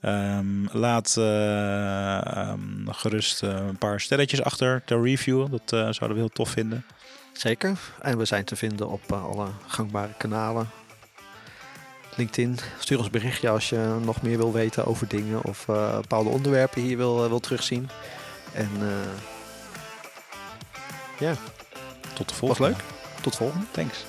ehm, 0.00 0.64
laat 0.72 1.14
eh, 1.18 2.16
ehm, 2.36 2.86
gerust 2.88 3.42
een 3.42 3.76
paar 3.78 4.00
sterretjes 4.00 4.42
achter 4.42 4.82
ter 4.84 5.02
review. 5.02 5.46
Dat 5.50 5.62
zouden 5.68 6.08
we 6.12 6.14
heel 6.18 6.28
tof 6.28 6.48
vinden. 6.50 6.84
Zeker. 7.32 7.78
En 8.02 8.18
we 8.18 8.24
zijn 8.24 8.44
te 8.44 8.56
vinden 8.56 8.88
op 8.88 9.12
alle 9.12 9.46
gangbare 9.66 10.12
kanalen. 10.16 10.70
LinkedIn. 12.20 12.58
Stuur 12.78 12.98
ons 12.98 13.10
berichtje 13.10 13.48
als 13.48 13.68
je 13.68 13.96
nog 14.04 14.22
meer 14.22 14.36
wil 14.36 14.52
weten 14.52 14.86
over 14.86 15.08
dingen 15.08 15.44
of 15.44 15.68
eh, 15.68 15.96
bepaalde 15.96 16.30
onderwerpen 16.30 16.82
hier 16.82 16.96
wil, 16.96 17.22
eh, 17.22 17.28
wil 17.28 17.40
terugzien. 17.40 17.88
En 18.52 18.70
eh, 21.20 21.28
Tot 22.14 22.28
de 22.28 22.34
was 22.34 22.38
volgende. 22.38 22.68
leuk. 22.68 22.80
Tot 23.20 23.36
volgende. 23.36 23.66
Thanks. 23.70 24.04